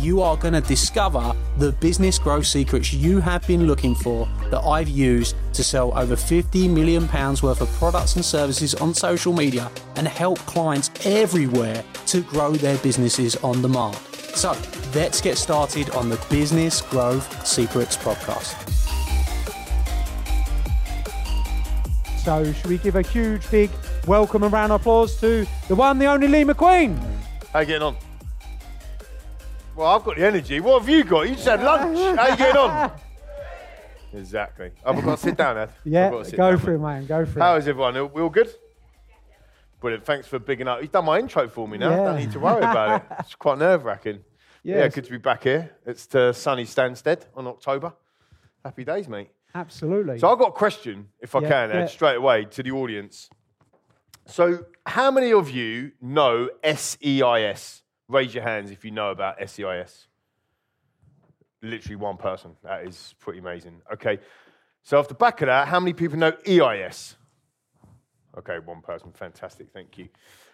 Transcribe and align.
You 0.00 0.22
are 0.22 0.34
going 0.34 0.54
to 0.54 0.62
discover 0.62 1.34
the 1.58 1.72
business 1.72 2.18
growth 2.18 2.46
secrets 2.46 2.90
you 2.90 3.20
have 3.20 3.46
been 3.46 3.66
looking 3.66 3.94
for 3.94 4.26
that 4.48 4.60
I've 4.60 4.88
used 4.88 5.36
to 5.52 5.62
sell 5.62 5.92
over 5.94 6.16
50 6.16 6.68
million 6.68 7.06
pounds 7.06 7.42
worth 7.42 7.60
of 7.60 7.68
products 7.72 8.16
and 8.16 8.24
services 8.24 8.74
on 8.76 8.94
social 8.94 9.34
media 9.34 9.70
and 9.96 10.08
help 10.08 10.38
clients 10.38 10.90
everywhere 11.04 11.84
to 12.06 12.22
grow 12.22 12.52
their 12.52 12.78
businesses 12.78 13.36
on 13.44 13.60
demand. 13.60 13.94
So, 14.34 14.56
let's 14.94 15.20
get 15.20 15.36
started 15.36 15.90
on 15.90 16.08
the 16.08 16.18
Business 16.30 16.80
Growth 16.80 17.46
Secrets 17.46 17.98
podcast. 17.98 18.56
So, 22.24 22.50
should 22.54 22.66
we 22.66 22.78
give 22.78 22.96
a 22.96 23.02
huge, 23.02 23.50
big 23.50 23.68
welcome 24.06 24.44
and 24.44 24.52
round 24.52 24.72
of 24.72 24.80
applause 24.80 25.20
to 25.20 25.46
the 25.68 25.74
one, 25.74 25.98
the 25.98 26.06
only 26.06 26.26
Lee 26.26 26.44
McQueen? 26.44 26.98
How 27.52 27.60
you 27.60 27.66
getting 27.66 27.82
on? 27.82 28.09
Well, 29.80 29.96
I've 29.96 30.04
got 30.04 30.16
the 30.16 30.26
energy. 30.26 30.60
What 30.60 30.82
have 30.82 30.90
you 30.90 31.02
got? 31.04 31.22
You 31.22 31.34
just 31.36 31.46
had 31.48 31.62
lunch. 31.62 31.96
How 32.18 32.24
are 32.24 32.30
you 32.32 32.36
getting 32.36 32.56
on? 32.58 32.92
exactly. 34.12 34.72
I've 34.84 35.02
got 35.02 35.16
to 35.16 35.22
sit 35.22 35.38
down, 35.38 35.56
Ed. 35.56 35.70
Yeah, 35.86 36.10
got 36.10 36.18
to 36.18 36.24
sit 36.26 36.36
go 36.36 36.50
down, 36.50 36.58
for 36.60 36.74
it, 36.74 36.78
man. 36.78 37.06
Go 37.06 37.24
for 37.24 37.40
How 37.40 37.54
it. 37.54 37.60
is 37.60 37.68
everyone? 37.68 37.94
We 38.12 38.20
all 38.20 38.28
good? 38.28 38.50
Brilliant. 39.80 40.04
Thanks 40.04 40.26
for 40.26 40.38
bigging 40.38 40.68
up. 40.68 40.82
He's 40.82 40.90
done 40.90 41.06
my 41.06 41.18
intro 41.18 41.48
for 41.48 41.66
me 41.66 41.78
now. 41.78 41.88
Yeah. 41.88 41.96
Don't 41.96 42.18
need 42.18 42.30
to 42.32 42.40
worry 42.40 42.58
about 42.58 43.00
it. 43.00 43.06
It's 43.20 43.34
quite 43.36 43.56
nerve 43.56 43.86
wracking. 43.86 44.20
Yeah, 44.62 44.86
good 44.88 45.04
to 45.04 45.10
be 45.10 45.16
back 45.16 45.44
here. 45.44 45.70
It's 45.86 46.06
to 46.08 46.34
sunny 46.34 46.64
Stansted 46.66 47.22
on 47.34 47.46
October. 47.46 47.94
Happy 48.62 48.84
days, 48.84 49.08
mate. 49.08 49.30
Absolutely. 49.54 50.18
So 50.18 50.30
I've 50.30 50.38
got 50.38 50.48
a 50.48 50.52
question, 50.52 51.08
if 51.20 51.34
I 51.34 51.40
Yeah, 51.40 51.48
can, 51.48 51.70
Ed, 51.70 51.78
yeah. 51.78 51.86
straight 51.86 52.16
away 52.16 52.44
to 52.44 52.62
the 52.62 52.72
audience. 52.72 53.30
So, 54.26 54.66
how 54.84 55.10
many 55.10 55.32
of 55.32 55.48
you 55.48 55.92
know 56.02 56.50
SEIS? 56.62 57.80
Raise 58.10 58.34
your 58.34 58.42
hands 58.42 58.72
if 58.72 58.84
you 58.84 58.90
know 58.90 59.10
about 59.10 59.36
SEIS. 59.38 60.08
Literally 61.62 61.96
one 61.96 62.16
person. 62.16 62.56
That 62.64 62.84
is 62.84 63.14
pretty 63.20 63.38
amazing. 63.38 63.82
Okay. 63.92 64.18
So, 64.82 64.98
off 64.98 65.06
the 65.06 65.14
back 65.14 65.40
of 65.42 65.46
that, 65.46 65.68
how 65.68 65.78
many 65.78 65.92
people 65.92 66.18
know 66.18 66.32
EIS? 66.44 67.16
Okay, 68.36 68.58
one 68.64 68.80
person. 68.80 69.12
Fantastic. 69.12 69.68
Thank 69.72 69.96
you. 69.96 70.08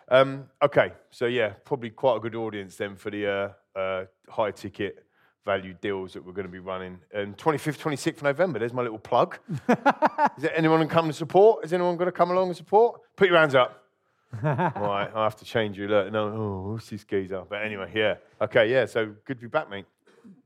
Um, 0.09 0.51
okay. 0.63 0.93
So, 1.11 1.27
yeah, 1.27 1.55
probably 1.65 1.91
quite 1.91 2.17
a 2.17 2.21
good 2.21 2.35
audience 2.35 2.77
then 2.77 2.95
for 2.95 3.11
the 3.11 3.55
uh, 3.75 3.79
uh, 3.79 4.05
high 4.29 4.51
ticket 4.51 5.07
value 5.47 5.75
deals 5.81 6.13
that 6.13 6.27
we're 6.27 6.33
going 6.33 6.47
to 6.47 6.53
be 6.53 6.59
running. 6.59 6.99
Um, 7.15 7.33
25th, 7.35 7.79
26th 7.79 8.17
of 8.17 8.23
November. 8.25 8.59
There's 8.59 8.75
my 8.75 8.83
little 8.83 8.99
plug. 8.99 9.39
Is 9.69 10.43
there 10.43 10.55
anyone 10.55 10.79
going 10.79 10.89
to 10.89 10.95
come 10.95 11.07
to 11.07 11.13
support? 11.15 11.65
Is 11.65 11.73
anyone 11.73 11.97
going 11.97 12.07
to 12.07 12.13
come 12.13 12.31
along 12.31 12.49
and 12.49 12.57
support? 12.57 13.01
Put 13.17 13.29
your 13.29 13.39
hands 13.39 13.55
up. 13.55 13.86
All 14.35 14.41
right, 14.43 15.11
I 15.15 15.25
have 15.25 15.37
to 15.37 15.45
change 15.45 15.79
you. 15.79 15.89
Look, 15.89 16.13
no, 16.13 16.29
oh, 16.29 16.73
what's 16.73 16.91
this 16.91 17.05
geezer? 17.05 17.43
But 17.49 17.63
anyway, 17.63 17.91
yeah. 17.95 18.17
Okay, 18.41 18.71
yeah, 18.71 18.87
so 18.87 19.15
good 19.25 19.39
to 19.39 19.43
be 19.43 19.49
back, 19.49 19.71
mate. 19.71 19.87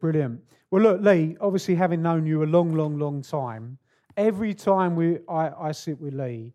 Brilliant. 0.00 0.40
Well, 0.70 0.82
look, 0.82 1.00
Lee, 1.00 1.36
obviously 1.40 1.74
having 1.74 2.02
known 2.02 2.26
you 2.26 2.44
a 2.44 2.46
long, 2.46 2.74
long, 2.74 2.98
long 2.98 3.22
time, 3.22 3.78
every 4.16 4.54
time 4.54 4.94
we 4.94 5.18
I, 5.28 5.68
I 5.68 5.72
sit 5.72 6.00
with 6.00 6.14
Lee, 6.14 6.52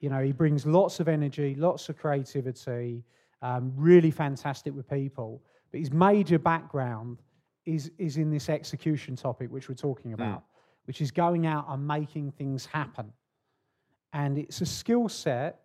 you 0.00 0.08
know, 0.08 0.22
he 0.22 0.32
brings 0.32 0.64
lots 0.64 1.00
of 1.00 1.08
energy, 1.08 1.54
lots 1.54 1.88
of 1.88 1.98
creativity, 1.98 3.04
um, 3.42 3.72
really 3.76 4.10
fantastic 4.10 4.74
with 4.74 4.88
people. 4.88 5.42
But 5.70 5.80
his 5.80 5.92
major 5.92 6.38
background 6.38 7.18
is 7.66 7.90
is 7.98 8.16
in 8.16 8.30
this 8.30 8.48
execution 8.48 9.16
topic, 9.16 9.50
which 9.50 9.68
we're 9.68 9.74
talking 9.74 10.14
about, 10.14 10.44
which 10.86 11.00
is 11.00 11.10
going 11.10 11.46
out 11.46 11.66
and 11.68 11.86
making 11.86 12.32
things 12.32 12.64
happen. 12.64 13.12
And 14.12 14.38
it's 14.38 14.60
a 14.60 14.66
skill 14.66 15.08
set 15.08 15.60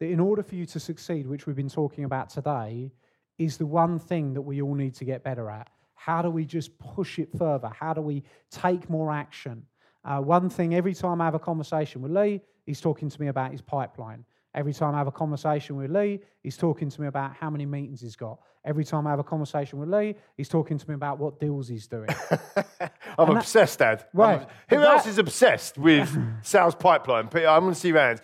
that, 0.00 0.06
in 0.06 0.20
order 0.20 0.42
for 0.42 0.54
you 0.54 0.66
to 0.66 0.80
succeed, 0.80 1.26
which 1.26 1.46
we've 1.46 1.56
been 1.56 1.68
talking 1.68 2.04
about 2.04 2.30
today, 2.30 2.92
is 3.38 3.56
the 3.56 3.66
one 3.66 3.98
thing 3.98 4.34
that 4.34 4.42
we 4.42 4.60
all 4.60 4.74
need 4.74 4.94
to 4.96 5.04
get 5.04 5.22
better 5.22 5.50
at. 5.50 5.68
How 5.94 6.22
do 6.22 6.30
we 6.30 6.44
just 6.44 6.78
push 6.78 7.18
it 7.18 7.28
further? 7.36 7.68
How 7.68 7.92
do 7.92 8.00
we 8.00 8.22
take 8.50 8.88
more 8.88 9.12
action? 9.12 9.64
Uh, 10.04 10.20
one 10.20 10.48
thing, 10.48 10.74
every 10.74 10.94
time 10.94 11.20
I 11.20 11.24
have 11.24 11.34
a 11.34 11.40
conversation 11.40 12.02
with 12.02 12.12
Lee, 12.12 12.40
he's 12.66 12.80
talking 12.80 13.08
to 13.08 13.20
me 13.20 13.28
about 13.28 13.52
his 13.52 13.60
pipeline. 13.60 14.24
Every 14.54 14.72
time 14.72 14.94
I 14.94 14.98
have 14.98 15.06
a 15.06 15.12
conversation 15.12 15.76
with 15.76 15.90
Lee, 15.90 16.20
he's 16.42 16.56
talking 16.56 16.88
to 16.88 17.00
me 17.00 17.06
about 17.06 17.34
how 17.34 17.50
many 17.50 17.66
meetings 17.66 18.00
he's 18.00 18.16
got. 18.16 18.40
Every 18.64 18.84
time 18.84 19.06
I 19.06 19.10
have 19.10 19.18
a 19.18 19.24
conversation 19.24 19.78
with 19.78 19.88
Lee, 19.88 20.14
he's 20.36 20.48
talking 20.48 20.78
to 20.78 20.88
me 20.88 20.94
about 20.94 21.18
what 21.18 21.38
deals 21.38 21.68
he's 21.68 21.86
doing. 21.86 22.08
I'm 23.18 23.36
obsessed, 23.36 23.78
Dad. 23.78 24.04
I'm 24.12 24.18
Right. 24.18 24.40
Who 24.70 24.76
But 24.76 24.88
else 24.88 25.06
is 25.06 25.18
obsessed 25.18 25.78
with 25.78 26.16
sales 26.42 26.74
pipeline? 26.74 27.26
I'm 27.26 27.30
going 27.30 27.74
to 27.74 27.74
see 27.74 27.88
your 27.88 27.98
hands. 27.98 28.20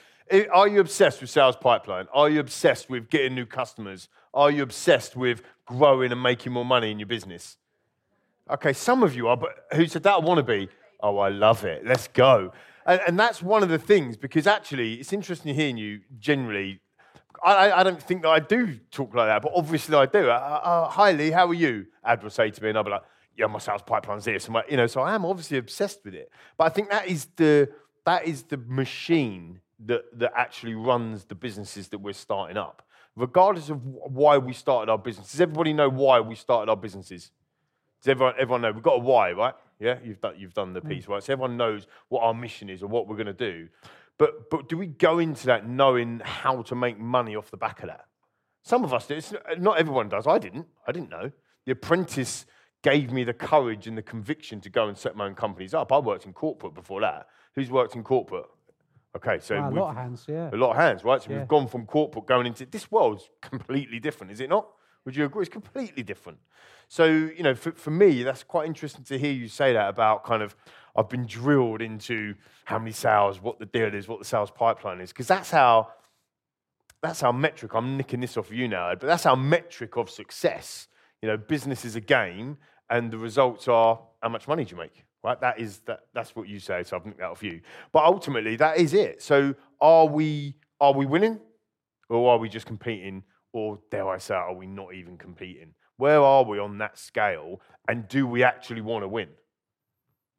Are 0.52 0.68
you 0.68 0.80
obsessed 0.80 1.20
with 1.20 1.30
sales 1.30 1.56
pipeline? 1.56 2.06
Are 2.12 2.30
you 2.30 2.40
obsessed 2.40 2.88
with 2.88 3.10
getting 3.10 3.34
new 3.34 3.46
customers? 3.46 4.08
Are 4.32 4.50
you 4.50 4.62
obsessed 4.62 5.16
with 5.16 5.42
growing 5.66 6.12
and 6.12 6.22
making 6.22 6.52
more 6.52 6.64
money 6.64 6.90
in 6.90 6.98
your 6.98 7.06
business? 7.06 7.56
Okay, 8.50 8.72
some 8.72 9.02
of 9.02 9.14
you 9.14 9.28
are, 9.28 9.36
but 9.36 9.50
who 9.74 9.86
said 9.86 10.02
that 10.04 10.14
I 10.14 10.18
want 10.18 10.38
to 10.38 10.42
be? 10.42 10.68
Oh, 11.00 11.18
I 11.18 11.28
love 11.28 11.64
it. 11.64 11.84
Let's 11.86 12.08
go. 12.08 12.52
And, 12.86 13.00
and 13.06 13.20
that's 13.20 13.42
one 13.42 13.62
of 13.62 13.68
the 13.68 13.78
things 13.78 14.16
because 14.16 14.46
actually, 14.46 14.94
it's 14.94 15.12
interesting 15.12 15.54
hearing 15.54 15.76
you 15.76 16.00
generally. 16.18 16.80
I, 17.42 17.70
I- 17.72 17.82
don't 17.82 18.02
think 18.02 18.22
that 18.22 18.30
I 18.30 18.40
do 18.40 18.78
talk 18.90 19.14
like 19.14 19.28
that, 19.28 19.42
but 19.42 19.52
obviously 19.54 19.94
I 19.96 20.06
do. 20.06 20.30
Uh, 20.30 20.60
uh, 20.64 20.88
hi, 20.88 21.12
Lee, 21.12 21.30
how 21.30 21.46
are 21.48 21.54
you? 21.54 21.86
Ad 22.04 22.22
will 22.22 22.30
say 22.30 22.50
to 22.50 22.62
me, 22.62 22.70
and 22.70 22.78
I'll 22.78 22.84
be 22.84 22.90
like, 22.90 23.02
yeah, 23.36 23.46
my 23.46 23.58
sales 23.58 23.82
pipeline's 23.82 24.24
this. 24.24 24.48
You 24.70 24.76
know, 24.78 24.86
so 24.86 25.02
I 25.02 25.14
am 25.14 25.24
obviously 25.26 25.58
obsessed 25.58 26.04
with 26.04 26.14
it. 26.14 26.30
But 26.56 26.64
I 26.64 26.68
think 26.70 26.90
that 26.90 27.08
is 27.08 27.26
the, 27.36 27.68
that 28.06 28.26
is 28.26 28.44
the 28.44 28.56
machine 28.56 29.60
that, 29.86 30.18
that 30.18 30.32
actually 30.36 30.74
runs 30.74 31.24
the 31.24 31.34
businesses 31.34 31.88
that 31.88 31.98
we're 31.98 32.12
starting 32.12 32.56
up. 32.56 32.86
Regardless 33.16 33.70
of 33.70 33.84
why 33.84 34.38
we 34.38 34.52
started 34.52 34.90
our 34.90 34.98
business. 34.98 35.30
Does 35.30 35.40
everybody 35.40 35.72
know 35.72 35.88
why 35.88 36.20
we 36.20 36.34
started 36.34 36.70
our 36.70 36.76
businesses? 36.76 37.30
Does 38.02 38.10
everyone, 38.10 38.34
everyone 38.38 38.62
know? 38.62 38.72
We've 38.72 38.82
got 38.82 38.96
a 38.96 38.98
why, 38.98 39.32
right? 39.32 39.54
Yeah, 39.78 39.98
you've 40.04 40.20
done, 40.20 40.34
you've 40.36 40.54
done 40.54 40.72
the 40.72 40.80
mm. 40.80 40.88
piece, 40.88 41.06
right? 41.06 41.22
So 41.22 41.32
everyone 41.32 41.56
knows 41.56 41.86
what 42.08 42.22
our 42.22 42.34
mission 42.34 42.68
is 42.68 42.82
or 42.82 42.88
what 42.88 43.06
we're 43.06 43.16
going 43.16 43.26
to 43.26 43.32
do. 43.32 43.68
But, 44.18 44.50
but 44.50 44.68
do 44.68 44.76
we 44.76 44.86
go 44.86 45.18
into 45.18 45.46
that 45.46 45.68
knowing 45.68 46.20
how 46.24 46.62
to 46.62 46.74
make 46.74 46.98
money 46.98 47.36
off 47.36 47.50
the 47.50 47.56
back 47.56 47.82
of 47.82 47.88
that? 47.88 48.06
Some 48.62 48.84
of 48.84 48.94
us 48.94 49.06
do. 49.06 49.14
It's, 49.14 49.32
not 49.58 49.78
everyone 49.78 50.08
does. 50.08 50.26
I 50.26 50.38
didn't. 50.38 50.66
I 50.86 50.92
didn't 50.92 51.10
know. 51.10 51.30
The 51.66 51.72
apprentice 51.72 52.46
gave 52.82 53.12
me 53.12 53.24
the 53.24 53.32
courage 53.32 53.86
and 53.86 53.96
the 53.96 54.02
conviction 54.02 54.60
to 54.60 54.70
go 54.70 54.88
and 54.88 54.96
set 54.96 55.16
my 55.16 55.26
own 55.26 55.34
companies 55.34 55.74
up. 55.74 55.92
I 55.92 55.98
worked 55.98 56.26
in 56.26 56.32
corporate 56.32 56.74
before 56.74 57.00
that. 57.00 57.28
Who's 57.54 57.70
worked 57.70 57.94
in 57.94 58.02
corporate? 58.02 58.46
Okay, 59.16 59.38
so 59.40 59.56
Wow, 59.56 59.70
a 59.70 59.72
lot 59.72 59.90
of 59.90 59.96
hands, 59.96 60.24
yeah. 60.28 60.50
a 60.52 60.56
lot 60.56 60.70
of 60.70 60.76
hands, 60.76 61.04
right? 61.04 61.22
So 61.22 61.30
Yeah. 61.30 61.38
we've 61.38 61.48
gone 61.48 61.68
from 61.68 61.86
corporate 61.86 62.26
going 62.26 62.46
into 62.46 62.66
this 62.66 62.90
world's 62.90 63.30
completely 63.40 64.00
different, 64.00 64.32
is 64.32 64.40
it 64.40 64.50
not? 64.50 64.68
Would 65.04 65.14
you 65.16 65.24
agree? 65.24 65.42
It's 65.42 65.52
completely 65.52 66.02
different. 66.02 66.38
So, 66.88 67.04
you 67.04 67.42
know, 67.42 67.54
for, 67.54 67.72
for 67.72 67.90
me, 67.90 68.22
that's 68.22 68.42
quite 68.42 68.66
interesting 68.66 69.04
to 69.04 69.18
hear 69.18 69.32
you 69.32 69.48
say 69.48 69.72
that 69.72 69.88
about 69.88 70.24
kind 70.24 70.42
of, 70.42 70.56
I've 70.96 71.08
been 71.08 71.26
drilled 71.26 71.82
into 71.82 72.34
how 72.64 72.78
many 72.78 72.92
sales, 72.92 73.40
what 73.40 73.58
the 73.58 73.66
deal 73.66 73.94
is, 73.94 74.08
what 74.08 74.18
the 74.18 74.24
sales 74.24 74.50
pipeline 74.50 75.00
is, 75.00 75.12
because 75.12 75.26
that's 75.28 75.50
how, 75.50 75.88
that's 77.02 77.22
our 77.22 77.32
metric. 77.32 77.72
I'm 77.74 77.96
nicking 77.96 78.20
this 78.20 78.36
off 78.36 78.48
of 78.48 78.54
you 78.54 78.66
now, 78.66 78.94
but 78.94 79.06
that's 79.06 79.26
our 79.26 79.36
metric 79.36 79.96
of 79.96 80.08
success. 80.08 80.88
You 81.20 81.28
know, 81.28 81.36
business 81.36 81.84
is 81.84 81.96
a 81.96 82.00
game, 82.00 82.56
and 82.90 83.10
the 83.10 83.18
results 83.18 83.68
are 83.68 84.00
how 84.22 84.28
much 84.30 84.48
money 84.48 84.64
do 84.64 84.70
you 84.74 84.80
make, 84.80 85.04
right? 85.24 85.40
That 85.40 85.58
is 85.58 85.78
that. 85.86 86.00
That's 86.12 86.36
what 86.36 86.46
you 86.46 86.60
say. 86.60 86.84
So 86.84 86.96
I've 86.96 87.16
that 87.16 87.22
off 87.22 87.42
you. 87.42 87.62
But 87.90 88.04
ultimately, 88.04 88.54
that 88.56 88.76
is 88.76 88.94
it. 88.94 89.22
So 89.22 89.54
are 89.80 90.06
we 90.06 90.54
are 90.80 90.92
we 90.92 91.06
winning, 91.06 91.40
or 92.08 92.30
are 92.30 92.38
we 92.38 92.48
just 92.48 92.66
competing, 92.66 93.24
or 93.52 93.80
dare 93.90 94.08
I 94.08 94.18
say, 94.18 94.34
are 94.34 94.54
we 94.54 94.66
not 94.66 94.94
even 94.94 95.16
competing? 95.16 95.74
Where 95.96 96.20
are 96.20 96.44
we 96.44 96.58
on 96.58 96.78
that 96.78 96.98
scale, 96.98 97.60
and 97.88 98.06
do 98.06 98.26
we 98.26 98.44
actually 98.44 98.82
want 98.82 99.02
to 99.02 99.08
win? 99.08 99.28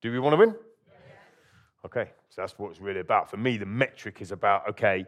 Do 0.02 0.12
we 0.12 0.20
want 0.20 0.34
to 0.34 0.38
win? 0.38 0.56
Okay, 1.86 2.12
so 2.30 2.42
that's 2.42 2.58
what 2.58 2.72
it's 2.72 2.80
really 2.80 3.00
about. 3.00 3.30
For 3.30 3.38
me, 3.38 3.58
the 3.58 3.66
metric 3.66 4.22
is 4.22 4.32
about 4.32 4.70
okay, 4.70 5.06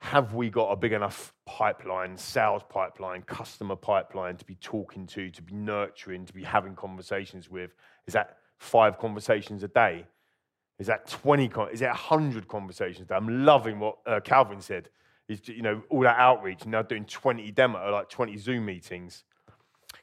have 0.00 0.34
we 0.34 0.50
got 0.50 0.70
a 0.70 0.76
big 0.76 0.92
enough 0.92 1.32
pipeline, 1.46 2.16
sales 2.18 2.62
pipeline, 2.68 3.22
customer 3.22 3.76
pipeline 3.76 4.36
to 4.36 4.44
be 4.44 4.56
talking 4.56 5.06
to, 5.06 5.30
to 5.30 5.42
be 5.42 5.54
nurturing, 5.54 6.26
to 6.26 6.32
be 6.34 6.42
having 6.42 6.74
conversations 6.74 7.48
with? 7.48 7.70
Is 8.06 8.12
that 8.12 8.36
five 8.58 8.98
conversations 8.98 9.62
a 9.62 9.68
day? 9.68 10.06
Is 10.78 10.88
that 10.88 11.06
20? 11.06 11.50
Is 11.72 11.82
it 11.82 11.86
100 11.86 12.48
conversations? 12.48 13.10
I'm 13.10 13.44
loving 13.44 13.78
what 13.78 13.98
uh, 14.06 14.20
Calvin 14.20 14.60
said. 14.60 14.88
Is 15.28 15.48
you 15.48 15.62
know 15.62 15.82
all 15.88 16.00
that 16.02 16.18
outreach, 16.18 16.62
and 16.62 16.72
now 16.72 16.82
doing 16.82 17.06
20 17.06 17.50
demo, 17.52 17.90
like 17.90 18.10
20 18.10 18.36
Zoom 18.36 18.66
meetings. 18.66 19.24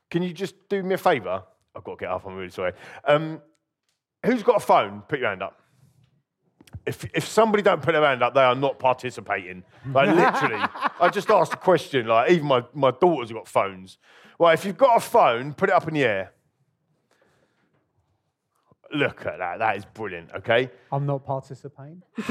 Can 0.09 0.23
you 0.23 0.33
just 0.33 0.55
do 0.67 0.81
me 0.81 0.95
a 0.95 0.97
favor? 0.97 1.43
I've 1.75 1.83
got 1.83 1.99
to 1.99 2.05
get 2.05 2.09
up. 2.09 2.25
I'm 2.25 2.35
really 2.35 2.49
sorry. 2.49 2.73
Um, 3.05 3.41
who's 4.25 4.43
got 4.43 4.57
a 4.57 4.59
phone? 4.59 5.03
Put 5.07 5.19
your 5.19 5.29
hand 5.29 5.43
up. 5.43 5.61
if, 6.85 7.05
if 7.13 7.27
somebody 7.27 7.61
don't 7.63 7.81
put 7.81 7.91
their 7.91 8.03
hand 8.03 8.23
up, 8.23 8.33
they 8.33 8.41
are 8.41 8.55
not 8.55 8.79
participating. 8.79 9.63
Like 9.85 10.07
literally, 10.15 10.63
I 10.99 11.09
just 11.09 11.29
asked 11.29 11.53
a 11.53 11.57
question. 11.57 12.07
Like 12.07 12.31
even 12.31 12.47
my, 12.47 12.63
my 12.73 12.91
daughters 12.91 13.29
have 13.29 13.37
got 13.37 13.47
phones. 13.47 13.97
Well, 14.37 14.51
if 14.51 14.65
you've 14.65 14.77
got 14.77 14.97
a 14.97 14.99
phone, 14.99 15.53
put 15.53 15.69
it 15.69 15.75
up 15.75 15.87
in 15.87 15.93
the 15.93 16.03
air. 16.03 16.33
Look 18.93 19.25
at 19.25 19.37
that. 19.37 19.59
That 19.59 19.77
is 19.77 19.85
brilliant. 19.85 20.31
Okay. 20.35 20.69
I'm 20.91 21.05
not 21.05 21.25
participating. 21.25 22.01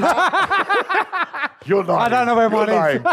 You're 1.65 1.83
lying. 1.83 1.89
I 1.89 2.09
don't 2.09 2.27
know 2.27 2.35
where 2.35 2.49
You're 2.49 2.67
mine 2.67 3.03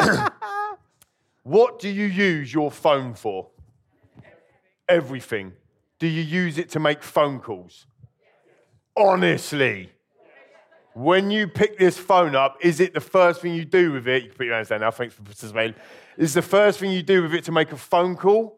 is. 0.00 0.20
what 1.42 1.78
do 1.78 1.88
you 1.88 2.06
use 2.06 2.52
your 2.52 2.70
phone 2.70 3.14
for? 3.14 3.48
Everything. 4.88 5.52
Do 5.98 6.06
you 6.06 6.22
use 6.22 6.58
it 6.58 6.70
to 6.70 6.80
make 6.80 7.02
phone 7.02 7.40
calls? 7.40 7.86
Honestly. 8.96 9.90
When 10.94 11.30
you 11.30 11.46
pick 11.46 11.78
this 11.78 11.98
phone 11.98 12.34
up, 12.34 12.56
is 12.62 12.80
it 12.80 12.94
the 12.94 13.00
first 13.02 13.42
thing 13.42 13.54
you 13.54 13.66
do 13.66 13.92
with 13.92 14.08
it? 14.08 14.22
You 14.22 14.28
can 14.30 14.38
put 14.38 14.46
your 14.46 14.54
hands 14.54 14.68
down 14.68 14.80
now. 14.80 14.90
Thanks 14.90 15.14
for 15.14 15.22
participating. 15.22 15.74
Is 16.16 16.32
the 16.32 16.40
first 16.40 16.78
thing 16.78 16.90
you 16.90 17.02
do 17.02 17.22
with 17.22 17.34
it 17.34 17.44
to 17.44 17.52
make 17.52 17.70
a 17.72 17.76
phone 17.76 18.16
call? 18.16 18.55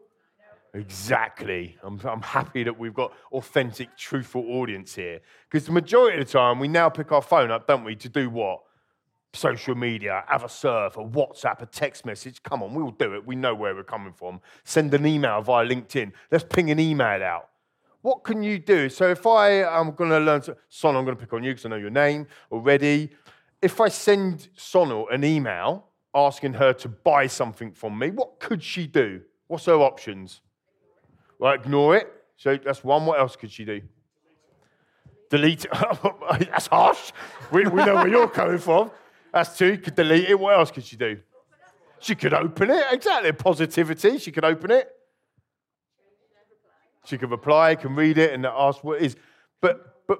Exactly. 0.73 1.77
I'm, 1.83 1.99
I'm 2.03 2.21
happy 2.21 2.63
that 2.63 2.77
we've 2.77 2.93
got 2.93 3.13
authentic, 3.31 3.97
truthful 3.97 4.45
audience 4.49 4.95
here. 4.95 5.19
Because 5.49 5.65
the 5.65 5.71
majority 5.71 6.19
of 6.19 6.27
the 6.27 6.31
time, 6.31 6.59
we 6.59 6.67
now 6.67 6.89
pick 6.89 7.11
our 7.11 7.21
phone 7.21 7.49
up, 7.51 7.67
don't 7.67 7.83
we, 7.83 7.95
to 7.95 8.09
do 8.09 8.29
what? 8.29 8.61
Social 9.33 9.75
media, 9.75 10.23
have 10.27 10.43
a 10.43 10.49
surf, 10.49 10.97
a 10.97 11.03
WhatsApp, 11.03 11.61
a 11.61 11.65
text 11.65 12.05
message. 12.05 12.41
Come 12.43 12.63
on, 12.63 12.73
we'll 12.73 12.91
do 12.91 13.15
it. 13.15 13.25
We 13.25 13.35
know 13.35 13.53
where 13.55 13.75
we're 13.75 13.83
coming 13.83 14.13
from. 14.13 14.41
Send 14.63 14.93
an 14.93 15.05
email 15.05 15.41
via 15.41 15.65
LinkedIn. 15.67 16.11
Let's 16.31 16.43
ping 16.43 16.71
an 16.71 16.79
email 16.79 17.23
out. 17.23 17.49
What 18.01 18.23
can 18.23 18.43
you 18.43 18.59
do? 18.59 18.89
So 18.89 19.09
if 19.09 19.27
I 19.27 19.63
am 19.63 19.91
going 19.91 20.09
to 20.11 20.19
learn, 20.19 20.41
to, 20.41 20.55
Son, 20.69 20.95
I'm 20.95 21.03
going 21.03 21.17
to 21.17 21.21
pick 21.21 21.33
on 21.33 21.43
you 21.43 21.51
because 21.51 21.65
I 21.65 21.69
know 21.69 21.75
your 21.75 21.89
name 21.89 22.27
already. 22.51 23.09
If 23.61 23.81
I 23.81 23.89
send 23.89 24.49
Sonal 24.57 25.13
an 25.13 25.23
email 25.23 25.87
asking 26.15 26.53
her 26.53 26.73
to 26.73 26.87
buy 26.87 27.27
something 27.27 27.71
from 27.71 27.99
me, 27.99 28.11
what 28.11 28.39
could 28.39 28.63
she 28.63 28.87
do? 28.87 29.21
What's 29.47 29.65
her 29.65 29.73
options? 29.73 30.41
Ignore 31.41 31.97
it. 31.97 32.13
So 32.37 32.57
that's 32.57 32.83
one. 32.83 33.05
What 33.05 33.19
else 33.19 33.35
could 33.35 33.51
she 33.51 33.65
do? 33.65 33.81
Delete 35.29 35.65
it. 35.65 35.71
that's 36.51 36.67
harsh. 36.67 37.11
We, 37.51 37.65
we 37.67 37.83
know 37.85 37.95
where 37.95 38.07
you're 38.07 38.29
coming 38.29 38.57
from. 38.57 38.91
That's 39.33 39.57
two. 39.57 39.77
Could 39.77 39.95
delete 39.95 40.29
it. 40.29 40.39
What 40.39 40.57
else 40.57 40.71
could 40.71 40.83
she 40.83 40.95
do? 40.95 41.19
She 41.99 42.15
could 42.15 42.33
open 42.33 42.71
it. 42.71 42.83
Exactly. 42.91 43.31
Positivity. 43.31 44.17
She 44.17 44.31
could 44.31 44.45
open 44.45 44.71
it. 44.71 44.89
She 47.05 47.17
could 47.17 47.31
reply, 47.31 47.75
can 47.75 47.95
read 47.95 48.17
it, 48.17 48.33
and 48.33 48.45
ask 48.45 48.83
what 48.83 49.01
it 49.01 49.05
is. 49.05 49.15
But 49.61 50.05
but 50.07 50.19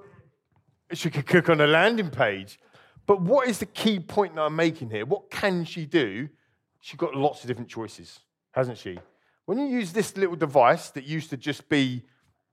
she 0.93 1.09
could 1.09 1.25
click 1.25 1.49
on 1.49 1.61
a 1.61 1.67
landing 1.67 2.09
page. 2.09 2.59
But 3.05 3.21
what 3.21 3.47
is 3.47 3.59
the 3.59 3.65
key 3.65 3.99
point 3.99 4.35
that 4.35 4.41
I'm 4.41 4.55
making 4.55 4.89
here? 4.89 5.05
What 5.05 5.29
can 5.29 5.65
she 5.65 5.85
do? 5.85 6.29
She's 6.79 6.97
got 6.97 7.15
lots 7.15 7.41
of 7.41 7.47
different 7.47 7.69
choices, 7.69 8.19
hasn't 8.51 8.77
she? 8.77 8.99
When 9.49 9.57
you 9.57 9.65
use 9.65 9.91
this 9.91 10.15
little 10.15 10.35
device 10.35 10.91
that 10.91 11.05
used 11.05 11.31
to 11.31 11.35
just 11.35 11.69
be 11.69 12.05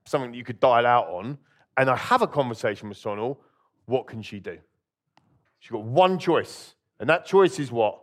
something 0.07 0.31
that 0.31 0.37
you 0.37 0.43
could 0.43 0.59
dial 0.59 0.87
out 0.87 1.05
on, 1.09 1.37
and 1.77 1.91
I 1.91 1.95
have 1.95 2.23
a 2.23 2.27
conversation 2.27 2.89
with 2.89 2.97
Sonal, 2.97 3.37
what 3.85 4.07
can 4.07 4.23
she 4.23 4.39
do? 4.39 4.57
She's 5.59 5.69
got 5.69 5.83
one 5.83 6.17
choice, 6.17 6.73
and 6.99 7.07
that 7.07 7.23
choice 7.23 7.59
is 7.59 7.71
what? 7.71 8.01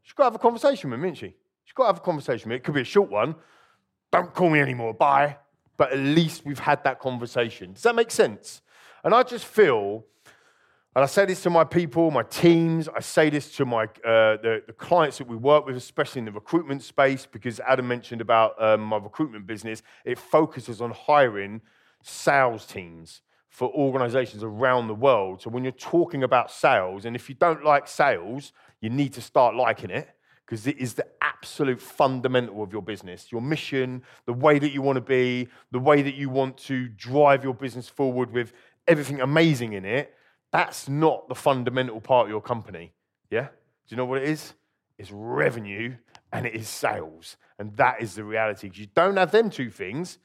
She's 0.00 0.14
got 0.14 0.22
to 0.22 0.26
have 0.28 0.34
a 0.36 0.38
conversation 0.38 0.88
with 0.88 1.00
me, 1.00 1.08
isn't 1.08 1.16
she? 1.16 1.36
She's 1.66 1.74
got 1.74 1.82
to 1.82 1.86
have 1.88 1.96
a 1.98 2.00
conversation 2.00 2.48
with 2.48 2.54
me. 2.54 2.56
It 2.56 2.64
could 2.64 2.72
be 2.72 2.80
a 2.80 2.84
short 2.84 3.10
one. 3.10 3.34
Don't 4.10 4.32
call 4.32 4.48
me 4.48 4.60
anymore, 4.60 4.94
bye. 4.94 5.36
But 5.76 5.92
at 5.92 5.98
least 5.98 6.46
we've 6.46 6.58
had 6.58 6.82
that 6.84 7.00
conversation. 7.00 7.74
Does 7.74 7.82
that 7.82 7.94
make 7.94 8.10
sense? 8.10 8.62
And 9.04 9.14
I 9.14 9.22
just 9.22 9.44
feel, 9.44 10.06
and 10.94 11.04
I 11.04 11.06
say 11.06 11.26
this 11.26 11.42
to 11.42 11.50
my 11.50 11.64
people, 11.64 12.10
my 12.10 12.22
teams, 12.24 12.88
I 12.88 13.00
say 13.00 13.30
this 13.30 13.54
to 13.56 13.64
my 13.64 13.84
uh, 13.84 14.36
the, 14.42 14.62
the 14.66 14.72
clients 14.72 15.18
that 15.18 15.28
we 15.28 15.36
work 15.36 15.66
with, 15.66 15.76
especially 15.76 16.20
in 16.20 16.24
the 16.24 16.32
recruitment 16.32 16.82
space, 16.82 17.26
because 17.26 17.60
Adam 17.60 17.86
mentioned 17.86 18.20
about 18.20 18.60
um, 18.62 18.80
my 18.80 18.96
recruitment 18.96 19.46
business. 19.46 19.82
It 20.04 20.18
focuses 20.18 20.80
on 20.80 20.90
hiring 20.90 21.60
sales 22.02 22.66
teams 22.66 23.20
for 23.48 23.68
organizations 23.70 24.42
around 24.42 24.88
the 24.88 24.94
world. 24.94 25.42
So 25.42 25.50
when 25.50 25.62
you're 25.62 25.72
talking 25.72 26.22
about 26.22 26.50
sales, 26.50 27.04
and 27.04 27.14
if 27.14 27.28
you 27.28 27.34
don't 27.34 27.64
like 27.64 27.86
sales, 27.86 28.52
you 28.80 28.90
need 28.90 29.12
to 29.14 29.20
start 29.20 29.54
liking 29.54 29.90
it 29.90 30.08
because 30.46 30.66
it 30.66 30.78
is 30.78 30.94
the 30.94 31.06
absolute 31.20 31.80
fundamental 31.80 32.62
of 32.62 32.72
your 32.72 32.82
business. 32.82 33.30
Your 33.30 33.42
mission, 33.42 34.02
the 34.24 34.32
way 34.32 34.58
that 34.58 34.72
you 34.72 34.80
want 34.80 34.96
to 34.96 35.02
be, 35.02 35.48
the 35.70 35.78
way 35.78 36.02
that 36.02 36.14
you 36.14 36.30
want 36.30 36.56
to 36.58 36.88
drive 36.88 37.44
your 37.44 37.54
business 37.54 37.88
forward 37.88 38.32
with 38.32 38.52
everything 38.86 39.20
amazing 39.20 39.74
in 39.74 39.84
it, 39.84 40.14
that's 40.52 40.88
not 40.88 41.28
the 41.28 41.34
fundamental 41.34 42.00
part 42.00 42.26
of 42.26 42.30
your 42.30 42.40
company. 42.40 42.92
Yeah? 43.30 43.48
Do 43.48 43.48
you 43.88 43.96
know 43.96 44.04
what 44.04 44.22
it 44.22 44.28
is? 44.28 44.54
It's 44.98 45.10
revenue 45.12 45.94
and 46.32 46.46
it 46.46 46.54
is 46.54 46.68
sales. 46.68 47.36
And 47.58 47.76
that 47.76 48.00
is 48.00 48.14
the 48.14 48.24
reality. 48.24 48.68
Because 48.68 48.80
you 48.80 48.88
don't 48.94 49.16
have 49.16 49.30
them 49.30 49.50
two 49.50 49.70
things, 49.70 50.18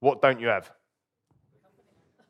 what 0.00 0.22
don't 0.22 0.40
you 0.40 0.48
have? 0.48 0.72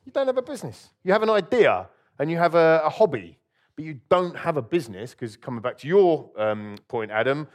You 0.04 0.12
don't 0.12 0.26
have 0.26 0.38
a 0.38 0.43
business. 0.43 0.90
You 1.02 1.12
have 1.12 1.22
an 1.22 1.31
idea 1.31 1.88
and 2.19 2.31
you 2.31 2.37
have 2.38 2.54
a, 2.54 2.82
a 2.84 2.90
hobby 2.90 3.38
but 3.76 3.84
you 3.84 4.00
don't 4.08 4.37
have 4.37 4.56
a 4.56 4.62
business, 4.62 5.10
because 5.12 5.37
coming 5.37 5.60
back 5.60 5.76
to 5.78 5.87
your 5.87 6.31
um, 6.38 6.76
point, 6.88 7.10
Adam, 7.10 7.46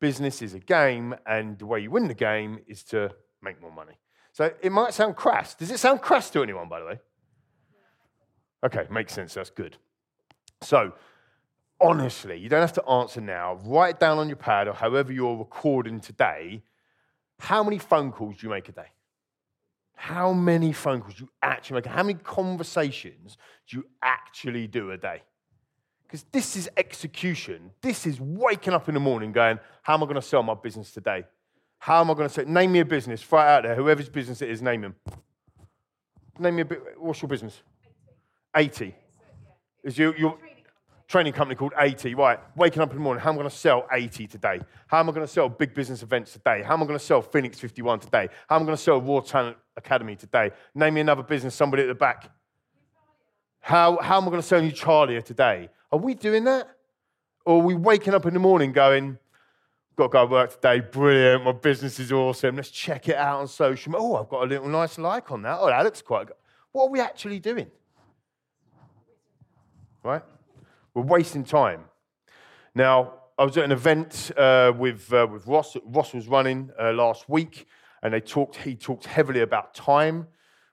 business 0.00 0.40
is 0.40 0.54
a 0.54 0.58
game, 0.58 1.14
and 1.26 1.58
the 1.58 1.66
way 1.66 1.80
you 1.80 1.90
win 1.90 2.08
the 2.08 2.14
game 2.14 2.58
is 2.66 2.82
to 2.84 3.10
make 3.42 3.60
more 3.60 3.70
money. 3.70 3.92
So 4.32 4.50
it 4.62 4.72
might 4.72 4.94
sound 4.94 5.16
crass. 5.16 5.54
Does 5.54 5.70
it 5.70 5.78
sound 5.78 6.00
crass 6.00 6.30
to 6.30 6.42
anyone, 6.42 6.68
by 6.68 6.80
the 6.80 6.86
way? 6.86 7.00
Okay, 8.66 8.86
makes 8.90 9.14
sense. 9.14 9.34
That's 9.34 9.50
good. 9.50 9.76
So, 10.60 10.92
honestly, 11.80 12.36
you 12.36 12.48
don't 12.48 12.60
have 12.60 12.72
to 12.72 12.84
answer 12.84 13.20
now. 13.20 13.60
Write 13.64 13.94
it 13.94 14.00
down 14.00 14.18
on 14.18 14.28
your 14.28 14.36
pad 14.36 14.66
or 14.66 14.74
however 14.74 15.12
you're 15.12 15.36
recording 15.36 16.00
today. 16.00 16.62
How 17.38 17.62
many 17.62 17.78
phone 17.78 18.10
calls 18.10 18.38
do 18.38 18.46
you 18.46 18.50
make 18.50 18.68
a 18.68 18.72
day? 18.72 18.88
How 19.94 20.32
many 20.32 20.72
phone 20.72 21.00
calls 21.00 21.14
do 21.14 21.24
you 21.24 21.30
actually 21.42 21.76
make? 21.76 21.86
How 21.86 22.02
many 22.02 22.18
conversations 22.18 23.38
do 23.68 23.76
you 23.76 23.86
actually 24.02 24.66
do 24.66 24.90
a 24.90 24.98
day? 24.98 25.22
Because 26.02 26.24
this 26.32 26.56
is 26.56 26.68
execution. 26.76 27.70
This 27.82 28.04
is 28.04 28.20
waking 28.20 28.72
up 28.72 28.88
in 28.88 28.94
the 28.94 29.00
morning 29.00 29.30
going, 29.30 29.60
How 29.82 29.94
am 29.94 30.02
I 30.02 30.06
going 30.06 30.16
to 30.16 30.22
sell 30.22 30.42
my 30.42 30.54
business 30.54 30.90
today? 30.90 31.24
How 31.78 32.00
am 32.00 32.10
I 32.10 32.14
going 32.14 32.28
to 32.28 32.34
say, 32.34 32.44
name 32.44 32.72
me 32.72 32.80
a 32.80 32.84
business, 32.84 33.22
it 33.22 33.32
out 33.32 33.62
there, 33.62 33.76
whoever's 33.76 34.08
business 34.08 34.42
it 34.42 34.50
is, 34.50 34.60
name 34.62 34.82
him. 34.82 34.96
Name 36.38 36.56
me 36.56 36.62
a 36.62 36.64
bit, 36.64 36.82
what's 36.98 37.22
your 37.22 37.28
business? 37.28 37.60
80. 38.56 38.94
Is 39.84 39.98
your, 39.98 40.16
your 40.16 40.38
training 41.06 41.32
company 41.32 41.54
called 41.54 41.74
80, 41.78 42.14
right? 42.14 42.40
Waking 42.56 42.82
up 42.82 42.90
in 42.90 42.96
the 42.96 43.02
morning, 43.02 43.22
how 43.22 43.30
am 43.30 43.36
I 43.36 43.38
going 43.38 43.50
to 43.50 43.56
sell 43.56 43.86
80 43.92 44.26
today? 44.26 44.60
How 44.88 44.98
am 44.98 45.08
I 45.08 45.12
going 45.12 45.26
to 45.26 45.32
sell 45.32 45.48
big 45.48 45.74
business 45.74 46.02
events 46.02 46.32
today? 46.32 46.62
How 46.62 46.74
am 46.74 46.82
I 46.82 46.86
going 46.86 46.98
to 46.98 47.04
sell 47.04 47.22
Phoenix 47.22 47.60
51 47.60 48.00
today? 48.00 48.28
How 48.48 48.56
am 48.56 48.62
I 48.62 48.64
going 48.64 48.76
to 48.76 48.82
sell 48.82 49.00
Raw 49.00 49.20
Talent 49.20 49.56
Academy 49.76 50.16
today? 50.16 50.50
Name 50.74 50.94
me 50.94 51.02
another 51.02 51.22
business, 51.22 51.54
somebody 51.54 51.82
at 51.82 51.88
the 51.88 51.94
back. 51.94 52.30
How, 53.60 53.98
how 54.00 54.16
am 54.16 54.24
I 54.24 54.30
going 54.30 54.42
to 54.42 54.46
sell 54.46 54.62
you 54.62 54.72
Charlie 54.72 55.20
today? 55.22 55.68
Are 55.92 55.98
we 55.98 56.14
doing 56.14 56.44
that? 56.44 56.68
Or 57.44 57.60
are 57.60 57.64
we 57.64 57.74
waking 57.74 58.14
up 58.14 58.26
in 58.26 58.34
the 58.34 58.40
morning 58.40 58.72
going, 58.72 59.18
got 59.94 60.04
to 60.04 60.08
go 60.08 60.26
to 60.26 60.32
work 60.32 60.54
today, 60.54 60.80
brilliant, 60.80 61.44
my 61.44 61.52
business 61.52 62.00
is 62.00 62.10
awesome, 62.10 62.56
let's 62.56 62.70
check 62.70 63.08
it 63.08 63.16
out 63.16 63.40
on 63.40 63.48
social. 63.48 63.94
Oh, 63.96 64.16
I've 64.16 64.28
got 64.28 64.42
a 64.42 64.46
little 64.46 64.68
nice 64.68 64.98
like 64.98 65.30
on 65.30 65.42
that. 65.42 65.58
Oh, 65.60 65.68
that 65.68 65.84
looks 65.84 66.02
quite 66.02 66.26
good. 66.26 66.36
What 66.72 66.86
are 66.86 66.90
we 66.90 67.00
actually 67.00 67.38
doing? 67.38 67.70
Right? 70.06 70.22
We're 70.94 71.02
wasting 71.02 71.42
time. 71.42 71.86
Now, 72.76 73.14
I 73.36 73.44
was 73.44 73.58
at 73.58 73.64
an 73.64 73.72
event 73.72 74.30
uh, 74.36 74.72
with, 74.78 75.12
uh, 75.12 75.26
with 75.28 75.48
Ross. 75.48 75.76
Ross 75.84 76.14
was 76.14 76.28
running 76.28 76.70
uh, 76.80 76.92
last 76.92 77.28
week, 77.28 77.66
and 78.04 78.14
they 78.14 78.20
talked, 78.20 78.54
he 78.54 78.76
talked 78.76 79.06
heavily 79.06 79.40
about 79.40 79.74
time. 79.74 80.28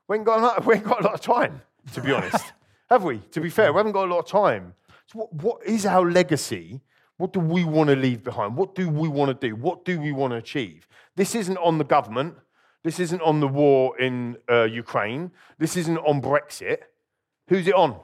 We 0.08 0.18
ain't, 0.18 0.26
got, 0.26 0.38
a 0.38 0.42
lot, 0.44 0.66
we 0.68 0.76
ain't 0.76 0.84
got 0.84 1.02
a 1.02 1.04
lot 1.04 1.16
of 1.16 1.22
time, 1.22 1.64
to 1.94 2.02
be 2.02 2.12
honest. 2.12 2.46
Have 2.92 3.04
we? 3.04 3.18
To 3.32 3.42
be 3.42 3.50
fair, 3.50 3.74
we 3.74 3.78
haven't 3.78 3.94
got 3.94 4.08
a 4.08 4.14
lot 4.14 4.20
of 4.20 4.28
time. 4.28 4.76
So 5.08 5.18
what, 5.18 5.34
what 5.34 5.66
is 5.66 5.88
our 5.88 6.12
legacy? 6.12 6.82
What 7.18 7.34
do 7.34 7.40
we 7.40 7.64
want 7.64 7.90
to 7.90 7.96
leave 7.96 8.24
behind? 8.24 8.56
What 8.56 8.76
do 8.76 8.88
we 8.88 9.08
want 9.08 9.30
to 9.42 9.48
do? 9.48 9.56
What 9.56 9.84
do 9.84 10.00
we 10.00 10.12
want 10.12 10.30
to 10.30 10.38
achieve? 10.38 10.88
This 11.16 11.34
isn't 11.34 11.58
on 11.58 11.80
the 11.80 11.86
government. 11.86 12.36
This 12.84 13.00
isn't 13.00 13.22
on 13.24 13.40
the 13.40 13.48
war 13.48 14.00
in 14.00 14.38
uh, 14.48 14.66
Ukraine. 14.66 15.32
This 15.58 15.76
isn't 15.76 15.98
on 15.98 16.22
Brexit. 16.22 16.82
Who's 17.48 17.68
it 17.68 17.74
on? 17.74 18.00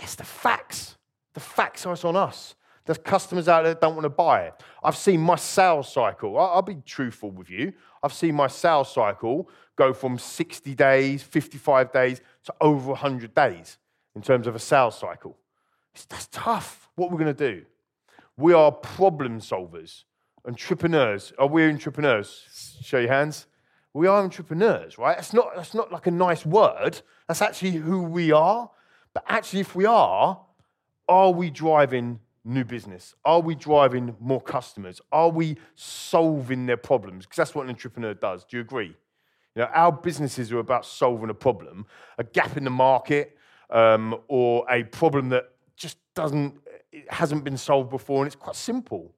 It's 0.00 0.14
the 0.14 0.24
facts. 0.24 0.96
The 1.34 1.40
facts 1.40 1.86
are 1.86 1.96
on 2.04 2.16
us. 2.16 2.54
There's 2.84 2.98
customers 2.98 3.48
out 3.48 3.64
there 3.64 3.74
that 3.74 3.82
don't 3.82 3.94
want 3.94 4.04
to 4.04 4.10
buy 4.10 4.44
it. 4.44 4.54
I've 4.82 4.96
seen 4.96 5.20
my 5.20 5.36
sales 5.36 5.92
cycle. 5.92 6.38
I'll 6.38 6.62
be 6.62 6.76
truthful 6.86 7.30
with 7.30 7.50
you. 7.50 7.74
I've 8.02 8.14
seen 8.14 8.34
my 8.34 8.46
sales 8.46 8.90
cycle 8.90 9.50
go 9.76 9.92
from 9.92 10.18
60 10.18 10.74
days, 10.74 11.22
55 11.22 11.92
days 11.92 12.20
to 12.44 12.54
over 12.62 12.88
100 12.92 13.34
days 13.34 13.76
in 14.14 14.22
terms 14.22 14.46
of 14.46 14.56
a 14.56 14.58
sales 14.58 14.98
cycle. 14.98 15.36
That's 16.08 16.28
tough. 16.32 16.88
What 16.94 17.10
we're 17.10 17.18
going 17.18 17.34
to 17.34 17.52
do? 17.52 17.66
We 18.38 18.54
are 18.54 18.72
problem 18.72 19.40
solvers, 19.40 20.04
entrepreneurs. 20.46 21.32
Oh, 21.38 21.44
are 21.44 21.48
we 21.48 21.68
entrepreneurs? 21.68 22.78
Show 22.82 23.00
your 23.00 23.12
hands. 23.12 23.46
We 23.92 24.06
are 24.06 24.22
entrepreneurs, 24.22 24.96
right? 24.96 25.16
That's 25.16 25.32
not, 25.32 25.56
that's 25.56 25.74
not 25.74 25.92
like 25.92 26.06
a 26.06 26.10
nice 26.10 26.46
word. 26.46 27.02
That's 27.26 27.42
actually 27.42 27.72
who 27.72 28.02
we 28.02 28.32
are. 28.32 28.70
But 29.18 29.24
actually, 29.34 29.58
if 29.58 29.74
we 29.74 29.84
are, 29.84 30.40
are 31.08 31.30
we 31.32 31.50
driving 31.50 32.20
new 32.44 32.62
business? 32.64 33.16
Are 33.24 33.40
we 33.40 33.56
driving 33.56 34.14
more 34.20 34.40
customers? 34.40 35.00
Are 35.10 35.28
we 35.28 35.56
solving 35.74 36.66
their 36.66 36.76
problems? 36.76 37.26
Because 37.26 37.36
that's 37.38 37.52
what 37.52 37.64
an 37.64 37.70
entrepreneur 37.70 38.14
does. 38.14 38.44
Do 38.44 38.58
you 38.58 38.60
agree? 38.60 38.94
You 39.56 39.62
know, 39.62 39.64
our 39.74 39.90
businesses 39.90 40.52
are 40.52 40.60
about 40.60 40.86
solving 40.86 41.30
a 41.30 41.34
problem, 41.34 41.86
a 42.16 42.22
gap 42.22 42.56
in 42.56 42.62
the 42.62 42.70
market, 42.70 43.36
um, 43.70 44.16
or 44.28 44.64
a 44.70 44.84
problem 44.84 45.30
that 45.30 45.50
just 45.74 45.98
doesn't, 46.14 46.60
it 46.92 47.12
hasn't 47.12 47.42
been 47.42 47.56
solved 47.56 47.90
before, 47.90 48.22
and 48.22 48.28
it's 48.28 48.36
quite 48.36 48.54
simple. 48.54 49.16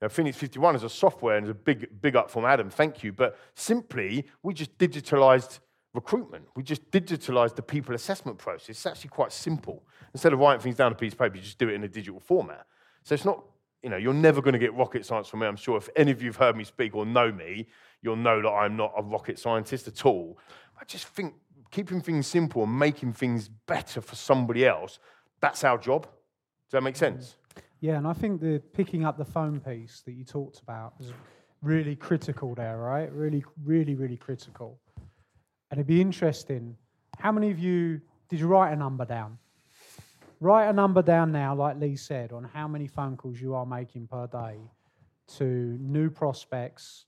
Now, 0.00 0.08
Phoenix 0.08 0.38
51 0.38 0.76
is 0.76 0.84
a 0.84 0.88
software 0.88 1.36
and 1.36 1.44
is 1.44 1.50
a 1.50 1.54
big, 1.54 2.00
big 2.00 2.16
up 2.16 2.30
from 2.30 2.46
Adam, 2.46 2.70
thank 2.70 3.04
you. 3.04 3.12
But 3.12 3.36
simply, 3.54 4.26
we 4.42 4.54
just 4.54 4.78
digitalized 4.78 5.58
recruitment. 5.94 6.44
We 6.56 6.62
just 6.62 6.90
digitalized 6.90 7.54
the 7.54 7.62
people 7.62 7.94
assessment 7.94 8.36
process. 8.36 8.70
It's 8.70 8.86
actually 8.86 9.10
quite 9.10 9.32
simple. 9.32 9.84
Instead 10.12 10.32
of 10.32 10.40
writing 10.40 10.60
things 10.60 10.76
down 10.76 10.86
on 10.86 10.92
a 10.92 10.96
piece 10.96 11.12
of 11.12 11.18
paper, 11.18 11.36
you 11.36 11.42
just 11.42 11.58
do 11.58 11.68
it 11.68 11.74
in 11.74 11.84
a 11.84 11.88
digital 11.88 12.20
format. 12.20 12.66
So 13.04 13.14
it's 13.14 13.24
not, 13.24 13.44
you 13.82 13.90
know, 13.90 13.96
you're 13.96 14.12
never 14.12 14.42
going 14.42 14.52
to 14.52 14.58
get 14.58 14.74
rocket 14.74 15.06
science 15.06 15.28
from 15.28 15.40
me. 15.40 15.46
I'm 15.46 15.56
sure 15.56 15.76
if 15.76 15.88
any 15.96 16.10
of 16.10 16.20
you 16.20 16.28
have 16.28 16.36
heard 16.36 16.56
me 16.56 16.64
speak 16.64 16.94
or 16.94 17.06
know 17.06 17.30
me, 17.30 17.68
you'll 18.02 18.16
know 18.16 18.42
that 18.42 18.50
I'm 18.50 18.76
not 18.76 18.92
a 18.96 19.02
rocket 19.02 19.38
scientist 19.38 19.88
at 19.88 20.04
all. 20.04 20.38
I 20.80 20.84
just 20.84 21.06
think 21.06 21.34
keeping 21.70 22.00
things 22.00 22.26
simple 22.26 22.64
and 22.64 22.78
making 22.78 23.12
things 23.12 23.48
better 23.48 24.00
for 24.00 24.16
somebody 24.16 24.66
else, 24.66 24.98
that's 25.40 25.64
our 25.64 25.78
job. 25.78 26.02
Does 26.04 26.72
that 26.72 26.82
make 26.82 26.96
sense? 26.96 27.36
Mm-hmm. 27.36 27.60
Yeah, 27.80 27.98
and 27.98 28.06
I 28.06 28.14
think 28.14 28.40
the 28.40 28.62
picking 28.72 29.04
up 29.04 29.18
the 29.18 29.24
phone 29.24 29.60
piece 29.60 30.02
that 30.06 30.12
you 30.12 30.24
talked 30.24 30.60
about 30.60 30.94
is 30.98 31.12
really 31.60 31.94
critical 31.94 32.54
there, 32.54 32.78
right? 32.78 33.12
Really, 33.12 33.44
really, 33.62 33.94
really 33.94 34.16
critical. 34.16 34.80
And 35.70 35.78
it'd 35.78 35.86
be 35.86 36.00
interesting. 36.00 36.76
How 37.18 37.32
many 37.32 37.50
of 37.50 37.58
you 37.58 38.00
did 38.28 38.40
you 38.40 38.46
write 38.46 38.72
a 38.72 38.76
number 38.76 39.04
down? 39.04 39.38
Write 40.40 40.68
a 40.68 40.72
number 40.72 41.02
down 41.02 41.32
now, 41.32 41.54
like 41.54 41.78
Lee 41.78 41.96
said, 41.96 42.32
on 42.32 42.44
how 42.44 42.68
many 42.68 42.86
phone 42.86 43.16
calls 43.16 43.40
you 43.40 43.54
are 43.54 43.64
making 43.64 44.06
per 44.06 44.26
day 44.26 44.58
to 45.36 45.44
new 45.80 46.10
prospects 46.10 47.06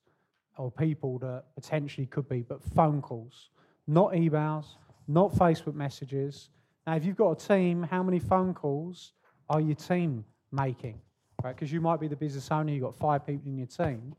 or 0.57 0.71
people 0.71 1.19
that 1.19 1.45
potentially 1.55 2.07
could 2.07 2.29
be, 2.29 2.43
but 2.43 2.63
phone 2.63 3.03
calls, 3.03 3.51
not 3.87 4.13
emails, 4.13 4.77
not 5.07 5.33
Facebook 5.33 5.75
messages. 5.75 6.49
Now, 6.87 6.97
if 6.97 7.05
you've 7.05 7.17
got 7.17 7.43
a 7.43 7.49
team, 7.49 7.83
how 7.83 8.03
many 8.03 8.19
phone 8.19 8.55
calls 8.55 9.13
are 9.51 9.61
your 9.61 9.75
team 9.75 10.25
making? 10.51 11.01
Right? 11.43 11.55
Because 11.55 11.71
you 11.71 11.81
might 11.81 12.01
be 12.01 12.09
the 12.09 12.17
business 12.17 12.51
owner, 12.51 12.73
you've 12.73 12.85
got 12.85 12.95
five 12.95 13.27
people 13.27 13.51
in 13.51 13.59
your 13.59 13.67
team. 13.67 14.15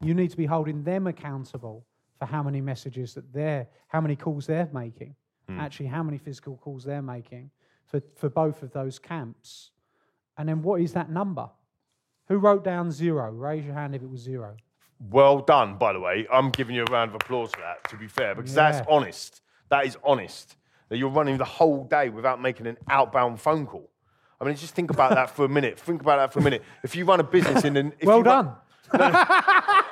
You 0.00 0.14
need 0.14 0.30
to 0.30 0.36
be 0.36 0.46
holding 0.46 0.84
them 0.84 1.06
accountable 1.06 1.84
for 2.22 2.26
how 2.26 2.40
many 2.40 2.60
messages 2.60 3.14
that 3.14 3.32
they're, 3.32 3.66
how 3.88 4.00
many 4.00 4.14
calls 4.14 4.46
they're 4.46 4.68
making, 4.72 5.12
hmm. 5.48 5.58
actually, 5.58 5.86
how 5.86 6.04
many 6.04 6.18
physical 6.18 6.56
calls 6.56 6.84
they're 6.84 7.02
making 7.02 7.50
for, 7.84 8.00
for 8.14 8.28
both 8.28 8.62
of 8.62 8.70
those 8.72 9.00
camps. 9.00 9.72
And 10.38 10.48
then 10.48 10.62
what 10.62 10.80
is 10.80 10.92
that 10.92 11.10
number? 11.10 11.50
Who 12.28 12.36
wrote 12.36 12.62
down 12.62 12.92
zero? 12.92 13.32
Raise 13.32 13.64
your 13.64 13.74
hand 13.74 13.96
if 13.96 14.02
it 14.02 14.08
was 14.08 14.20
zero. 14.20 14.56
Well 15.10 15.40
done, 15.40 15.78
by 15.78 15.92
the 15.92 15.98
way. 15.98 16.28
I'm 16.32 16.50
giving 16.50 16.76
you 16.76 16.84
a 16.84 16.92
round 16.92 17.08
of 17.10 17.16
applause 17.16 17.50
for 17.50 17.60
that, 17.62 17.90
to 17.90 17.96
be 17.96 18.06
fair, 18.06 18.36
because 18.36 18.54
Yeah. 18.54 18.70
that's 18.70 18.86
honest. 18.88 19.40
That 19.68 19.84
is 19.84 19.98
honest. 20.04 20.54
That 20.90 20.98
you're 20.98 21.10
running 21.10 21.38
the 21.38 21.44
whole 21.44 21.82
day 21.82 22.08
without 22.08 22.40
making 22.40 22.68
an 22.68 22.78
outbound 22.88 23.40
phone 23.40 23.66
call. 23.66 23.90
I 24.40 24.44
mean, 24.44 24.54
just 24.54 24.76
think 24.76 24.92
about 24.92 25.10
that 25.16 25.28
for 25.30 25.44
a 25.44 25.48
minute. 25.48 25.76
Think 25.76 26.02
about 26.02 26.18
that 26.18 26.32
for 26.32 26.38
a 26.38 26.42
minute. 26.42 26.62
If 26.84 26.94
you 26.94 27.04
run 27.04 27.18
a 27.18 27.24
business 27.24 27.64
in 27.64 27.76
an. 27.76 27.92
if 27.98 28.06
Well 28.06 28.18
you 28.18 28.22
run- 28.22 28.44
done. 28.44 28.56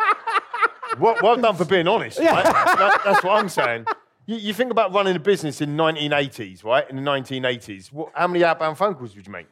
well, 1.01 1.17
well 1.23 1.37
done 1.37 1.57
for 1.57 1.65
being 1.65 1.89
honest, 1.89 2.19
right? 2.19 2.45
That- 2.45 3.01
that's 3.05 3.25
what 3.25 3.39
I'm 3.39 3.49
saying. 3.49 3.87
You, 4.27 4.37
you 4.37 4.55
think 4.55 4.71
about 4.71 4.93
running 4.93 5.17
a 5.17 5.21
business 5.21 5.61
in 5.61 5.77
1980s, 5.77 6.65
right? 6.65 6.89
In 6.89 6.97
the 6.97 7.03
1980s, 7.03 7.93
what, 7.93 8.13
how 8.15 8.29
many 8.29 8.45
outbound 8.45 8.79
phone 8.79 8.95
calls 8.95 9.17
would 9.17 9.27
you 9.27 9.33
make? 9.33 9.49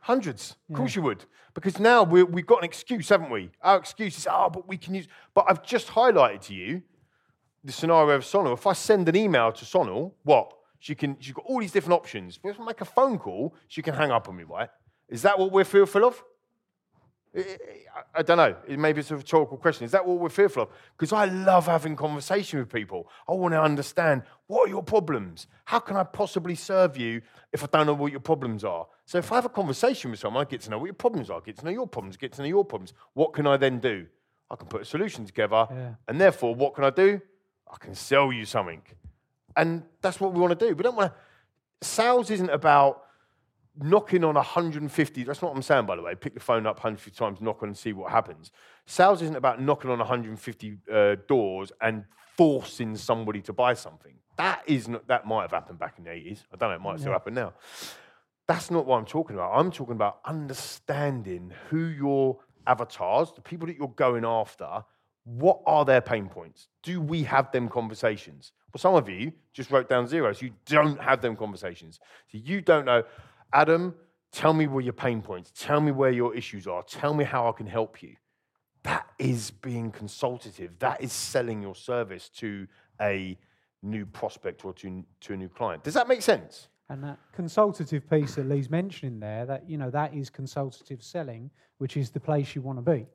Hundreds. 0.00 0.50
Of 0.50 0.56
hmm. 0.68 0.74
course 0.76 0.94
you 0.96 1.02
would. 1.02 1.24
Because 1.54 1.78
now 1.78 2.02
we 2.02 2.22
we've 2.22 2.46
got 2.46 2.58
an 2.58 2.64
excuse, 2.64 3.08
haven't 3.08 3.30
we? 3.30 3.50
Our 3.60 3.78
excuse 3.78 4.16
is, 4.16 4.26
oh, 4.30 4.48
but 4.50 4.66
we 4.66 4.76
can 4.76 4.94
use. 4.94 5.06
But 5.34 5.46
I've 5.48 5.62
just 5.62 5.88
highlighted 5.88 6.40
to 6.46 6.54
you 6.54 6.82
the 7.64 7.72
scenario 7.72 8.14
of 8.16 8.22
Sonal. 8.22 8.54
If 8.54 8.66
I 8.66 8.72
send 8.72 9.08
an 9.08 9.16
email 9.16 9.52
to 9.52 9.64
Sonal, 9.64 10.12
what? 10.24 10.52
She 10.78 10.94
can, 10.96 11.16
she's 11.20 11.32
got 11.32 11.44
all 11.46 11.60
these 11.60 11.70
different 11.70 11.94
options. 11.94 12.38
But 12.38 12.50
if 12.50 12.60
I 12.60 12.64
make 12.64 12.80
a 12.80 12.84
phone 12.84 13.18
call, 13.18 13.54
she 13.68 13.82
can 13.82 13.94
hang 13.94 14.10
up 14.10 14.28
on 14.28 14.36
me, 14.36 14.42
right? 14.42 14.68
Is 15.08 15.22
that 15.22 15.38
what 15.38 15.52
we're 15.52 15.64
fearful 15.64 16.04
of? 16.04 16.22
I- 17.34 18.22
don't 18.22 18.36
know. 18.36 18.54
Maybe 18.68 19.00
it's 19.00 19.10
a 19.10 19.16
rhetorical 19.16 19.56
question. 19.56 19.84
Is 19.84 19.92
that 19.92 20.06
what 20.06 20.18
we're 20.18 20.28
fearful 20.28 20.64
of? 20.64 20.68
Because 20.96 21.12
I 21.12 21.24
love 21.26 21.66
having 21.66 21.96
conversation 21.96 22.58
with 22.58 22.70
people. 22.70 23.08
I 23.28 23.32
want 23.32 23.52
to 23.54 23.60
understand 23.62 24.22
what 24.48 24.66
are 24.66 24.68
your 24.68 24.82
problems. 24.82 25.46
How 25.64 25.78
can 25.78 25.96
I 25.96 26.04
possibly 26.04 26.54
serve 26.54 26.96
you 26.98 27.22
if 27.52 27.64
I 27.64 27.68
don't 27.72 27.86
know 27.86 27.94
what 27.94 28.10
your 28.12 28.20
problems 28.20 28.64
are? 28.64 28.86
So 29.06 29.18
if 29.18 29.32
I 29.32 29.36
have 29.36 29.46
a 29.46 29.50
conversation 29.50 30.10
with 30.10 30.20
someone, 30.20 30.42
I 30.46 30.48
get 30.50 30.60
to 30.62 30.70
know 30.70 30.78
what 30.78 30.86
your 30.86 30.94
problems 30.94 31.30
are. 31.30 31.38
I 31.38 31.40
Get 31.44 31.56
to 31.58 31.64
know 31.64 31.70
your 31.70 31.86
problems. 31.86 32.16
Get 32.18 32.32
to 32.32 32.42
know 32.42 32.48
your 32.48 32.64
problems. 32.64 32.92
What 33.14 33.32
can 33.32 33.46
I 33.46 33.56
then 33.56 33.78
do? 33.80 34.06
I 34.50 34.56
can 34.56 34.66
put 34.68 34.82
a 34.82 34.84
solution 34.84 35.24
together, 35.24 35.66
Yeah. 35.70 35.94
and 36.08 36.20
therefore, 36.20 36.54
what 36.54 36.74
can 36.74 36.84
I 36.84 36.90
do? 36.90 37.20
I 37.72 37.76
can 37.78 37.94
sell 37.94 38.30
you 38.30 38.44
something, 38.44 38.82
and 39.56 39.82
that's 40.02 40.20
what 40.20 40.34
we 40.34 40.40
want 40.40 40.58
to 40.58 40.68
do. 40.68 40.74
We 40.74 40.82
don't 40.82 40.94
want 40.96 41.10
to. 41.14 41.86
Sales 41.86 42.30
isn't 42.30 42.50
about 42.50 43.02
knocking 43.78 44.24
on 44.24 44.34
150, 44.34 45.24
that's 45.24 45.42
not 45.42 45.48
what 45.48 45.56
I'm 45.56 45.62
saying, 45.62 45.86
by 45.86 45.96
the 45.96 46.02
way. 46.02 46.14
Pick 46.14 46.34
the 46.34 46.40
phone 46.40 46.66
up 46.66 46.76
150 46.76 47.16
times, 47.16 47.40
knock 47.40 47.62
on 47.62 47.70
and 47.70 47.78
see 47.78 47.92
what 47.92 48.10
happens. 48.10 48.50
Sales 48.86 49.22
isn't 49.22 49.36
about 49.36 49.60
knocking 49.60 49.90
on 49.90 49.98
150 49.98 50.78
uh, 50.92 51.16
doors 51.26 51.72
and 51.80 52.04
forcing 52.36 52.96
somebody 52.96 53.40
to 53.42 53.52
buy 53.52 53.74
something. 53.74 54.14
That 54.36 54.62
is 54.66 54.88
not, 54.88 55.06
that 55.08 55.26
might 55.26 55.42
have 55.42 55.50
happened 55.52 55.78
back 55.78 55.94
in 55.98 56.04
the 56.04 56.10
80s. 56.10 56.44
I 56.52 56.56
don't 56.56 56.70
know, 56.70 56.76
it 56.76 56.80
might 56.80 57.00
still 57.00 57.12
happen 57.12 57.34
now. 57.34 57.52
That's 58.46 58.70
not 58.70 58.86
what 58.86 58.98
I'm 58.98 59.06
talking 59.06 59.36
about. 59.36 59.52
I'm 59.54 59.70
talking 59.70 59.94
about 59.94 60.18
understanding 60.24 61.52
who 61.68 61.86
your 61.86 62.38
avatars, 62.66 63.32
the 63.32 63.40
people 63.40 63.66
that 63.68 63.76
you're 63.76 63.88
going 63.88 64.24
after, 64.24 64.84
what 65.24 65.60
are 65.66 65.84
their 65.84 66.00
pain 66.00 66.28
points? 66.28 66.68
Do 66.82 67.00
we 67.00 67.22
have 67.24 67.52
them 67.52 67.68
conversations? 67.68 68.52
Well, 68.72 68.80
some 68.80 68.94
of 68.94 69.08
you 69.08 69.32
just 69.52 69.70
wrote 69.70 69.88
down 69.88 70.06
zero, 70.06 70.32
so 70.32 70.46
you 70.46 70.52
don't 70.66 71.00
have 71.00 71.20
them 71.20 71.36
conversations. 71.36 72.00
So 72.30 72.38
you 72.42 72.60
don't 72.60 72.84
know, 72.86 73.04
Adam, 73.52 73.94
tell 74.32 74.52
me 74.52 74.66
where 74.66 74.82
your 74.82 74.92
pain 74.92 75.22
points, 75.22 75.52
tell 75.54 75.80
me 75.80 75.92
where 75.92 76.10
your 76.10 76.34
issues 76.34 76.66
are, 76.66 76.82
tell 76.82 77.14
me 77.14 77.24
how 77.24 77.48
I 77.48 77.52
can 77.52 77.66
help 77.66 78.02
you. 78.02 78.16
That 78.82 79.06
is 79.18 79.50
being 79.50 79.90
consultative. 79.90 80.78
That 80.78 81.00
is 81.00 81.12
selling 81.12 81.62
your 81.62 81.74
service 81.74 82.28
to 82.38 82.66
a 83.00 83.38
new 83.82 84.06
prospect 84.06 84.64
or 84.64 84.72
to, 84.74 85.04
to 85.20 85.32
a 85.34 85.36
new 85.36 85.48
client. 85.48 85.84
Does 85.84 85.94
that 85.94 86.08
make 86.08 86.22
sense? 86.22 86.68
And 86.88 87.02
that 87.04 87.18
consultative 87.32 88.08
piece 88.10 88.34
that 88.34 88.48
Lee's 88.48 88.68
mentioning 88.68 89.20
there, 89.20 89.46
that 89.46 89.68
you 89.68 89.78
know, 89.78 89.90
that 89.90 90.14
is 90.14 90.30
consultative 90.30 91.02
selling, 91.02 91.50
which 91.78 91.96
is 91.96 92.10
the 92.10 92.20
place 92.20 92.54
you 92.54 92.62
want 92.62 92.78
to 92.78 92.82
be, 92.82 93.06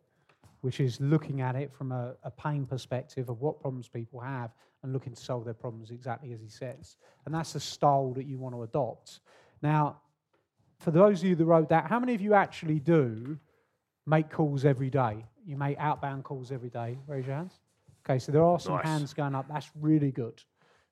which 0.62 0.80
is 0.80 1.00
looking 1.02 1.42
at 1.42 1.56
it 1.56 1.72
from 1.74 1.92
a, 1.92 2.16
a 2.24 2.32
pain 2.32 2.66
perspective 2.66 3.30
of 3.30 3.42
what 3.42 3.60
problems 3.60 3.88
people 3.88 4.20
have 4.20 4.52
and 4.84 4.94
looking 4.94 5.14
to 5.14 5.22
solve 5.22 5.46
their 5.46 5.54
problems 5.54 5.92
exactly 5.92 6.34
as 6.34 6.42
he 6.42 6.50
says. 6.50 6.96
And 7.26 7.36
that's 7.36 7.54
the 7.54 7.60
style 7.60 8.14
that 8.14 8.26
you 8.26 8.40
want 8.40 8.56
to 8.56 8.64
adopt. 8.64 9.20
Now, 9.62 10.02
for 10.80 10.92
those 10.92 11.22
of 11.22 11.28
you 11.30 11.36
that 11.36 11.46
wrote 11.46 11.70
that, 11.70 11.88
how 11.88 12.00
many 12.00 12.14
of 12.14 12.22
you 12.22 12.34
actually 12.34 12.80
do 12.80 13.38
make 14.06 14.30
calls 14.30 14.66
every 14.66 14.90
day? 14.90 15.26
You 15.46 15.58
make 15.58 15.78
outbound 15.80 16.24
calls 16.24 16.52
every 16.52 16.70
day. 16.70 16.98
Raise 17.08 17.26
your 17.26 17.36
hands. 17.36 17.60
Okay, 18.06 18.20
so 18.20 18.32
there 18.32 18.44
are 18.44 18.60
some 18.60 18.76
Nice. 18.76 18.86
hands 18.86 19.14
going 19.14 19.36
up. 19.36 19.48
That's 19.48 19.70
really 19.80 20.12
good. 20.12 20.44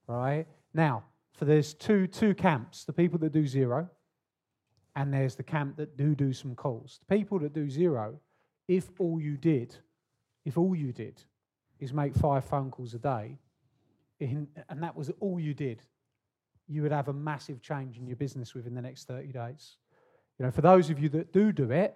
All 0.10 0.18
right. 0.18 0.48
Now, 0.74 1.04
for 1.34 1.46
there's 1.46 1.74
two 1.74 2.08
two 2.08 2.34
camps: 2.34 2.84
the 2.84 2.94
people 2.94 3.20
that 3.20 3.32
do 3.32 3.46
zero, 3.48 3.90
and 4.96 5.14
there's 5.14 5.36
the 5.36 5.44
camp 5.44 5.78
that 5.78 5.98
do 5.98 6.16
do 6.16 6.34
some 6.34 6.56
calls. 6.56 7.00
The 7.08 7.16
people 7.18 7.40
that 7.40 7.54
do 7.54 7.70
zero, 7.70 8.20
if 8.68 8.90
all 9.00 9.20
you 9.20 9.38
did, 9.38 9.76
if 10.46 10.58
all 10.58 10.76
you 10.76 10.92
did, 10.92 11.24
is 11.80 11.94
make 11.94 12.16
five 12.16 12.46
phone 12.46 12.72
calls 12.72 12.94
a 12.94 13.00
day, 13.00 13.38
in, 14.20 14.48
and 14.70 14.82
that 14.84 14.96
was 14.96 15.12
all 15.20 15.40
you 15.40 15.54
did, 15.54 15.82
you 16.68 16.82
would 16.82 16.92
have 16.92 17.08
a 17.08 17.14
massive 17.14 17.62
change 17.62 17.98
in 17.98 18.08
your 18.08 18.16
business 18.16 18.54
within 18.54 18.74
the 18.74 18.82
next 18.82 19.08
30 19.08 19.32
days. 19.32 19.78
You 20.40 20.46
know, 20.46 20.52
for 20.52 20.62
those 20.62 20.90
of 20.90 21.00
you 21.00 21.10
that 21.10 21.32
do 21.32 21.52
do 21.52 21.72
it, 21.72 21.96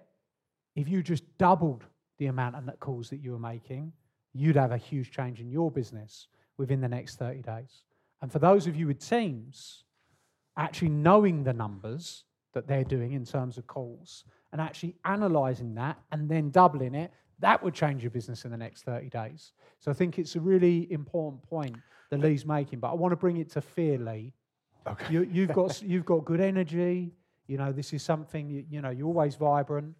if 0.76 0.88
you 0.88 1.02
just 1.02 1.24
doubled 1.38 1.84
the 2.18 2.26
amount 2.26 2.56
of 2.56 2.80
calls 2.80 3.10
that 3.10 3.18
you 3.18 3.32
were 3.32 3.38
making, 3.38 3.92
you'd 4.32 4.56
have 4.56 4.72
a 4.72 4.76
huge 4.76 5.10
change 5.10 5.40
in 5.40 5.50
your 5.50 5.70
business 5.70 6.28
within 6.56 6.80
the 6.80 6.88
next 6.88 7.16
30 7.16 7.42
days. 7.42 7.84
And 8.22 8.30
for 8.30 8.38
those 8.38 8.66
of 8.66 8.76
you 8.76 8.86
with 8.86 9.06
teams, 9.06 9.84
actually 10.56 10.90
knowing 10.90 11.42
the 11.42 11.52
numbers 11.52 12.24
that 12.52 12.66
they're 12.66 12.84
doing 12.84 13.12
in 13.12 13.24
terms 13.24 13.58
of 13.58 13.66
calls 13.66 14.24
and 14.52 14.60
actually 14.60 14.94
analyzing 15.04 15.74
that 15.74 15.98
and 16.12 16.28
then 16.28 16.50
doubling 16.50 16.94
it, 16.94 17.10
that 17.38 17.62
would 17.62 17.74
change 17.74 18.02
your 18.02 18.10
business 18.10 18.44
in 18.44 18.50
the 18.50 18.56
next 18.56 18.82
30 18.82 19.08
days. 19.08 19.52
So 19.78 19.90
I 19.90 19.94
think 19.94 20.18
it's 20.18 20.36
a 20.36 20.40
really 20.40 20.90
important 20.92 21.42
point 21.42 21.76
that 22.10 22.20
Lee's 22.20 22.44
making. 22.44 22.80
But 22.80 22.90
I 22.90 22.94
want 22.94 23.12
to 23.12 23.16
bring 23.16 23.38
it 23.38 23.50
to 23.52 23.60
fear, 23.60 23.98
Lee. 23.98 24.34
Okay. 24.86 25.12
You, 25.12 25.28
you've 25.30 25.52
got 25.54 25.82
you've 25.82 26.04
got 26.04 26.24
good 26.24 26.40
energy. 26.40 27.12
You 27.46 27.58
know, 27.58 27.72
this 27.72 27.92
is 27.92 28.02
something 28.02 28.48
you, 28.48 28.64
you 28.70 28.80
know. 28.80 28.90
You're 28.90 29.08
always 29.08 29.34
vibrant, 29.34 29.94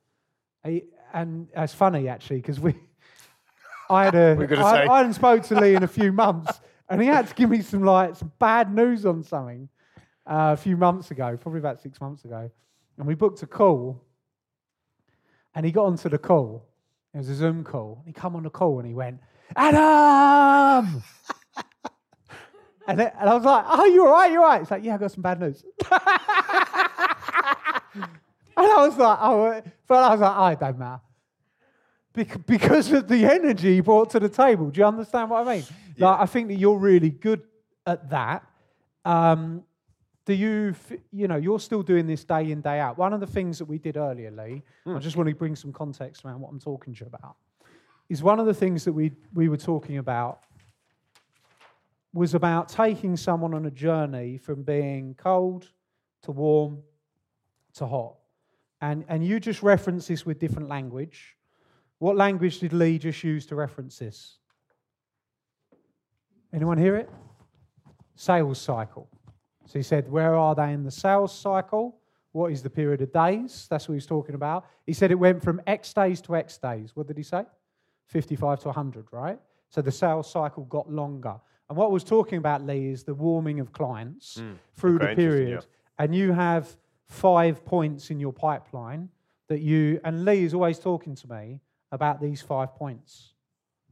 and 1.12 1.48
it's 1.56 1.74
funny 1.74 2.08
actually 2.08 2.36
because 2.36 2.60
we. 2.60 2.74
I 3.88 4.04
had 4.04 4.14
a 4.14 4.36
I, 4.40 4.46
say- 4.46 4.86
I 4.88 4.96
hadn't 4.98 5.14
spoke 5.14 5.42
to 5.44 5.58
Lee 5.60 5.74
in 5.74 5.82
a 5.82 5.88
few 5.88 6.12
months, 6.12 6.60
and 6.88 7.00
he 7.00 7.08
had 7.08 7.26
to 7.28 7.34
give 7.34 7.50
me 7.50 7.60
some 7.62 7.82
like 7.82 8.14
some 8.16 8.30
bad 8.38 8.72
news 8.74 9.04
on 9.04 9.22
something, 9.24 9.68
uh, 10.26 10.54
a 10.54 10.56
few 10.56 10.76
months 10.76 11.10
ago, 11.10 11.36
probably 11.36 11.58
about 11.58 11.80
six 11.80 12.00
months 12.00 12.24
ago, 12.24 12.48
and 12.98 13.06
we 13.06 13.14
booked 13.14 13.42
a 13.42 13.46
call. 13.46 14.00
And 15.52 15.66
he 15.66 15.72
got 15.72 15.86
onto 15.86 16.08
the 16.08 16.18
call. 16.18 16.64
It 17.12 17.18
was 17.18 17.28
a 17.28 17.34
Zoom 17.34 17.64
call. 17.64 18.04
He 18.06 18.12
come 18.12 18.36
on 18.36 18.44
the 18.44 18.50
call 18.50 18.78
and 18.78 18.86
he 18.86 18.94
went, 18.94 19.18
Adam. 19.56 21.02
And, 22.90 23.00
and 23.00 23.28
I 23.30 23.34
was 23.34 23.44
like, 23.44 23.64
"Oh, 23.68 23.84
you're 23.86 24.06
all 24.06 24.12
right? 24.12 24.30
you're 24.32 24.42
all 24.42 24.48
right?" 24.48 24.62
It's 24.62 24.70
like, 24.70 24.84
"Yeah, 24.84 24.94
I've 24.94 25.00
got 25.00 25.12
some 25.12 25.22
bad 25.22 25.40
news." 25.40 25.62
and 25.90 26.00
I 28.56 28.76
was 28.86 28.96
like, 28.96 29.18
"Oh," 29.20 29.62
but 29.86 29.94
I 30.02 30.10
was 30.10 30.20
like, 30.20 30.34
"Oh, 30.36 30.46
it 30.46 30.60
don't 30.60 30.78
matter." 30.78 31.00
Bec- 32.12 32.46
Because 32.46 32.90
of 32.92 33.08
the 33.08 33.24
energy 33.24 33.74
he 33.74 33.80
brought 33.80 34.10
to 34.10 34.20
the 34.20 34.28
table. 34.28 34.70
Do 34.70 34.80
you 34.80 34.86
understand 34.86 35.30
what 35.30 35.46
I 35.46 35.54
mean? 35.56 35.64
Like, 35.98 36.20
I 36.20 36.26
think 36.26 36.48
that 36.48 36.54
you're 36.56 36.78
really 36.78 37.10
good 37.10 37.42
at 37.86 38.10
that. 38.10 38.44
Um, 39.04 39.64
do 40.26 40.34
you, 40.34 40.74
you 41.12 41.28
know, 41.28 41.36
you're 41.36 41.60
still 41.60 41.82
doing 41.82 42.06
this 42.06 42.24
day 42.24 42.50
in, 42.50 42.60
day 42.60 42.78
out. 42.80 42.98
One 42.98 43.12
of 43.12 43.20
the 43.20 43.26
things 43.26 43.58
that 43.58 43.64
we 43.64 43.78
did 43.78 43.96
earlier, 43.96 44.30
Lee, 44.30 44.62
I 44.86 44.98
just 44.98 45.16
want 45.16 45.28
to 45.28 45.34
bring 45.34 45.56
some 45.56 45.72
context 45.72 46.24
around 46.24 46.40
what 46.40 46.50
I'm 46.50 46.60
talking 46.60 46.94
to 46.94 47.00
you 47.00 47.06
about, 47.06 47.36
is 48.08 48.22
one 48.22 48.38
of 48.38 48.46
the 48.46 48.54
things 48.54 48.84
that 48.84 48.92
we, 48.92 49.12
we 49.34 49.48
were 49.48 49.56
talking 49.56 49.98
about 49.98 50.40
was 52.12 52.34
about 52.34 52.68
taking 52.68 53.16
someone 53.16 53.54
on 53.54 53.66
a 53.66 53.70
journey 53.70 54.36
from 54.36 54.62
being 54.62 55.14
cold 55.14 55.68
to 56.22 56.32
warm 56.32 56.82
to 57.74 57.86
hot. 57.86 58.16
And, 58.80 59.04
and 59.08 59.24
you 59.24 59.38
just 59.38 59.62
reference 59.62 60.08
this 60.08 60.26
with 60.26 60.38
different 60.38 60.68
language. 60.68 61.36
What 61.98 62.16
language 62.16 62.60
did 62.60 62.72
Lee 62.72 62.98
just 62.98 63.22
use 63.22 63.46
to 63.46 63.54
reference 63.54 63.98
this? 63.98 64.38
Anyone 66.52 66.78
hear 66.78 66.96
it? 66.96 67.08
Sales 68.16 68.60
cycle. 68.60 69.08
So 69.66 69.78
he 69.78 69.82
said, 69.82 70.10
Where 70.10 70.34
are 70.34 70.54
they 70.54 70.72
in 70.72 70.82
the 70.82 70.90
sales 70.90 71.36
cycle? 71.36 71.96
What 72.32 72.52
is 72.52 72.62
the 72.62 72.70
period 72.70 73.02
of 73.02 73.12
days? 73.12 73.66
That's 73.70 73.88
what 73.88 73.94
he's 73.94 74.06
talking 74.06 74.34
about. 74.34 74.64
He 74.86 74.92
said 74.92 75.10
it 75.10 75.16
went 75.16 75.42
from 75.42 75.60
X 75.66 75.92
days 75.92 76.20
to 76.22 76.36
X 76.36 76.58
days. 76.58 76.90
What 76.94 77.06
did 77.06 77.16
he 77.16 77.22
say? 77.22 77.44
55 78.06 78.60
to 78.60 78.68
100, 78.68 79.06
right? 79.12 79.38
So 79.68 79.82
the 79.82 79.92
sales 79.92 80.30
cycle 80.30 80.64
got 80.64 80.90
longer. 80.90 81.36
And 81.70 81.76
what 81.76 81.86
I 81.86 81.90
was 81.90 82.02
talking 82.02 82.38
about, 82.38 82.66
Lee, 82.66 82.88
is 82.88 83.04
the 83.04 83.14
warming 83.14 83.60
of 83.60 83.72
clients 83.72 84.42
through 84.76 84.98
the 84.98 85.14
period. 85.14 85.62
yeah. 85.62 86.04
And 86.04 86.12
you 86.12 86.32
have 86.32 86.76
five 87.06 87.64
points 87.64 88.10
in 88.10 88.18
your 88.18 88.32
pipeline 88.32 89.08
that 89.48 89.60
you, 89.60 90.00
and 90.04 90.24
Lee 90.24 90.42
is 90.42 90.52
always 90.52 90.80
talking 90.80 91.14
to 91.14 91.30
me 91.30 91.60
about 91.92 92.20
these 92.20 92.42
five 92.42 92.74
points, 92.74 93.34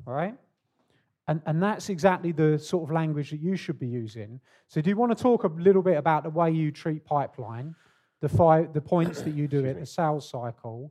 all 0.06 0.12
right? 0.12 0.34
And, 1.28 1.40
and 1.46 1.62
that's 1.62 1.88
exactly 1.88 2.32
the 2.32 2.58
sort 2.58 2.82
of 2.88 2.90
language 2.92 3.30
that 3.30 3.40
you 3.40 3.54
should 3.54 3.78
be 3.78 3.86
using. 3.86 4.40
So, 4.66 4.80
do 4.80 4.90
you 4.90 4.96
want 4.96 5.16
to 5.16 5.22
talk 5.22 5.44
a 5.44 5.48
little 5.48 5.82
bit 5.82 5.98
about 5.98 6.24
the 6.24 6.30
way 6.30 6.50
you 6.50 6.72
treat 6.72 7.04
pipeline, 7.04 7.76
the 8.20 8.28
five, 8.28 8.72
the 8.72 8.80
points 8.80 9.22
that 9.22 9.34
you 9.34 9.46
do 9.46 9.64
at 9.66 9.78
the 9.78 9.86
sales 9.86 10.28
cycle, 10.28 10.90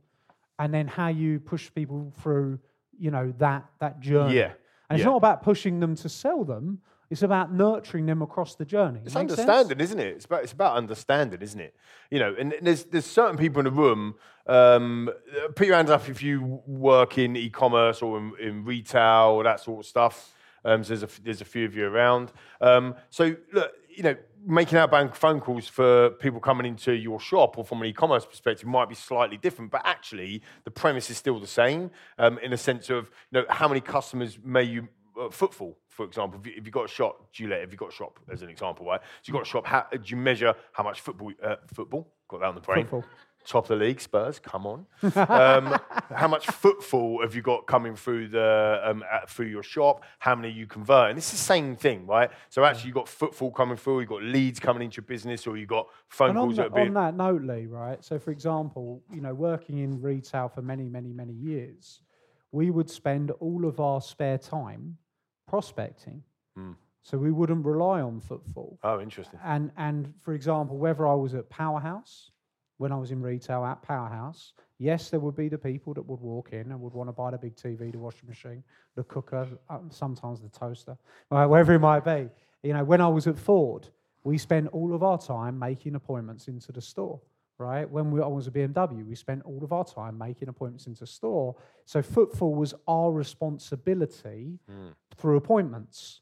and 0.58 0.72
then 0.72 0.86
how 0.86 1.08
you 1.08 1.38
push 1.38 1.70
people 1.74 2.14
through, 2.22 2.58
you 2.98 3.10
know, 3.10 3.34
that 3.38 3.66
that 3.80 4.00
journey? 4.00 4.36
Yeah, 4.36 4.52
And 4.90 4.98
it's 4.98 5.04
not 5.06 5.16
about 5.16 5.42
pushing 5.42 5.80
them 5.80 5.94
to 5.96 6.08
sell 6.08 6.44
them. 6.44 6.80
It's 7.10 7.22
about 7.22 7.52
nurturing 7.52 8.04
them 8.06 8.20
across 8.20 8.54
the 8.54 8.66
journey. 8.66 9.00
It's 9.04 9.14
Make 9.14 9.30
sense? 9.30 9.40
understanding, 9.40 9.80
isn't 9.80 9.98
it? 9.98 10.08
It's 10.08 10.24
about 10.26 10.42
it's 10.42 10.52
about 10.52 10.76
understanding, 10.76 11.40
isn't 11.40 11.60
it? 11.60 11.74
You 12.10 12.18
know, 12.18 12.34
and 12.38 12.54
there's 12.60 12.84
there's 12.84 13.06
certain 13.06 13.38
people 13.38 13.60
in 13.60 13.64
the 13.64 13.70
room. 13.70 14.14
Um, 14.46 15.10
put 15.56 15.66
your 15.66 15.76
hands 15.76 15.90
up 15.90 16.08
if 16.08 16.22
you 16.22 16.62
work 16.66 17.18
in 17.18 17.36
e-commerce 17.36 18.02
or 18.02 18.18
in, 18.18 18.32
in 18.40 18.64
retail 18.64 19.32
or 19.36 19.44
that 19.44 19.60
sort 19.60 19.80
of 19.80 19.86
stuff. 19.86 20.34
Um, 20.64 20.84
so 20.84 20.96
there's 20.96 21.02
a 21.02 21.22
there's 21.22 21.40
a 21.40 21.46
few 21.46 21.64
of 21.64 21.74
you 21.74 21.86
around. 21.86 22.32
Um, 22.60 22.94
so 23.08 23.36
look, 23.52 23.72
you 23.88 24.02
know, 24.02 24.16
making 24.46 24.78
outbound 24.78 25.14
phone 25.14 25.40
calls 25.40 25.68
for 25.68 26.10
people 26.10 26.40
coming 26.40 26.66
into 26.66 26.92
your 26.92 27.20
shop 27.20 27.58
or 27.58 27.64
from 27.64 27.80
an 27.82 27.88
e-commerce 27.88 28.24
perspective 28.24 28.66
might 28.66 28.88
be 28.88 28.94
slightly 28.94 29.36
different, 29.36 29.70
but 29.70 29.82
actually 29.84 30.42
the 30.64 30.70
premise 30.70 31.10
is 31.10 31.16
still 31.16 31.38
the 31.38 31.46
same 31.46 31.90
um, 32.18 32.38
in 32.38 32.52
a 32.52 32.56
sense 32.56 32.90
of 32.90 33.10
you 33.30 33.40
know 33.40 33.46
how 33.48 33.68
many 33.68 33.80
customers 33.80 34.38
may 34.44 34.62
you 34.62 34.88
uh, 35.20 35.30
footfall, 35.30 35.76
for 35.88 36.04
example, 36.04 36.38
if, 36.40 36.46
you, 36.46 36.62
you've 36.64 36.70
got 36.70 36.84
a 36.84 36.88
shop, 36.88 37.32
Gillette, 37.32 37.62
if 37.62 37.70
you've 37.70 37.80
got 37.80 37.88
a 37.88 37.94
shop 37.94 38.20
as 38.30 38.42
an 38.42 38.48
example, 38.48 38.86
right? 38.86 39.00
So 39.00 39.06
you've 39.24 39.34
got 39.34 39.42
a 39.42 39.50
shop, 39.50 39.66
how, 39.66 39.86
do 39.90 40.00
you 40.04 40.16
measure 40.16 40.54
how 40.72 40.84
much 40.84 41.00
football, 41.00 41.32
uh, 41.42 41.56
football, 41.74 42.06
got 42.28 42.40
that 42.40 42.46
on 42.46 42.54
the 42.54 42.60
brain, 42.60 42.84
Football. 42.84 43.04
Top 43.46 43.64
of 43.64 43.78
the 43.78 43.84
league, 43.84 44.00
Spurs, 44.00 44.38
come 44.38 44.66
on. 44.66 44.86
um, 45.16 45.78
how 46.14 46.28
much 46.28 46.46
footfall 46.46 47.22
have 47.22 47.34
you 47.34 47.42
got 47.42 47.66
coming 47.66 47.96
through 47.96 48.28
the 48.28 48.80
um, 48.84 49.02
uh, 49.10 49.20
through 49.26 49.46
your 49.46 49.62
shop? 49.62 50.04
How 50.18 50.34
many 50.34 50.50
you 50.52 50.66
convert? 50.66 51.10
And 51.10 51.18
it's 51.18 51.30
the 51.30 51.36
same 51.36 51.76
thing, 51.76 52.06
right? 52.06 52.30
So 52.50 52.64
actually, 52.64 52.88
you've 52.88 52.94
got 52.94 53.08
footfall 53.08 53.50
coming 53.50 53.76
through, 53.76 54.00
you've 54.00 54.08
got 54.08 54.22
leads 54.22 54.60
coming 54.60 54.82
into 54.82 54.96
your 54.96 55.04
business, 55.06 55.46
or 55.46 55.56
you've 55.56 55.68
got 55.68 55.88
phone 56.08 56.30
And 56.30 56.38
on, 56.38 56.44
calls 56.46 56.56
that 56.56 56.66
on 56.72 56.74
being. 56.74 56.94
that 56.94 57.16
note, 57.16 57.42
Lee, 57.42 57.66
right? 57.66 58.04
So, 58.04 58.18
for 58.18 58.30
example, 58.30 59.02
you 59.12 59.20
know, 59.20 59.34
working 59.34 59.78
in 59.78 60.00
retail 60.00 60.48
for 60.48 60.62
many, 60.62 60.88
many, 60.88 61.12
many 61.12 61.32
years, 61.32 62.02
we 62.52 62.70
would 62.70 62.90
spend 62.90 63.30
all 63.40 63.64
of 63.66 63.80
our 63.80 64.00
spare 64.00 64.38
time 64.38 64.96
prospecting. 65.46 66.22
Hmm. 66.56 66.72
So 67.02 67.16
we 67.16 67.32
wouldn't 67.32 67.64
rely 67.64 68.02
on 68.02 68.20
footfall. 68.20 68.78
Oh, 68.82 69.00
interesting. 69.00 69.40
And 69.42 69.70
and 69.78 70.12
for 70.20 70.34
example, 70.34 70.76
whether 70.76 71.06
I 71.06 71.14
was 71.14 71.34
at 71.34 71.48
Powerhouse, 71.48 72.30
when 72.78 72.92
I 72.92 72.96
was 72.96 73.10
in 73.10 73.20
retail 73.20 73.64
at 73.64 73.82
Powerhouse, 73.82 74.54
yes, 74.78 75.10
there 75.10 75.20
would 75.20 75.36
be 75.36 75.48
the 75.48 75.58
people 75.58 75.92
that 75.94 76.02
would 76.02 76.20
walk 76.20 76.52
in 76.52 76.70
and 76.70 76.80
would 76.80 76.94
want 76.94 77.08
to 77.08 77.12
buy 77.12 77.32
the 77.32 77.38
big 77.38 77.56
TV, 77.56 77.92
the 77.92 77.98
washing 77.98 78.28
machine, 78.28 78.62
the 78.94 79.02
cooker, 79.04 79.46
uh, 79.68 79.78
sometimes 79.90 80.40
the 80.40 80.48
toaster, 80.48 80.96
uh, 81.30 81.44
wherever 81.46 81.74
it 81.74 81.80
might 81.80 82.04
be. 82.04 82.28
You 82.62 82.72
know, 82.72 82.84
when 82.84 83.00
I 83.00 83.08
was 83.08 83.26
at 83.26 83.38
Ford, 83.38 83.88
we 84.24 84.38
spent 84.38 84.68
all 84.68 84.94
of 84.94 85.02
our 85.02 85.18
time 85.18 85.58
making 85.58 85.96
appointments 85.96 86.48
into 86.48 86.72
the 86.72 86.80
store. 86.80 87.20
Right 87.60 87.90
when 87.90 88.12
we, 88.12 88.22
I 88.22 88.26
was 88.26 88.46
at 88.46 88.52
BMW, 88.52 89.04
we 89.04 89.16
spent 89.16 89.42
all 89.44 89.64
of 89.64 89.72
our 89.72 89.84
time 89.84 90.16
making 90.16 90.48
appointments 90.48 90.86
into 90.86 91.04
store. 91.06 91.56
So 91.86 92.00
footfall 92.00 92.54
was 92.54 92.72
our 92.86 93.10
responsibility 93.10 94.60
through 95.16 95.36
appointments. 95.38 96.20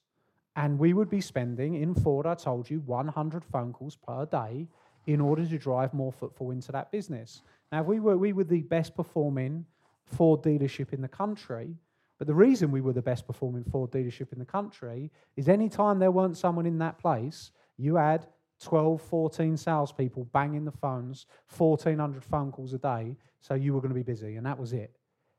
And 0.56 0.78
we 0.78 0.94
would 0.94 1.10
be 1.10 1.20
spending 1.20 1.74
in 1.74 1.94
Ford, 1.94 2.24
I 2.24 2.34
told 2.34 2.70
you, 2.70 2.80
100 2.86 3.44
phone 3.44 3.74
calls 3.74 3.96
per 3.96 4.24
day 4.24 4.66
in 5.06 5.20
order 5.20 5.46
to 5.46 5.58
drive 5.58 5.94
more 5.94 6.12
footfall 6.12 6.50
into 6.50 6.72
that 6.72 6.90
business. 6.90 7.42
Now, 7.72 7.82
we 7.82 8.00
were, 8.00 8.16
we 8.16 8.32
were 8.32 8.44
the 8.44 8.62
best 8.62 8.94
performing 8.94 9.64
Ford 10.04 10.42
dealership 10.42 10.92
in 10.92 11.00
the 11.00 11.08
country. 11.08 11.74
But 12.18 12.26
the 12.26 12.34
reason 12.34 12.70
we 12.70 12.80
were 12.80 12.92
the 12.92 13.02
best 13.02 13.26
performing 13.26 13.64
Ford 13.64 13.90
dealership 13.90 14.32
in 14.32 14.38
the 14.38 14.44
country 14.44 15.10
is 15.36 15.48
anytime 15.48 15.98
there 15.98 16.10
weren't 16.10 16.36
someone 16.36 16.66
in 16.66 16.78
that 16.78 16.98
place, 16.98 17.50
you 17.76 17.96
had 17.96 18.26
12, 18.62 19.02
14 19.02 19.56
salespeople 19.56 20.24
banging 20.32 20.64
the 20.64 20.72
phones, 20.72 21.26
1,400 21.56 22.24
phone 22.24 22.50
calls 22.50 22.72
a 22.72 22.78
day. 22.78 23.16
So 23.40 23.54
you 23.54 23.74
were 23.74 23.80
going 23.80 23.90
to 23.90 23.94
be 23.94 24.02
busy, 24.02 24.36
and 24.36 24.46
that 24.46 24.58
was 24.58 24.72
it. 24.72 24.96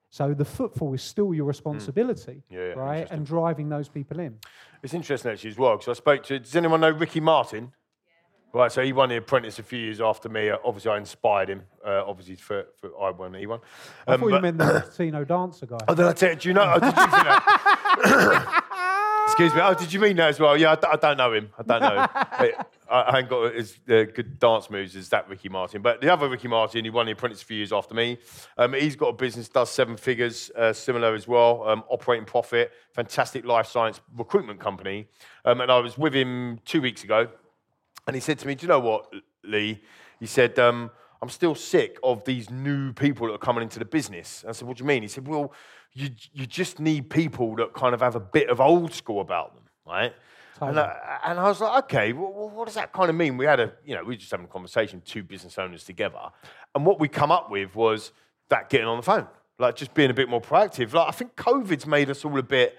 So 0.10 0.34
the 0.34 0.46
footfall 0.46 0.94
is 0.94 1.02
still 1.02 1.34
your 1.34 1.46
responsibility, 1.46 2.44
Hmm. 2.48 2.56
Yeah, 2.56 2.68
yeah, 2.68 2.74
right? 2.74 3.12
And 3.12 3.26
driving 3.26 3.70
those 3.70 3.90
people 3.90 4.20
in. 4.20 4.38
It's 4.82 4.94
interesting 4.94 5.32
actually 5.32 5.50
as 5.50 5.58
well 5.58 5.76
because 5.78 5.90
I 5.90 5.94
spoke 5.94 6.24
to. 6.24 6.40
Does 6.40 6.56
anyone 6.56 6.80
know 6.82 6.92
Ricky 6.92 7.20
Martin? 7.20 7.74
Right, 8.58 8.72
so 8.72 8.82
he 8.84 8.92
won 8.92 9.10
the 9.10 9.18
Apprentice 9.18 9.60
a 9.60 9.64
few 9.64 9.78
years 9.78 10.02
after 10.02 10.30
me. 10.30 10.50
Uh, 10.50 10.58
obviously, 10.66 10.90
I 10.92 10.98
inspired 10.98 11.48
him. 11.50 11.62
Uh, 11.86 12.04
obviously, 12.06 12.36
for, 12.36 12.66
for 12.82 12.90
I 13.00 13.12
won, 13.12 13.34
he 13.36 13.46
won. 13.46 13.60
I 14.08 14.14
Um, 14.16 14.20
thought 14.22 14.30
you 14.34 14.40
meant 14.42 14.58
the 14.58 14.66
Latino 14.98 15.24
dancer 15.24 15.68
guy. 15.68 15.78
Oh, 15.88 15.94
did 15.94 16.06
I 16.06 16.14
tell 16.14 16.30
you? 16.32 16.36
Do 16.38 16.48
you 16.50 16.54
know? 16.56 16.74
Oh, 16.76 16.80
did 16.80 16.88
you 16.88 16.94
that? 16.94 18.64
Excuse 19.28 19.54
me. 19.54 19.62
Oh, 19.62 19.74
did 19.76 19.94
you 19.94 20.00
mean 20.00 20.16
that 20.16 20.30
as 20.30 20.40
well? 20.40 20.58
Yeah, 20.58 20.72
I, 20.72 20.76
d- 20.76 20.88
I 20.92 20.96
don't 20.96 21.18
know 21.18 21.34
him. 21.34 21.50
I 21.60 21.64
don't 21.64 21.82
know 21.82 22.02
him. 22.02 22.10
But 22.40 22.72
I, 22.90 23.02
I 23.02 23.20
ain't 23.20 23.30
got 23.30 23.54
as 23.54 23.74
uh, 23.90 24.04
good 24.06 24.40
dance 24.40 24.70
moves 24.72 24.96
as 24.96 25.10
that 25.10 25.28
Ricky 25.30 25.50
Martin. 25.50 25.82
But 25.82 26.02
the 26.02 26.12
other 26.12 26.28
Ricky 26.30 26.48
Martin, 26.48 26.84
he 26.86 26.90
won 26.90 27.06
the 27.06 27.12
Apprentice 27.12 27.42
a 27.44 27.46
few 27.46 27.58
years 27.58 27.72
after 27.74 27.94
me. 27.94 28.18
Um, 28.58 28.74
he's 28.74 28.96
got 28.96 29.08
a 29.10 29.14
business, 29.14 29.50
does 29.50 29.70
seven 29.70 29.98
figures, 29.98 30.50
uh, 30.56 30.74
similar 30.74 31.14
as 31.14 31.28
well, 31.28 31.68
um, 31.68 31.84
operating 31.90 32.26
profit, 32.26 32.72
fantastic 32.94 33.46
life 33.46 33.68
science 33.68 34.00
recruitment 34.16 34.60
company. 34.60 35.08
Um, 35.46 35.62
and 35.62 35.72
I 35.72 35.78
was 35.80 35.98
with 35.98 36.16
him 36.16 36.60
two 36.66 36.82
weeks 36.82 37.04
ago. 37.04 37.28
And 38.08 38.16
he 38.16 38.20
said 38.20 38.40
to 38.40 38.48
me, 38.48 38.56
Do 38.56 38.64
you 38.64 38.70
know 38.70 38.80
what, 38.80 39.14
Lee? 39.44 39.82
He 40.20 40.26
said, 40.26 40.58
um, 40.58 40.90
I'm 41.22 41.30
still 41.30 41.56
sick 41.56 42.00
of 42.04 42.24
these 42.26 42.50
new 42.50 42.94
people 42.94 43.28
that 43.28 43.34
are 43.34 43.40
coming 43.40 43.64
into 43.64 43.80
the 43.80 43.86
business. 43.86 44.44
I 44.48 44.54
said, 44.54 44.68
What 44.68 44.78
do 44.78 44.84
you 44.84 44.88
mean? 44.88 45.02
He 45.04 45.08
said, 45.08 45.28
Well, 45.28 45.54
you, 45.94 46.10
you 46.34 46.46
just 46.46 46.80
need 46.80 47.10
people 47.10 47.56
that 47.58 47.74
kind 47.74 47.94
of 47.94 48.02
have 48.02 48.16
a 48.16 48.20
bit 48.20 48.50
of 48.50 48.62
old 48.62 48.94
school 48.94 49.22
about 49.22 49.56
them, 49.56 49.64
right? 49.86 50.14
And 50.62 50.80
I, 50.80 51.20
and 51.26 51.40
I 51.40 51.44
was 51.44 51.62
like, 51.62 51.84
okay, 51.86 52.14
well, 52.14 52.32
well, 52.34 52.50
what 52.50 52.66
does 52.66 52.76
that 52.76 52.92
kind 52.92 53.10
of 53.10 53.16
mean? 53.16 53.38
We 53.38 53.46
had 53.46 53.60
a, 53.60 53.74
you 53.86 53.96
know, 53.96 54.02
we 54.02 54.10
were 54.10 54.16
just 54.16 54.32
having 54.32 54.46
a 54.46 54.50
conversation, 54.50 55.02
two 55.06 55.24
business 55.24 55.58
owners 55.58 55.84
together. 55.84 56.20
And 56.74 56.86
what 56.86 57.00
we 57.00 57.08
come 57.08 57.32
up 57.32 57.52
with 57.52 57.76
was 57.76 58.12
that 58.50 58.70
getting 58.70 58.88
on 58.88 58.98
the 58.98 59.04
phone, 59.04 59.28
like 59.60 59.76
just 59.76 59.94
being 59.94 60.10
a 60.10 60.14
bit 60.16 60.30
more 60.30 60.42
proactive. 60.42 60.94
Like, 60.94 61.08
I 61.08 61.12
think 61.12 61.36
COVID's 61.36 61.86
made 61.86 62.10
us 62.10 62.26
all 62.26 62.38
a 62.38 62.44
bit, 62.44 62.76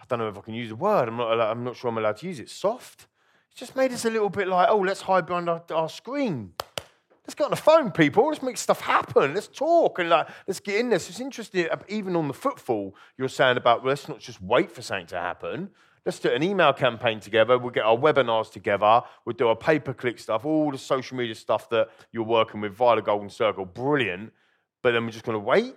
I 0.00 0.04
don't 0.08 0.18
know 0.18 0.28
if 0.28 0.36
I 0.36 0.42
can 0.42 0.54
use 0.54 0.68
the 0.68 0.76
word, 0.76 1.08
I'm 1.08 1.16
not, 1.16 1.40
I'm 1.40 1.64
not 1.64 1.76
sure 1.76 1.88
I'm 1.88 1.98
allowed 1.98 2.18
to 2.18 2.26
use 2.26 2.38
it, 2.38 2.50
soft. 2.50 3.06
It's 3.52 3.60
just 3.60 3.76
made 3.76 3.92
us 3.92 4.06
a 4.06 4.10
little 4.10 4.30
bit 4.30 4.48
like, 4.48 4.68
oh, 4.70 4.78
let's 4.78 5.02
hide 5.02 5.26
behind 5.26 5.50
our, 5.50 5.62
our 5.74 5.90
screen. 5.90 6.54
Let's 7.26 7.34
get 7.34 7.44
on 7.44 7.50
the 7.50 7.56
phone, 7.56 7.90
people. 7.90 8.28
Let's 8.28 8.42
make 8.42 8.56
stuff 8.56 8.80
happen. 8.80 9.34
Let's 9.34 9.46
talk 9.46 9.98
and 9.98 10.08
like, 10.08 10.26
let's 10.48 10.58
get 10.58 10.80
in 10.80 10.88
this. 10.88 11.10
It's 11.10 11.20
interesting, 11.20 11.68
uh, 11.70 11.76
even 11.88 12.16
on 12.16 12.28
the 12.28 12.34
footfall, 12.34 12.96
you're 13.18 13.28
saying 13.28 13.58
about 13.58 13.82
well, 13.82 13.90
let's 13.90 14.08
not 14.08 14.20
just 14.20 14.40
wait 14.40 14.72
for 14.72 14.80
something 14.80 15.06
to 15.08 15.18
happen. 15.18 15.68
Let's 16.06 16.18
do 16.18 16.30
an 16.30 16.42
email 16.42 16.72
campaign 16.72 17.20
together. 17.20 17.58
We'll 17.58 17.72
get 17.72 17.84
our 17.84 17.96
webinars 17.96 18.50
together. 18.50 19.02
We'll 19.26 19.36
do 19.36 19.48
our 19.48 19.54
pay 19.54 19.78
per 19.78 19.92
click 19.92 20.18
stuff, 20.18 20.46
all 20.46 20.72
the 20.72 20.78
social 20.78 21.18
media 21.18 21.34
stuff 21.34 21.68
that 21.68 21.90
you're 22.10 22.24
working 22.24 22.62
with 22.62 22.72
via 22.72 22.96
the 22.96 23.02
Golden 23.02 23.28
Circle. 23.28 23.66
Brilliant. 23.66 24.32
But 24.82 24.92
then 24.92 25.04
we're 25.04 25.12
just 25.12 25.26
going 25.26 25.36
to 25.36 25.44
wait 25.44 25.76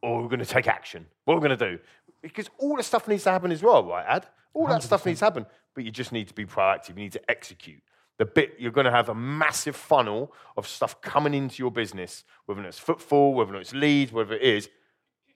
or 0.00 0.22
we're 0.22 0.28
going 0.28 0.38
to 0.38 0.46
take 0.46 0.68
action. 0.68 1.06
What 1.24 1.34
are 1.34 1.40
we 1.40 1.48
going 1.48 1.58
to 1.58 1.70
do? 1.70 1.78
Because 2.24 2.50
all 2.58 2.76
the 2.76 2.82
stuff 2.82 3.06
needs 3.06 3.22
to 3.24 3.30
happen 3.30 3.52
as 3.52 3.62
well, 3.62 3.84
right, 3.84 4.04
Ad? 4.08 4.26
All 4.54 4.66
that 4.66 4.80
100%. 4.80 4.84
stuff 4.84 5.06
needs 5.06 5.18
to 5.20 5.26
happen. 5.26 5.46
But 5.74 5.84
you 5.84 5.90
just 5.90 6.10
need 6.10 6.28
to 6.28 6.34
be 6.34 6.46
proactive. 6.46 6.90
You 6.90 6.94
need 6.94 7.12
to 7.12 7.30
execute. 7.30 7.82
The 8.18 8.24
bit 8.24 8.54
you're 8.58 8.72
going 8.72 8.86
to 8.86 8.90
have 8.90 9.08
a 9.08 9.14
massive 9.14 9.76
funnel 9.76 10.32
of 10.56 10.66
stuff 10.66 11.00
coming 11.00 11.34
into 11.34 11.62
your 11.62 11.70
business, 11.70 12.24
whether 12.46 12.62
it's 12.62 12.78
footfall, 12.78 13.34
whether 13.34 13.56
it's 13.56 13.74
leads, 13.74 14.12
whatever 14.12 14.34
it 14.34 14.42
is. 14.42 14.68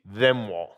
Then 0.04 0.48
what? 0.48 0.76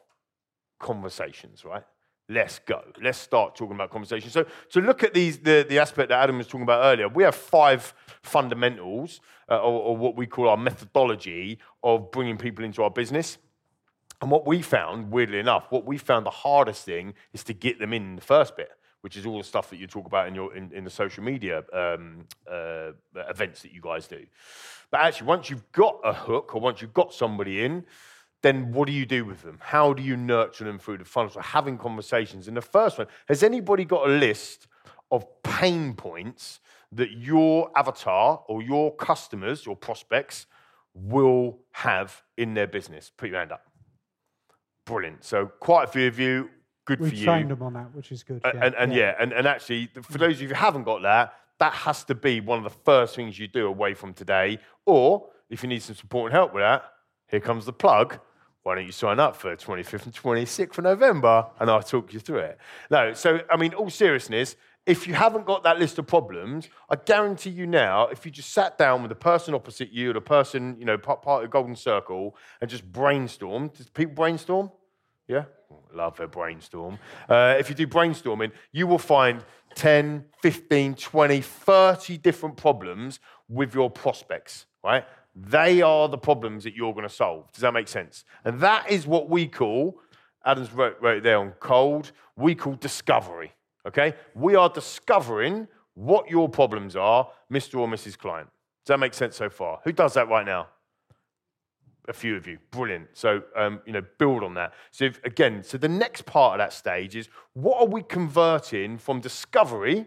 Conversations, 0.79 1.65
right? 1.65 1.85
let's 2.31 2.61
go. 2.61 2.83
Let's 3.03 3.19
start 3.19 3.57
talking 3.57 3.75
about 3.75 3.91
conversations. 3.91 4.33
So, 4.33 4.47
to 4.71 4.81
look 4.81 5.03
at 5.03 5.13
these, 5.13 5.39
the, 5.39 5.67
the 5.69 5.79
aspect 5.79 6.09
that 6.09 6.23
Adam 6.23 6.39
was 6.39 6.47
talking 6.47 6.63
about 6.63 6.83
earlier, 6.85 7.09
we 7.09 7.25
have 7.25 7.35
five 7.35 7.93
fundamentals, 8.23 9.21
uh, 9.51 9.59
or, 9.59 9.81
or, 9.83 9.97
what 9.97 10.17
we 10.17 10.27
call 10.27 10.49
our 10.49 10.57
methodology 10.57 11.59
of 11.83 12.11
bringing 12.11 12.39
people 12.39 12.65
into 12.65 12.83
our 12.83 12.91
business. 12.91 13.39
And 14.21 14.31
what 14.31 14.47
we 14.47 14.61
found, 14.61 15.11
weirdly 15.11 15.39
enough, 15.39 15.67
what 15.71 15.87
we 15.87 15.97
found 15.97 16.27
the 16.27 16.31
hardest 16.31 16.85
thing 16.85 17.15
is 17.33 17.43
to 17.45 17.55
get 17.55 17.79
them 17.79 17.93
in 17.93 18.17
the 18.17 18.23
first 18.23 18.57
bit, 18.57 18.71
which 19.01 19.17
is 19.17 19.25
all 19.25 19.39
the 19.39 19.45
stuff 19.45 19.71
that 19.71 19.77
you 19.77 19.87
talk 19.87 20.07
about 20.07 20.29
in, 20.29 20.35
your, 20.35 20.55
in, 20.55 20.71
in 20.73 20.85
the 20.85 20.91
social 20.91 21.25
media 21.25 21.65
um, 21.73 22.27
uh, 22.51 22.91
events 23.29 23.63
that 23.63 23.73
you 23.73 23.81
guys 23.81 24.07
do. 24.07 24.27
But 24.91 25.01
actually, 25.01 25.27
once 25.27 25.49
you've 25.49 25.71
got 25.73 25.99
a 26.05 26.13
hook 26.13 26.55
or 26.55 26.61
once 26.61 26.83
you've 26.83 26.93
got 26.93 27.15
somebody 27.15 27.65
in, 27.65 27.87
then 28.43 28.73
what 28.73 28.87
do 28.87 28.93
you 28.93 29.07
do 29.07 29.25
with 29.25 29.43
them? 29.43 29.59
How 29.61 29.93
do 29.93 30.03
you 30.03 30.17
nurture 30.17 30.65
them 30.65 30.79
through 30.79 30.99
the 30.99 31.05
funnel? 31.05 31.31
So 31.31 31.41
having 31.41 31.79
conversations. 31.79 32.49
And 32.49 32.57
the 32.57 32.63
first 32.63 32.99
one, 32.99 33.07
has 33.29 33.43
anybody 33.43 33.85
got 33.85 34.09
a 34.09 34.13
list 34.13 34.67
of 35.11 35.25
pain 35.43 35.95
points 35.95 36.61
that 36.93 37.13
your 37.13 37.71
avatar 37.77 38.43
or 38.49 38.63
your 38.63 38.95
customers, 38.97 39.65
your 39.65 39.77
prospects, 39.77 40.47
will 40.95 41.59
have 41.73 42.23
in 42.37 42.55
their 42.55 42.67
business? 42.67 43.13
Put 43.17 43.29
your 43.31 43.39
hand 43.39 43.53
up. 43.53 43.70
Brilliant. 44.91 45.25
So 45.25 45.47
quite 45.47 45.85
a 45.85 45.87
few 45.87 46.07
of 46.09 46.19
you, 46.19 46.51
good 46.85 47.01
We've 47.01 47.11
for 47.11 47.15
you. 47.15 47.21
We've 47.21 47.27
trained 47.27 47.51
them 47.51 47.63
on 47.63 47.75
that, 47.75 47.95
which 47.95 48.13
is 48.13 48.23
good. 48.23 48.41
Yeah. 48.45 48.53
And, 48.63 48.75
and, 48.75 48.93
yeah. 48.93 48.99
yeah, 48.99 49.15
and, 49.21 49.33
and 49.33 49.47
actually, 49.47 49.89
for 49.95 50.01
mm. 50.01 50.19
those 50.19 50.37
of 50.37 50.43
you 50.43 50.49
who 50.49 50.55
haven't 50.55 50.85
got 50.85 51.03
that, 51.03 51.35
that 51.59 51.73
has 51.73 52.05
to 52.05 52.15
be 52.15 52.41
one 52.41 52.59
of 52.59 52.65
the 52.65 52.79
first 52.85 53.15
things 53.15 53.39
you 53.39 53.49
do 53.49 53.67
away 53.67 53.95
from 53.95 54.15
today. 54.15 54.59
Or 54.87 55.29
if 55.49 55.63
you 55.63 55.69
need 55.69 55.83
some 55.83 55.97
support 55.97 56.31
and 56.31 56.37
help 56.37 56.55
with 56.55 56.63
that, 56.63 56.85
here 57.29 57.41
comes 57.41 57.67
the 57.67 57.73
plug 57.73 58.19
why 58.63 58.75
don't 58.75 58.85
you 58.85 58.93
sign 58.93 59.19
up 59.19 59.37
for 59.37 59.57
25th 59.57 60.05
and 60.05 60.15
26th 60.15 60.79
of 60.79 60.85
November 60.85 61.47
and 61.59 61.71
I'll 61.71 61.83
talk 61.83 62.13
you 62.13 62.21
through 62.21 62.41
it. 62.41 62.59
No, 62.91 63.15
so, 63.15 63.41
I 63.51 63.57
mean, 63.57 63.73
all 63.75 63.89
seriousness, 63.89 64.57
if 64.87 65.07
you 65.07 65.15
haven't 65.15 65.47
got 65.47 65.63
that 65.63 65.79
list 65.79 65.99
of 65.99 66.07
problems, 66.07 66.69
I 66.89 66.97
guarantee 66.97 67.51
you 67.51 67.67
now, 67.67 68.09
if 68.09 68.25
you 68.25 68.31
just 68.31 68.51
sat 68.51 68.77
down 68.77 69.03
with 69.03 69.11
the 69.11 69.15
person 69.15 69.55
opposite 69.55 69.91
you, 69.91 70.13
the 70.13 70.21
person, 70.21 70.77
you 70.79 70.85
know, 70.85 70.99
part, 70.99 71.23
part 71.23 71.43
of 71.43 71.51
the 71.51 71.53
golden 71.53 71.77
circle, 71.77 72.37
and 72.61 72.69
just 72.69 72.91
brainstorm. 72.91 73.69
Does 73.69 73.89
people 73.89 74.15
brainstorm? 74.15 74.71
Yeah? 75.31 75.45
Love 75.95 76.19
a 76.19 76.27
brainstorm. 76.27 76.99
Uh, 77.29 77.55
if 77.57 77.69
you 77.69 77.77
do 77.77 77.87
brainstorming, 77.87 78.51
you 78.73 78.89
will 78.89 78.99
find 78.99 79.45
10, 79.77 80.25
15, 80.43 80.95
20, 80.95 81.41
30 81.41 82.19
different 82.19 82.57
problems 82.57 83.21
with 83.49 83.73
your 83.73 83.89
prospects, 83.89 84.67
right? 84.83 85.05
They 85.37 85.83
are 85.83 86.09
the 86.09 86.19
problems 86.19 86.65
that 86.65 86.75
you're 86.75 86.93
going 86.93 87.07
to 87.07 87.15
solve. 87.15 87.53
Does 87.53 87.61
that 87.61 87.73
make 87.73 87.87
sense? 87.87 88.25
And 88.45 88.61
that 88.61 88.91
is 88.91 89.07
what 89.07 89.31
we 89.31 89.47
call, 89.47 90.01
Adams 90.45 90.73
wrote, 90.73 90.97
wrote 91.01 91.23
there 91.23 91.39
on 91.39 91.53
cold, 91.61 92.11
we 92.35 92.57
call 92.57 92.75
discovery. 92.75 93.53
Okay? 93.87 94.15
We 94.35 94.57
are 94.57 94.69
discovering 94.69 95.69
what 95.95 96.29
your 96.29 96.49
problems 96.49 96.97
are, 96.97 97.29
Mr. 97.53 97.79
or 97.79 97.87
Mrs. 97.87 98.19
Client. 98.19 98.49
Does 98.85 98.95
that 98.95 98.99
make 98.99 99.15
sense 99.15 99.37
so 99.37 99.49
far? 99.49 99.81
Who 99.85 99.93
does 99.93 100.15
that 100.15 100.29
right 100.29 100.45
now? 100.45 100.67
A 102.09 102.13
few 102.13 102.37
of 102.37 102.47
you. 102.47 102.59
Brilliant. 102.71 103.09
So, 103.13 103.43
um, 103.55 103.81
you 103.87 103.93
know, 103.93 104.03
build 104.19 104.43
on 104.43 104.55
that. 104.55 104.73
So, 104.91 105.05
if, 105.05 105.23
again, 105.25 105.63
so 105.63 105.79
the 105.79 105.89
next 105.89 106.25
part 106.27 106.55
of 106.55 106.65
that 106.65 106.73
stage 106.73 107.15
is 107.15 107.29
what 107.53 107.81
are 107.81 107.87
we 107.87 108.03
converting 108.03 108.99
from 108.99 109.21
discovery 109.21 110.07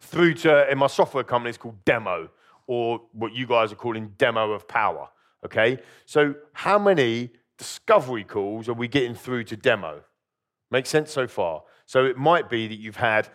through 0.00 0.34
to, 0.34 0.70
in 0.70 0.78
my 0.78 0.86
software 0.86 1.24
company, 1.24 1.50
it's 1.50 1.58
called 1.58 1.84
demo 1.84 2.28
or 2.66 3.00
what 3.12 3.34
you 3.34 3.46
guys 3.46 3.72
are 3.72 3.76
calling 3.76 4.12
demo 4.18 4.52
of 4.52 4.66
power. 4.66 5.08
Okay? 5.44 5.78
So, 6.06 6.34
how 6.52 6.78
many 6.78 7.30
discovery 7.58 8.24
calls 8.24 8.68
are 8.68 8.74
we 8.74 8.88
getting 8.88 9.14
through 9.14 9.44
to 9.44 9.56
demo? 9.56 10.02
Makes 10.70 10.88
sense 10.88 11.12
so 11.12 11.26
far? 11.26 11.62
So, 11.86 12.04
it 12.04 12.16
might 12.16 12.50
be 12.50 12.66
that 12.68 12.78
you've 12.78 12.96
had, 12.96 13.28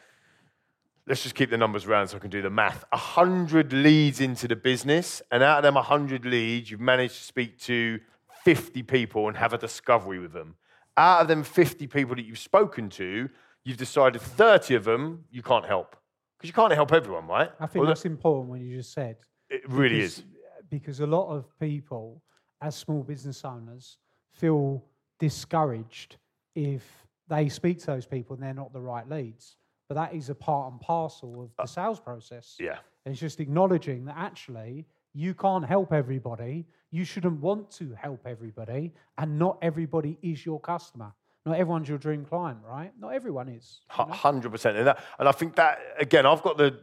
let's 1.09 1.23
just 1.23 1.33
keep 1.33 1.49
the 1.49 1.57
numbers 1.57 1.85
around 1.85 2.07
so 2.07 2.17
I 2.17 2.19
can 2.19 2.29
do 2.29 2.43
the 2.43 2.51
math, 2.51 2.85
100 2.91 3.73
leads 3.73 4.21
into 4.21 4.47
the 4.47 4.55
business, 4.55 5.23
and 5.31 5.41
out 5.41 5.57
of 5.57 5.63
them 5.63 5.73
100 5.73 6.23
leads, 6.23 6.69
you've 6.69 6.79
managed 6.79 7.15
to 7.15 7.23
speak 7.23 7.59
to 7.61 7.99
50 8.45 8.83
people 8.83 9.27
and 9.27 9.35
have 9.35 9.51
a 9.51 9.57
discovery 9.57 10.19
with 10.19 10.31
them. 10.31 10.55
Out 10.95 11.21
of 11.21 11.27
them 11.27 11.43
50 11.43 11.87
people 11.87 12.15
that 12.15 12.25
you've 12.25 12.37
spoken 12.37 12.89
to, 12.91 13.27
you've 13.65 13.77
decided 13.77 14.21
30 14.21 14.75
of 14.75 14.83
them 14.83 15.25
you 15.31 15.41
can't 15.41 15.65
help. 15.65 15.95
Because 16.37 16.49
you 16.49 16.53
can't 16.53 16.71
help 16.71 16.93
everyone, 16.93 17.27
right? 17.27 17.51
I 17.59 17.65
think 17.65 17.81
well, 17.81 17.87
that's 17.87 18.05
important 18.05 18.49
when 18.49 18.61
you 18.61 18.77
just 18.77 18.93
said. 18.93 19.17
It 19.49 19.67
really 19.67 19.97
because, 19.97 20.19
is. 20.19 20.23
Because 20.69 20.99
a 20.99 21.07
lot 21.07 21.29
of 21.29 21.45
people, 21.59 22.21
as 22.61 22.75
small 22.75 23.01
business 23.01 23.43
owners, 23.43 23.97
feel 24.35 24.85
discouraged 25.19 26.17
if 26.55 26.83
they 27.27 27.49
speak 27.49 27.79
to 27.79 27.87
those 27.87 28.05
people 28.05 28.35
and 28.35 28.43
they're 28.43 28.53
not 28.53 28.71
the 28.71 28.79
right 28.79 29.09
leads. 29.09 29.55
But 29.89 29.95
that 29.95 30.13
is 30.13 30.29
a 30.29 30.35
part 30.35 30.71
and 30.71 30.79
parcel 30.79 31.41
of 31.41 31.49
the 31.57 31.63
uh, 31.63 31.65
sales 31.65 31.99
process. 31.99 32.55
Yeah. 32.59 32.77
And 33.05 33.11
it's 33.11 33.19
just 33.19 33.39
acknowledging 33.39 34.05
that 34.05 34.15
actually 34.17 34.85
you 35.15 35.33
can't 35.33 35.65
help 35.65 35.91
everybody. 35.91 36.67
You 36.91 37.03
shouldn't 37.03 37.41
want 37.41 37.71
to 37.71 37.95
help 37.99 38.21
everybody. 38.27 38.93
And 39.17 39.39
not 39.39 39.57
everybody 39.63 40.19
is 40.21 40.45
your 40.45 40.59
customer. 40.59 41.11
Not 41.43 41.57
everyone's 41.57 41.89
your 41.89 41.97
dream 41.97 42.23
client, 42.23 42.59
right? 42.63 42.91
Not 42.99 43.13
everyone 43.13 43.49
is. 43.49 43.81
Hundred 43.87 44.51
percent, 44.51 44.77
and 44.77 44.85
that, 44.85 45.03
and 45.17 45.27
I 45.27 45.31
think 45.31 45.55
that 45.55 45.79
again, 45.97 46.25
I've 46.25 46.43
got 46.43 46.57
the 46.57 46.77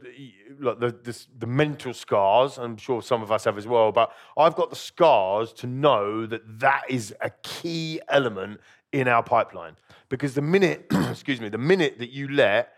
like 0.59 0.81
the 0.81 0.97
this, 1.05 1.29
the 1.39 1.47
mental 1.47 1.93
scars. 1.93 2.59
I'm 2.59 2.77
sure 2.79 3.03
some 3.03 3.23
of 3.23 3.31
us 3.31 3.45
have 3.45 3.59
as 3.59 3.67
well, 3.67 3.93
but 3.93 4.11
I've 4.37 4.57
got 4.57 4.71
the 4.71 4.77
scars 4.77 5.53
to 5.55 5.67
know 5.67 6.27
that 6.27 6.41
that 6.59 6.85
is 6.89 7.15
a 7.21 7.31
key 7.43 8.01
element 8.09 8.61
in 8.93 9.09
our 9.09 9.23
pipeline. 9.23 9.77
Because 10.09 10.35
the 10.35 10.43
minute, 10.43 10.87
excuse 10.91 11.41
me, 11.41 11.51
the 11.51 11.59
minute 11.59 11.99
that 11.99 12.11
you 12.11 12.29
let 12.29 12.73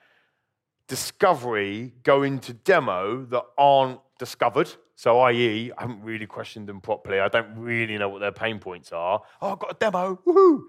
discovery 0.88 1.92
go 2.02 2.22
into 2.22 2.52
demo 2.52 3.24
that 3.26 3.44
aren't 3.56 4.00
discovered, 4.18 4.70
so 4.96 5.20
i.e., 5.20 5.70
I 5.78 5.82
haven't 5.82 6.02
really 6.02 6.26
questioned 6.26 6.68
them 6.68 6.80
properly. 6.80 7.20
I 7.20 7.28
don't 7.28 7.56
really 7.56 7.96
know 7.98 8.08
what 8.08 8.20
their 8.20 8.32
pain 8.32 8.58
points 8.58 8.92
are. 8.92 9.22
Oh, 9.40 9.52
I've 9.52 9.58
got 9.58 9.70
a 9.70 9.76
demo. 9.78 10.18
Woohoo! 10.26 10.62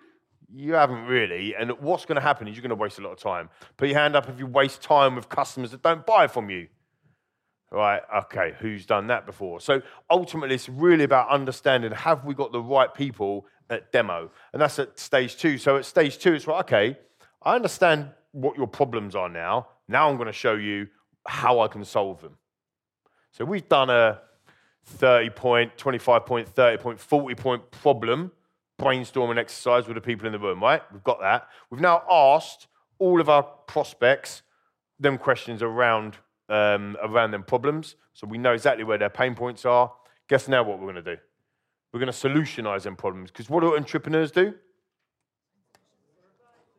You 0.54 0.74
haven't 0.74 1.06
really. 1.06 1.56
And 1.56 1.72
what's 1.80 2.06
going 2.06 2.16
to 2.18 2.22
happen 2.22 2.48
is 2.48 2.56
you're 2.56 2.62
going 2.62 2.70
to 2.70 2.76
waste 2.76 3.00
a 3.00 3.02
lot 3.02 3.12
of 3.12 3.20
time. 3.20 3.50
Put 3.78 3.88
your 3.88 3.98
hand 3.98 4.16
up 4.16 4.30
if 4.30 4.38
you 4.38 4.46
waste 4.46 4.82
time 4.82 5.16
with 5.16 5.30
customers 5.30 5.72
that 5.72 5.82
don't 5.82 6.06
buy 6.06 6.28
from 6.28 6.50
you. 6.50 6.68
Right, 7.72 8.02
okay, 8.24 8.56
who's 8.60 8.88
done 8.88 9.08
that 9.08 9.28
before? 9.28 9.62
So 9.62 9.84
ultimately, 10.10 10.56
it's 10.56 10.68
really 10.68 11.04
about 11.04 11.30
understanding 11.30 11.92
have 11.92 12.26
we 12.26 12.34
got 12.34 12.52
the 12.52 12.62
right 12.62 12.92
people 12.92 13.46
at 13.70 13.92
demo? 13.92 14.32
And 14.54 14.62
that's 14.62 14.80
at 14.80 14.98
stage 14.98 15.38
two. 15.38 15.60
So 15.60 15.78
at 15.78 15.86
stage 15.86 16.18
two, 16.18 16.34
it's 16.34 16.48
like, 16.48 16.66
okay, 16.66 16.98
I 17.44 17.56
understand 17.56 18.10
what 18.32 18.58
your 18.58 18.68
problems 18.68 19.16
are 19.16 19.30
now. 19.30 19.68
Now 19.90 20.10
I'm 20.10 20.16
going 20.16 20.28
to 20.28 20.34
show 20.34 20.54
you 20.54 20.88
how 21.28 21.60
I 21.60 21.68
can 21.68 21.84
solve 21.84 22.22
them. 22.22 22.38
So 23.32 23.44
we've 23.44 23.68
done 23.68 23.90
a 23.90 24.22
30 24.86 25.32
point, 25.32 25.78
25 25.78 26.26
point, 26.26 26.48
30 26.48 26.82
point, 26.82 27.00
40 27.00 27.36
point 27.36 27.72
problem 27.72 28.32
brainstorming 28.80 29.38
exercise 29.38 29.88
with 29.88 29.96
the 29.96 30.02
people 30.02 30.26
in 30.26 30.32
the 30.32 30.40
room, 30.40 30.62
right? 30.62 30.82
We've 30.94 31.04
got 31.04 31.20
that. 31.20 31.50
We've 31.70 31.82
now 31.82 32.02
asked 32.10 32.68
all 32.98 33.20
of 33.20 33.30
our 33.30 33.44
prospects 33.44 34.42
them 35.00 35.18
questions 35.18 35.62
around 35.62 36.18
um, 36.48 36.98
around 37.04 37.30
them 37.30 37.44
problems, 37.44 37.96
so 38.14 38.26
we 38.26 38.40
know 38.40 38.54
exactly 38.54 38.84
where 38.84 38.98
their 38.98 39.10
pain 39.10 39.36
points 39.36 39.66
are. 39.66 39.94
Guess 40.28 40.48
now 40.48 40.64
what 40.64 40.80
we're 40.80 40.92
going 40.92 41.04
to 41.04 41.16
do? 41.16 41.22
We're 41.94 42.00
going 42.00 42.12
to 42.12 42.28
solutionize 42.28 42.84
them 42.84 42.96
problems 42.96 43.30
because 43.30 43.50
what 43.50 43.60
do 43.62 43.76
entrepreneurs 43.76 44.32
do? 44.32 44.56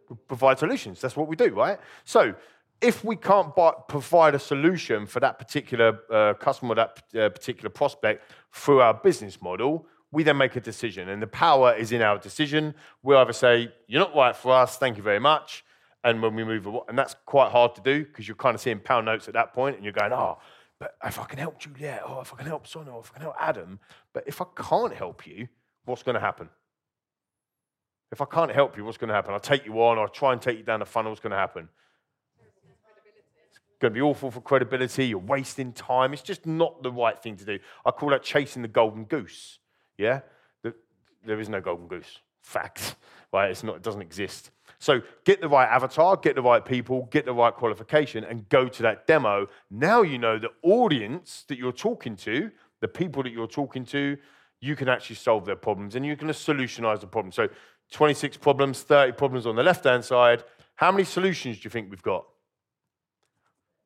We 0.08 0.16
provide 0.26 0.58
solutions. 0.58 1.00
That's 1.00 1.16
what 1.16 1.28
we 1.28 1.36
do, 1.36 1.54
right? 1.54 1.78
So 2.04 2.34
if 2.80 3.04
we 3.04 3.16
can't 3.16 3.54
buy, 3.54 3.72
provide 3.88 4.34
a 4.34 4.38
solution 4.38 5.06
for 5.06 5.20
that 5.20 5.38
particular 5.38 6.00
uh, 6.10 6.34
customer, 6.34 6.74
that 6.74 7.02
uh, 7.14 7.28
particular 7.28 7.68
prospect 7.68 8.24
through 8.52 8.80
our 8.80 8.94
business 8.94 9.40
model, 9.42 9.86
we 10.12 10.22
then 10.22 10.36
make 10.36 10.56
a 10.56 10.60
decision, 10.60 11.08
and 11.08 11.22
the 11.22 11.26
power 11.26 11.74
is 11.74 11.92
in 11.92 12.02
our 12.02 12.18
decision. 12.18 12.74
We 13.02 13.14
either 13.14 13.32
say, 13.32 13.72
You're 13.86 14.00
not 14.00 14.14
right 14.14 14.34
for 14.34 14.52
us, 14.52 14.76
thank 14.76 14.96
you 14.96 15.02
very 15.02 15.20
much. 15.20 15.64
And 16.02 16.22
when 16.22 16.34
we 16.34 16.44
move, 16.44 16.66
and 16.88 16.98
that's 16.98 17.14
quite 17.26 17.52
hard 17.52 17.74
to 17.74 17.82
do 17.82 18.04
because 18.04 18.26
you're 18.26 18.36
kind 18.36 18.54
of 18.54 18.60
seeing 18.60 18.80
pound 18.80 19.04
notes 19.04 19.28
at 19.28 19.34
that 19.34 19.52
point 19.52 19.76
and 19.76 19.84
you're 19.84 19.92
going, 19.92 20.12
Oh, 20.12 20.38
but 20.78 20.96
if 21.04 21.18
I 21.18 21.24
can 21.24 21.38
help 21.38 21.58
Juliet, 21.58 22.02
or 22.08 22.22
if 22.22 22.32
I 22.32 22.38
can 22.38 22.46
help 22.46 22.66
Sonia, 22.66 22.92
or 22.92 23.00
if 23.00 23.10
I 23.10 23.14
can 23.14 23.22
help 23.22 23.36
Adam, 23.38 23.78
but 24.14 24.24
if 24.26 24.40
I 24.40 24.46
can't 24.56 24.94
help 24.94 25.26
you, 25.26 25.46
what's 25.84 26.02
going 26.02 26.14
to 26.14 26.20
happen? 26.20 26.48
If 28.10 28.20
I 28.20 28.24
can't 28.24 28.50
help 28.50 28.76
you, 28.76 28.84
what's 28.84 28.98
going 28.98 29.08
to 29.08 29.14
happen? 29.14 29.32
I'll 29.32 29.40
take 29.40 29.66
you 29.66 29.74
on, 29.82 29.98
I'll 29.98 30.08
try 30.08 30.32
and 30.32 30.40
take 30.40 30.56
you 30.58 30.64
down 30.64 30.80
the 30.80 30.86
funnel, 30.86 31.12
what's 31.12 31.20
going 31.20 31.32
to 31.32 31.36
happen? 31.36 31.68
Going 33.80 33.92
to 33.92 33.98
be 33.98 34.02
awful 34.02 34.30
for 34.30 34.40
credibility, 34.40 35.06
you're 35.06 35.18
wasting 35.18 35.72
time. 35.72 36.12
It's 36.12 36.22
just 36.22 36.46
not 36.46 36.82
the 36.82 36.92
right 36.92 37.20
thing 37.20 37.36
to 37.36 37.44
do. 37.44 37.58
I 37.84 37.90
call 37.90 38.10
that 38.10 38.22
chasing 38.22 38.62
the 38.62 38.68
golden 38.68 39.04
goose. 39.04 39.58
Yeah? 39.96 40.20
There 41.24 41.40
is 41.40 41.48
no 41.48 41.60
golden 41.60 41.86
goose. 41.86 42.18
Fact. 42.42 42.96
Right? 43.32 43.50
It's 43.50 43.62
not, 43.62 43.76
it 43.76 43.82
doesn't 43.82 44.02
exist. 44.02 44.50
So 44.78 45.00
get 45.24 45.40
the 45.40 45.48
right 45.48 45.68
avatar, 45.68 46.16
get 46.16 46.34
the 46.36 46.42
right 46.42 46.64
people, 46.64 47.08
get 47.10 47.26
the 47.26 47.32
right 47.32 47.54
qualification, 47.54 48.24
and 48.24 48.48
go 48.48 48.68
to 48.68 48.82
that 48.82 49.06
demo. 49.06 49.46
Now 49.70 50.02
you 50.02 50.18
know 50.18 50.38
the 50.38 50.50
audience 50.62 51.44
that 51.48 51.58
you're 51.58 51.72
talking 51.72 52.16
to, 52.16 52.50
the 52.80 52.88
people 52.88 53.22
that 53.22 53.32
you're 53.32 53.46
talking 53.46 53.84
to, 53.86 54.16
you 54.60 54.76
can 54.76 54.88
actually 54.88 55.16
solve 55.16 55.44
their 55.46 55.56
problems 55.56 55.96
and 55.96 56.04
you 56.04 56.16
can 56.16 56.28
solutionize 56.28 57.00
the 57.00 57.06
problem. 57.06 57.32
So 57.32 57.48
26 57.92 58.36
problems, 58.38 58.82
30 58.82 59.12
problems 59.12 59.46
on 59.46 59.56
the 59.56 59.62
left 59.62 59.84
hand 59.84 60.04
side. 60.04 60.44
How 60.76 60.90
many 60.90 61.04
solutions 61.04 61.58
do 61.58 61.62
you 61.64 61.70
think 61.70 61.90
we've 61.90 62.02
got? 62.02 62.26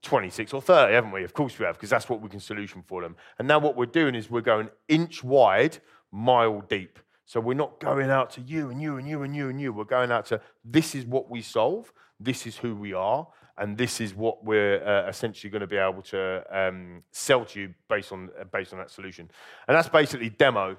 26 0.04 0.52
or 0.52 0.62
30, 0.62 0.94
haven't 0.94 1.10
we? 1.10 1.24
Of 1.24 1.32
course 1.32 1.58
we 1.58 1.64
have, 1.64 1.76
because 1.76 1.90
that's 1.90 2.08
what 2.08 2.20
we 2.20 2.28
can 2.28 2.40
solution 2.40 2.82
for 2.86 3.02
them. 3.02 3.16
And 3.38 3.48
now 3.48 3.58
what 3.58 3.76
we're 3.76 3.86
doing 3.86 4.14
is 4.14 4.30
we're 4.30 4.40
going 4.40 4.68
inch 4.88 5.24
wide, 5.24 5.78
mile 6.12 6.60
deep. 6.68 6.98
So 7.26 7.40
we're 7.40 7.54
not 7.54 7.80
going 7.80 8.10
out 8.10 8.30
to 8.32 8.40
you 8.42 8.70
and 8.70 8.80
you 8.80 8.98
and 8.98 9.08
you 9.08 9.22
and 9.22 9.34
you 9.34 9.48
and 9.48 9.60
you. 9.60 9.72
We're 9.72 9.84
going 9.84 10.12
out 10.12 10.26
to 10.26 10.40
this 10.64 10.94
is 10.94 11.06
what 11.06 11.30
we 11.30 11.42
solve, 11.42 11.92
this 12.20 12.46
is 12.46 12.56
who 12.56 12.76
we 12.76 12.92
are, 12.92 13.26
and 13.56 13.78
this 13.78 14.00
is 14.00 14.14
what 14.14 14.44
we're 14.44 14.86
uh, 14.86 15.08
essentially 15.08 15.50
going 15.50 15.60
to 15.60 15.66
be 15.66 15.76
able 15.76 16.02
to 16.02 16.44
um, 16.50 17.02
sell 17.12 17.44
to 17.46 17.60
you 17.60 17.74
based 17.88 18.12
on, 18.12 18.30
uh, 18.38 18.44
based 18.44 18.72
on 18.72 18.78
that 18.78 18.90
solution. 18.90 19.30
And 19.68 19.76
that's 19.76 19.88
basically 19.88 20.28
demo. 20.28 20.76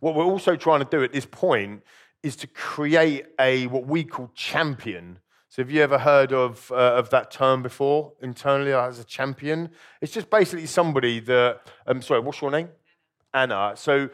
What 0.00 0.14
we're 0.14 0.24
also 0.24 0.56
trying 0.56 0.80
to 0.80 0.90
do 0.90 1.04
at 1.04 1.12
this 1.12 1.26
point 1.26 1.82
is 2.22 2.36
to 2.36 2.46
create 2.46 3.26
a 3.38 3.66
what 3.68 3.86
we 3.86 4.04
call 4.04 4.30
champion. 4.34 5.18
So 5.50 5.62
have 5.62 5.70
you 5.72 5.82
ever 5.82 5.98
heard 5.98 6.32
of, 6.32 6.70
uh, 6.70 6.76
of 6.76 7.10
that 7.10 7.32
term 7.32 7.60
before 7.60 8.12
internally 8.22 8.72
as 8.72 9.00
a 9.00 9.04
champion? 9.04 9.70
It's 10.00 10.12
just 10.12 10.30
basically 10.30 10.66
somebody 10.66 11.18
that, 11.18 11.62
um, 11.88 12.00
sorry, 12.02 12.20
what's 12.20 12.40
your 12.40 12.52
name? 12.52 12.68
Anna. 13.34 13.72
So 13.74 14.10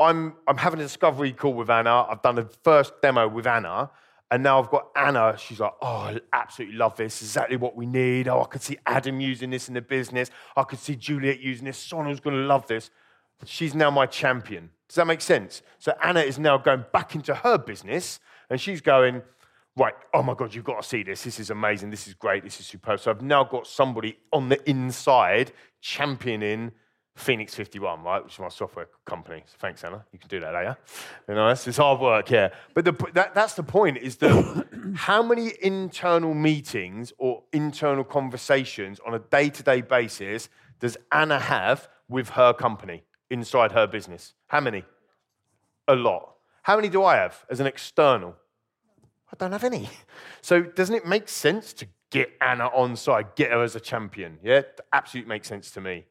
I'm, 0.00 0.34
I'm 0.48 0.56
having 0.56 0.80
a 0.80 0.82
discovery 0.82 1.30
call 1.32 1.54
with 1.54 1.70
Anna. 1.70 2.06
I've 2.10 2.22
done 2.22 2.34
the 2.34 2.50
first 2.64 3.00
demo 3.02 3.28
with 3.28 3.46
Anna. 3.46 3.88
And 4.32 4.42
now 4.42 4.60
I've 4.60 4.68
got 4.68 4.88
Anna. 4.96 5.36
She's 5.38 5.60
like, 5.60 5.74
oh, 5.80 5.86
I 5.86 6.20
absolutely 6.32 6.76
love 6.76 6.96
this. 6.96 7.22
Exactly 7.22 7.56
what 7.56 7.76
we 7.76 7.86
need. 7.86 8.26
Oh, 8.26 8.42
I 8.42 8.46
could 8.46 8.62
see 8.62 8.76
Adam 8.84 9.20
using 9.20 9.50
this 9.50 9.68
in 9.68 9.74
the 9.74 9.82
business. 9.82 10.28
I 10.56 10.64
could 10.64 10.80
see 10.80 10.96
Juliet 10.96 11.38
using 11.38 11.66
this. 11.66 11.78
Sonal's 11.78 12.18
going 12.18 12.34
to 12.34 12.42
love 12.42 12.66
this. 12.66 12.90
She's 13.44 13.76
now 13.76 13.92
my 13.92 14.06
champion. 14.06 14.70
Does 14.88 14.96
that 14.96 15.06
make 15.06 15.20
sense? 15.20 15.62
So 15.78 15.94
Anna 16.02 16.20
is 16.20 16.36
now 16.36 16.58
going 16.58 16.84
back 16.92 17.14
into 17.14 17.32
her 17.32 17.58
business 17.58 18.18
and 18.50 18.60
she's 18.60 18.80
going, 18.80 19.22
right, 19.80 19.94
oh 20.12 20.22
my 20.22 20.34
God, 20.34 20.54
you've 20.54 20.64
got 20.64 20.82
to 20.82 20.86
see 20.86 21.02
this. 21.02 21.24
This 21.24 21.40
is 21.40 21.50
amazing. 21.50 21.90
This 21.90 22.06
is 22.06 22.14
great. 22.14 22.44
This 22.44 22.60
is 22.60 22.66
superb. 22.66 23.00
So 23.00 23.10
I've 23.10 23.22
now 23.22 23.44
got 23.44 23.66
somebody 23.66 24.18
on 24.30 24.50
the 24.50 24.68
inside 24.68 25.52
championing 25.80 26.72
Phoenix 27.16 27.54
51, 27.54 28.02
right, 28.02 28.22
which 28.22 28.34
is 28.34 28.38
my 28.38 28.48
software 28.48 28.88
company. 29.06 29.42
So 29.46 29.56
thanks, 29.58 29.82
Anna. 29.82 30.04
You 30.12 30.18
can 30.18 30.28
do 30.28 30.38
that 30.40 30.52
later. 30.52 30.76
You 31.26 31.34
know, 31.34 31.48
it's, 31.48 31.66
it's 31.66 31.78
hard 31.78 31.98
work, 31.98 32.30
yeah. 32.30 32.50
But 32.74 32.84
the, 32.84 32.92
that, 33.14 33.34
that's 33.34 33.54
the 33.54 33.62
point 33.62 33.96
is 33.98 34.16
that 34.16 34.66
how 34.94 35.22
many 35.22 35.52
internal 35.62 36.34
meetings 36.34 37.12
or 37.18 37.42
internal 37.52 38.04
conversations 38.04 39.00
on 39.06 39.14
a 39.14 39.18
day 39.18 39.48
to 39.48 39.62
day 39.62 39.80
basis 39.80 40.50
does 40.78 40.96
Anna 41.10 41.38
have 41.38 41.88
with 42.08 42.30
her 42.30 42.52
company 42.52 43.02
inside 43.30 43.72
her 43.72 43.86
business? 43.86 44.34
How 44.46 44.60
many? 44.60 44.84
A 45.88 45.94
lot. 45.94 46.34
How 46.62 46.76
many 46.76 46.90
do 46.90 47.02
I 47.02 47.16
have 47.16 47.44
as 47.50 47.60
an 47.60 47.66
external? 47.66 48.36
I 49.32 49.36
don't 49.38 49.52
have 49.52 49.64
any. 49.64 49.88
So 50.40 50.62
doesn't 50.62 50.94
it 50.94 51.06
make 51.06 51.28
sense 51.28 51.72
to 51.74 51.86
get 52.10 52.30
Anna 52.40 52.66
on 52.74 52.96
side, 52.96 53.36
get 53.36 53.52
her 53.52 53.62
as 53.62 53.76
a 53.76 53.80
champion? 53.80 54.38
Yeah, 54.42 54.62
absolutely 54.92 55.28
makes 55.28 55.48
sense 55.48 55.70
to 55.72 55.80
me. 55.80 56.06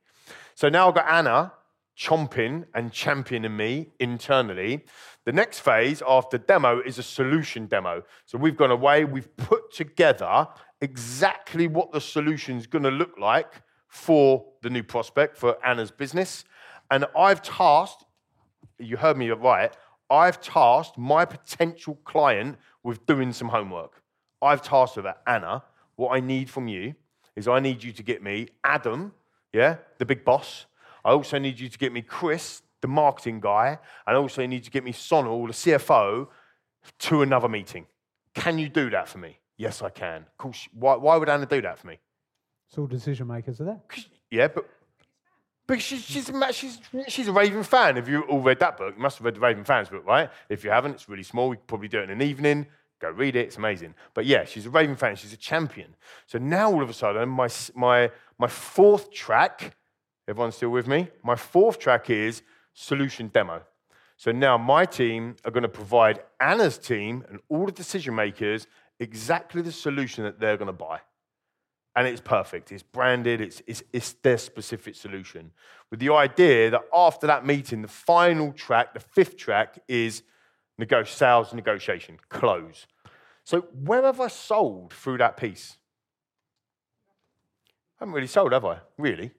So 0.56 0.70
now 0.70 0.88
I've 0.88 0.96
got 0.96 1.10
Anna 1.10 1.54
chomping 1.98 2.66
and 2.74 2.94
championing 2.94 3.56
me 3.56 3.90
internally. 4.00 4.86
The 5.26 5.34
next 5.34 5.60
phase 5.60 6.02
after 6.08 6.38
demo 6.38 6.82
is 6.82 6.98
a 6.98 7.04
solution 7.04 7.66
demo. 7.66 8.04
So 8.26 8.38
we've 8.38 8.56
gone 8.56 8.72
away, 8.72 9.04
we've 9.04 9.36
put 9.36 9.74
together 9.74 10.48
exactly 10.80 11.68
what 11.68 11.92
the 11.92 12.00
solution 12.00 12.58
is 12.58 12.68
going 12.68 12.84
to 12.84 12.92
look 12.92 13.18
like 13.20 13.62
for 13.90 14.46
the 14.62 14.70
new 14.70 14.84
prospect, 14.84 15.38
for 15.38 15.58
Anna's 15.66 15.92
business. 15.92 16.46
And 16.90 17.06
I've 17.18 17.42
tasked, 17.42 18.06
you 18.78 18.96
heard 18.96 19.18
me 19.18 19.30
right, 19.32 19.76
I've 20.10 20.42
tasked 20.42 20.98
my 20.98 21.26
potential 21.26 21.96
client 22.04 22.58
with 22.84 23.06
doing 23.06 23.34
some 23.34 23.50
homework. 23.50 24.02
I've 24.42 24.62
tasked 24.62 24.96
her 24.96 25.02
that, 25.04 25.22
Anna, 25.28 25.64
what 25.96 26.16
I 26.16 26.20
need 26.20 26.50
from 26.50 26.68
you 26.68 26.96
is 27.36 27.48
I 27.48 27.60
need 27.60 27.84
you 27.84 27.92
to 27.92 28.04
get 28.04 28.24
me 28.24 28.48
Adam 28.64 29.14
yeah, 29.54 29.78
the 29.98 30.06
big 30.06 30.24
boss. 30.24 30.66
I 31.04 31.12
also 31.12 31.40
need 31.40 31.60
you 31.60 31.70
to 31.70 31.78
get 31.78 31.92
me 31.92 32.02
Chris, 32.02 32.62
the 32.82 32.88
marketing 32.88 33.40
guy, 33.40 33.80
and 34.06 34.16
I 34.16 34.20
also 34.20 34.46
need 34.46 34.64
to 34.66 34.72
get 34.72 34.84
me 34.84 34.94
Sonal, 34.94 35.48
the 35.48 35.54
CFO, 35.54 36.28
to 37.00 37.22
another 37.22 37.50
meeting. 37.50 37.88
Can 38.34 38.60
you 38.60 38.70
do 38.70 38.90
that 38.92 39.08
for 39.08 39.18
me? 39.18 39.40
Yes, 39.58 39.82
I 39.82 39.90
can. 39.90 40.22
Of 40.22 40.38
course. 40.38 40.68
Why, 40.74 40.96
why 40.96 41.18
would 41.18 41.30
Anna 41.30 41.46
do 41.46 41.62
that 41.62 41.80
for 41.80 41.88
me? 41.88 42.00
It's 42.70 42.78
all 42.78 42.88
decision 42.88 43.28
makers 43.28 43.60
are 43.60 43.66
there. 43.66 43.82
Yeah, 44.30 44.48
but 44.48 44.70
she's, 45.78 46.04
she's, 46.04 46.32
she's, 46.52 46.80
she's 47.08 47.28
a 47.28 47.32
Raving 47.32 47.64
fan. 47.64 47.96
Have 47.98 48.10
you 48.10 48.22
all 48.24 48.42
read 48.42 48.60
that 48.60 48.78
book? 48.78 48.96
You 48.96 49.02
must 49.02 49.18
have 49.18 49.26
read 49.26 49.36
the 49.36 49.40
Raving 49.40 49.66
fans 49.66 49.90
book, 49.90 50.06
right? 50.06 50.30
If 50.50 50.64
you 50.64 50.72
haven't, 50.72 50.94
it's 50.94 51.08
really 51.08 51.24
small. 51.24 51.50
We 51.50 51.58
could 51.58 51.68
probably 51.68 51.88
do 51.88 52.00
it 52.00 52.04
in 52.04 52.10
an 52.10 52.22
evening. 52.22 52.66
Go 53.00 53.10
read 53.12 53.36
it. 53.36 53.48
It's 53.48 53.58
amazing. 53.58 53.94
But 54.14 54.26
yeah, 54.26 54.46
she's 54.46 54.66
a 54.66 54.70
Raving 54.70 54.96
fan. 54.96 55.16
She's 55.16 55.34
a 55.34 55.38
champion. 55.38 55.96
So 56.26 56.38
now 56.38 56.72
all 56.72 56.82
of 56.82 56.90
a 56.90 56.94
sudden, 56.94 57.30
my, 57.30 57.50
my, 57.76 58.12
my 58.38 58.48
fourth 58.48 59.12
track, 59.12 59.76
everyone 60.28 60.52
still 60.52 60.70
with 60.70 60.88
me? 60.88 61.10
My 61.24 61.36
fourth 61.36 61.80
track 61.80 62.10
is 62.10 62.42
solution 62.74 63.28
demo. 63.28 63.62
So 64.18 64.32
now 64.32 64.58
my 64.58 64.86
team 64.86 65.36
are 65.46 65.52
going 65.52 65.64
to 65.64 65.70
provide 65.70 66.20
Anna's 66.42 66.78
team 66.78 67.24
and 67.30 67.40
all 67.48 67.66
the 67.66 67.72
decision 67.72 68.16
makers 68.16 68.68
exactly 69.00 69.62
the 69.62 69.72
solution 69.72 70.26
that 70.26 70.40
they're 70.40 70.58
going 70.58 70.68
to 70.68 70.74
buy. 70.74 71.00
And 71.96 72.08
it's 72.08 72.22
perfect. 72.22 72.72
It's 72.72 72.84
branded, 72.84 73.42
it's, 73.42 73.62
it's, 73.68 73.84
it's 73.92 74.14
their 74.14 74.38
specific 74.38 74.96
solution. 74.96 75.52
With 75.90 76.00
the 76.00 76.14
idea 76.14 76.70
that 76.70 76.82
after 76.94 77.28
that 77.28 77.46
meeting, 77.46 77.82
the 77.82 77.88
final 77.88 78.54
track, 78.54 78.94
the 78.94 79.00
fifth 79.00 79.38
track, 79.38 79.80
is 79.88 80.24
sales 81.06 81.54
negotiation, 81.54 82.18
close. 82.30 82.86
So 83.44 83.62
where 83.84 84.04
have 84.04 84.22
I 84.22 84.28
sold 84.28 84.94
through 84.94 85.18
that 85.18 85.36
piece? 85.36 85.78
I 88.00 88.06
haven't 88.06 88.14
really 88.14 88.28
sold, 88.28 88.54
have 88.54 88.64
I? 88.64 88.78
Really? 88.98 89.32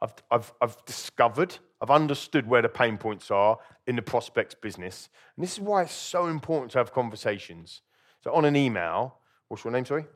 I've, 0.00 0.14
I've, 0.30 0.52
I've 0.60 0.84
discovered, 0.86 1.56
I've 1.80 1.90
understood 1.90 2.46
where 2.46 2.62
the 2.62 2.68
pain 2.68 2.98
points 2.98 3.30
are 3.30 3.58
in 3.86 3.96
the 3.96 4.02
prospects 4.02 4.54
business. 4.54 5.08
And 5.36 5.44
this 5.44 5.52
is 5.52 5.60
why 5.60 5.82
it's 5.82 5.92
so 5.92 6.26
important 6.26 6.72
to 6.72 6.78
have 6.78 6.92
conversations. 6.92 7.82
So 8.24 8.32
on 8.32 8.44
an 8.44 8.56
email, 8.56 9.18
what's 9.48 9.64
your 9.64 9.72
name, 9.72 9.84
sorry? 9.84 10.06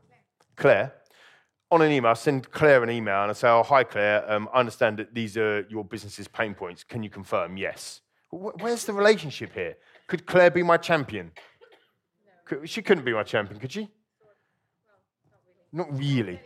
Claire. 0.57 0.95
On 1.73 1.81
an 1.81 1.91
email, 1.91 2.15
send 2.15 2.51
Claire 2.51 2.83
an 2.83 2.91
email 2.91 3.23
and 3.23 3.31
I 3.31 3.33
say, 3.33 3.49
oh, 3.49 3.63
hi, 3.63 3.83
Claire, 3.83 4.31
um, 4.31 4.47
I 4.53 4.61
understand 4.61 4.99
that 4.99 5.15
these 5.15 5.39
are 5.39 5.63
your 5.71 5.83
business's 5.83 6.29
pain 6.29 6.53
points. 6.53 6.85
Can 6.85 7.03
you 7.03 7.09
confirm? 7.09 7.57
Yes. 7.57 8.03
Where's 8.31 8.85
the 8.85 8.93
relationship 8.93 9.55
here? 9.55 9.77
Could 10.07 10.27
Claire 10.27 10.51
be 10.51 10.63
my 10.63 10.77
champion? 10.77 11.33
No. 12.51 12.65
She 12.67 12.83
couldn't 12.83 13.07
be 13.07 13.15
my 13.15 13.23
champion, 13.23 13.59
could 13.59 13.73
she? 13.73 13.89
Well, 14.21 15.39
not 15.73 15.99
really. 15.99 16.41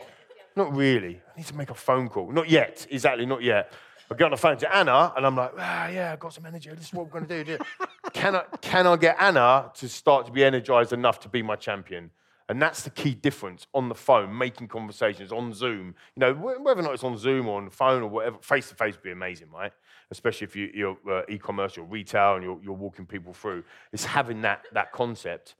Not 0.55 0.73
really. 0.73 1.21
I 1.33 1.37
need 1.37 1.47
to 1.47 1.57
make 1.57 1.71
a 1.71 1.75
phone 1.75 2.07
call. 2.07 2.31
Not 2.31 2.49
yet. 2.49 2.87
Exactly, 2.89 3.25
not 3.25 3.43
yet. 3.43 3.73
I 4.09 4.15
get 4.15 4.23
on 4.23 4.31
the 4.31 4.37
phone 4.37 4.55
to 4.59 4.73
Anna, 4.73 5.11
and 5.17 5.25
I'm 5.25 5.35
like, 5.35 5.51
ah, 5.57 5.89
yeah, 5.89 6.13
I've 6.13 6.19
got 6.19 6.33
some 6.33 6.45
energy. 6.45 6.69
This 6.69 6.85
is 6.85 6.93
what 6.93 7.07
we're 7.07 7.19
going 7.19 7.27
to 7.27 7.43
do. 7.43 7.57
can, 8.13 8.37
I, 8.37 8.43
can 8.61 8.87
I 8.87 8.95
get 8.95 9.17
Anna 9.19 9.71
to 9.75 9.89
start 9.89 10.25
to 10.27 10.31
be 10.31 10.45
energized 10.45 10.93
enough 10.93 11.19
to 11.19 11.27
be 11.27 11.43
my 11.43 11.57
champion? 11.57 12.11
And 12.49 12.61
that's 12.61 12.83
the 12.83 12.89
key 12.89 13.13
difference 13.13 13.67
on 13.73 13.89
the 13.89 13.95
phone, 13.95 14.37
making 14.37 14.69
conversations 14.69 15.33
on 15.33 15.53
Zoom. 15.53 15.95
You 16.15 16.21
know, 16.21 16.33
whether 16.33 16.79
or 16.79 16.83
not 16.83 16.93
it's 16.93 17.03
on 17.03 17.17
Zoom 17.17 17.47
or 17.47 17.57
on 17.57 17.65
the 17.65 17.71
phone 17.71 18.01
or 18.01 18.07
whatever, 18.07 18.37
face 18.41 18.69
to 18.69 18.75
face 18.75 18.95
would 18.95 19.03
be 19.03 19.11
amazing, 19.11 19.49
right? 19.51 19.73
Especially 20.11 20.45
if 20.45 20.55
you, 20.55 20.97
are 21.05 21.19
uh, 21.19 21.23
e-commerce 21.27 21.77
or 21.77 21.83
retail 21.83 22.35
and 22.35 22.43
you're, 22.43 22.59
you're, 22.63 22.73
walking 22.73 23.05
people 23.05 23.33
through. 23.33 23.63
It's 23.91 24.05
having 24.05 24.41
that, 24.43 24.65
that 24.71 24.93
concept. 24.93 25.55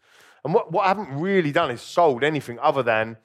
And 0.45 0.53
what, 0.53 0.71
what 0.71 0.85
I 0.85 0.87
haven't 0.87 1.19
really 1.19 1.51
done 1.51 1.71
is 1.71 1.81
sold 1.81 2.23
anything 2.23 2.57
other 2.59 2.83
than 2.83 3.17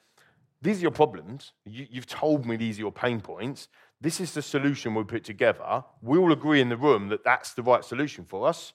these 0.61 0.79
are 0.79 0.81
your 0.81 0.91
problems. 0.91 1.53
You, 1.65 1.87
you've 1.89 2.07
told 2.07 2.45
me 2.45 2.57
these 2.57 2.77
are 2.77 2.81
your 2.81 2.91
pain 2.91 3.21
points. 3.21 3.69
This 4.01 4.19
is 4.19 4.33
the 4.33 4.41
solution 4.41 4.93
we 4.93 5.05
put 5.05 5.23
together. 5.23 5.85
We 6.01 6.17
all 6.17 6.33
agree 6.33 6.59
in 6.59 6.67
the 6.67 6.75
room 6.75 7.07
that 7.09 7.23
that's 7.23 7.53
the 7.53 7.63
right 7.63 7.85
solution 7.85 8.25
for 8.25 8.45
us. 8.45 8.73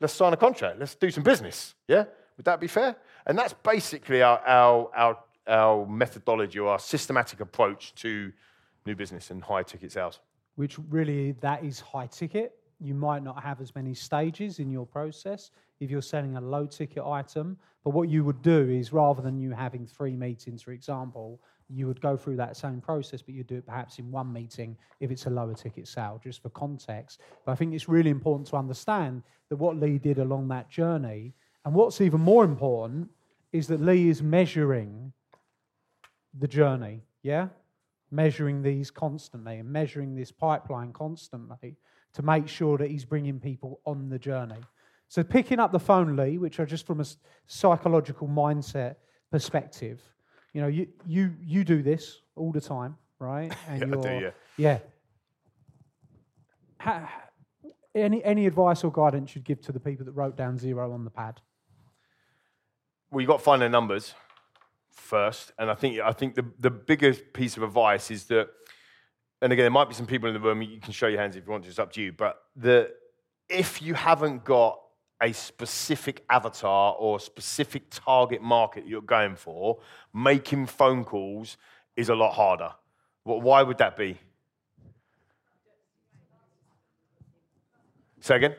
Let's 0.00 0.14
sign 0.14 0.32
a 0.32 0.36
contract. 0.36 0.80
Let's 0.80 0.96
do 0.96 1.12
some 1.12 1.22
business. 1.22 1.76
Yeah? 1.86 2.06
Would 2.36 2.46
that 2.46 2.58
be 2.58 2.66
fair? 2.66 2.96
And 3.26 3.38
that's 3.38 3.52
basically 3.52 4.22
our, 4.22 4.38
our, 4.46 4.90
our, 4.94 5.18
our 5.46 5.86
methodology 5.86 6.58
or 6.58 6.68
our 6.68 6.78
systematic 6.78 7.40
approach 7.40 7.94
to 7.96 8.32
new 8.86 8.96
business 8.96 9.30
and 9.30 9.42
high 9.42 9.62
ticket 9.62 9.92
sales. 9.92 10.20
Which 10.56 10.78
really, 10.90 11.32
that 11.40 11.64
is 11.64 11.80
high 11.80 12.06
ticket. 12.06 12.54
You 12.80 12.94
might 12.94 13.22
not 13.22 13.42
have 13.42 13.60
as 13.60 13.74
many 13.74 13.94
stages 13.94 14.58
in 14.58 14.70
your 14.70 14.86
process. 14.86 15.50
if 15.82 15.90
you're 15.90 16.00
selling 16.00 16.36
a 16.36 16.40
low 16.40 16.64
ticket 16.64 17.02
item. 17.04 17.56
But 17.84 17.90
what 17.90 18.08
you 18.08 18.24
would 18.24 18.40
do 18.42 18.70
is 18.70 18.92
rather 18.92 19.20
than 19.20 19.36
you 19.36 19.50
having 19.50 19.86
three 19.86 20.14
meetings, 20.16 20.62
for 20.62 20.70
example, 20.70 21.40
you 21.68 21.88
would 21.88 22.00
go 22.00 22.16
through 22.16 22.36
that 22.36 22.56
same 22.56 22.80
process, 22.80 23.20
but 23.22 23.34
you'd 23.34 23.48
do 23.48 23.56
it 23.56 23.66
perhaps 23.66 23.98
in 23.98 24.10
one 24.10 24.32
meeting 24.32 24.76
if 25.00 25.10
it's 25.10 25.26
a 25.26 25.30
lower 25.30 25.54
ticket 25.54 25.88
sale, 25.88 26.20
just 26.22 26.40
for 26.42 26.50
context. 26.50 27.20
But 27.44 27.52
I 27.52 27.54
think 27.56 27.74
it's 27.74 27.88
really 27.88 28.10
important 28.10 28.46
to 28.48 28.56
understand 28.56 29.22
that 29.48 29.56
what 29.56 29.76
Lee 29.76 29.98
did 29.98 30.18
along 30.18 30.48
that 30.48 30.70
journey, 30.70 31.34
and 31.64 31.74
what's 31.74 32.00
even 32.00 32.20
more 32.20 32.44
important, 32.44 33.10
is 33.52 33.68
that 33.68 33.80
Lee 33.80 34.08
is 34.08 34.22
measuring 34.22 35.12
the 36.38 36.48
journey, 36.48 37.02
yeah? 37.22 37.48
Measuring 38.10 38.62
these 38.62 38.90
constantly 38.90 39.58
and 39.58 39.68
measuring 39.68 40.14
this 40.14 40.32
pipeline 40.32 40.92
constantly 40.92 41.76
to 42.14 42.22
make 42.22 42.48
sure 42.48 42.78
that 42.78 42.90
he's 42.90 43.04
bringing 43.04 43.38
people 43.40 43.80
on 43.86 44.08
the 44.08 44.18
journey. 44.18 44.60
So, 45.08 45.22
picking 45.22 45.60
up 45.60 45.72
the 45.72 45.78
phone, 45.78 46.16
Lee, 46.16 46.38
which 46.38 46.58
are 46.58 46.66
just 46.66 46.86
from 46.86 47.00
a 47.00 47.04
psychological 47.46 48.26
mindset 48.28 48.96
perspective, 49.30 50.00
you 50.52 50.60
know, 50.60 50.68
you, 50.68 50.88
you, 51.06 51.34
you 51.40 51.64
do 51.64 51.82
this 51.82 52.20
all 52.34 52.52
the 52.52 52.60
time, 52.60 52.96
right? 53.18 53.52
And 53.68 53.80
yeah, 53.80 53.98
I 53.98 54.00
do, 54.00 54.32
yeah. 54.56 54.78
Yeah. 56.84 57.08
any, 57.94 58.24
any 58.24 58.46
advice 58.46 58.84
or 58.84 58.92
guidance 58.92 59.34
you'd 59.34 59.44
give 59.44 59.60
to 59.62 59.72
the 59.72 59.80
people 59.80 60.04
that 60.06 60.12
wrote 60.12 60.36
down 60.36 60.58
zero 60.58 60.92
on 60.92 61.04
the 61.04 61.10
pad? 61.10 61.40
Well, 63.12 63.20
you've 63.20 63.28
got 63.28 63.38
to 63.38 63.44
find 63.44 63.60
the 63.60 63.68
numbers 63.68 64.14
first. 64.90 65.52
And 65.58 65.70
I 65.70 65.74
think, 65.74 66.00
I 66.00 66.12
think 66.12 66.34
the, 66.34 66.46
the 66.58 66.70
biggest 66.70 67.34
piece 67.34 67.58
of 67.58 67.62
advice 67.62 68.10
is 68.10 68.24
that, 68.24 68.48
and 69.42 69.52
again, 69.52 69.64
there 69.64 69.70
might 69.70 69.90
be 69.90 69.94
some 69.94 70.06
people 70.06 70.28
in 70.28 70.34
the 70.34 70.40
room, 70.40 70.62
you 70.62 70.80
can 70.80 70.94
show 70.94 71.08
your 71.08 71.20
hands 71.20 71.36
if 71.36 71.44
you 71.44 71.52
want 71.52 71.64
to, 71.64 71.68
it's 71.68 71.78
up 71.78 71.92
to 71.92 72.00
you. 72.00 72.12
But 72.12 72.40
the, 72.56 72.90
if 73.50 73.82
you 73.82 73.92
haven't 73.92 74.44
got 74.44 74.80
a 75.20 75.30
specific 75.32 76.24
avatar 76.30 76.96
or 76.98 77.20
specific 77.20 77.82
target 77.90 78.40
market 78.40 78.86
you're 78.86 79.02
going 79.02 79.36
for, 79.36 79.80
making 80.14 80.64
phone 80.64 81.04
calls 81.04 81.58
is 81.96 82.08
a 82.08 82.14
lot 82.14 82.32
harder. 82.32 82.70
Why 83.24 83.62
would 83.62 83.76
that 83.76 83.94
be? 83.94 84.18
Say 88.20 88.36
again? 88.36 88.54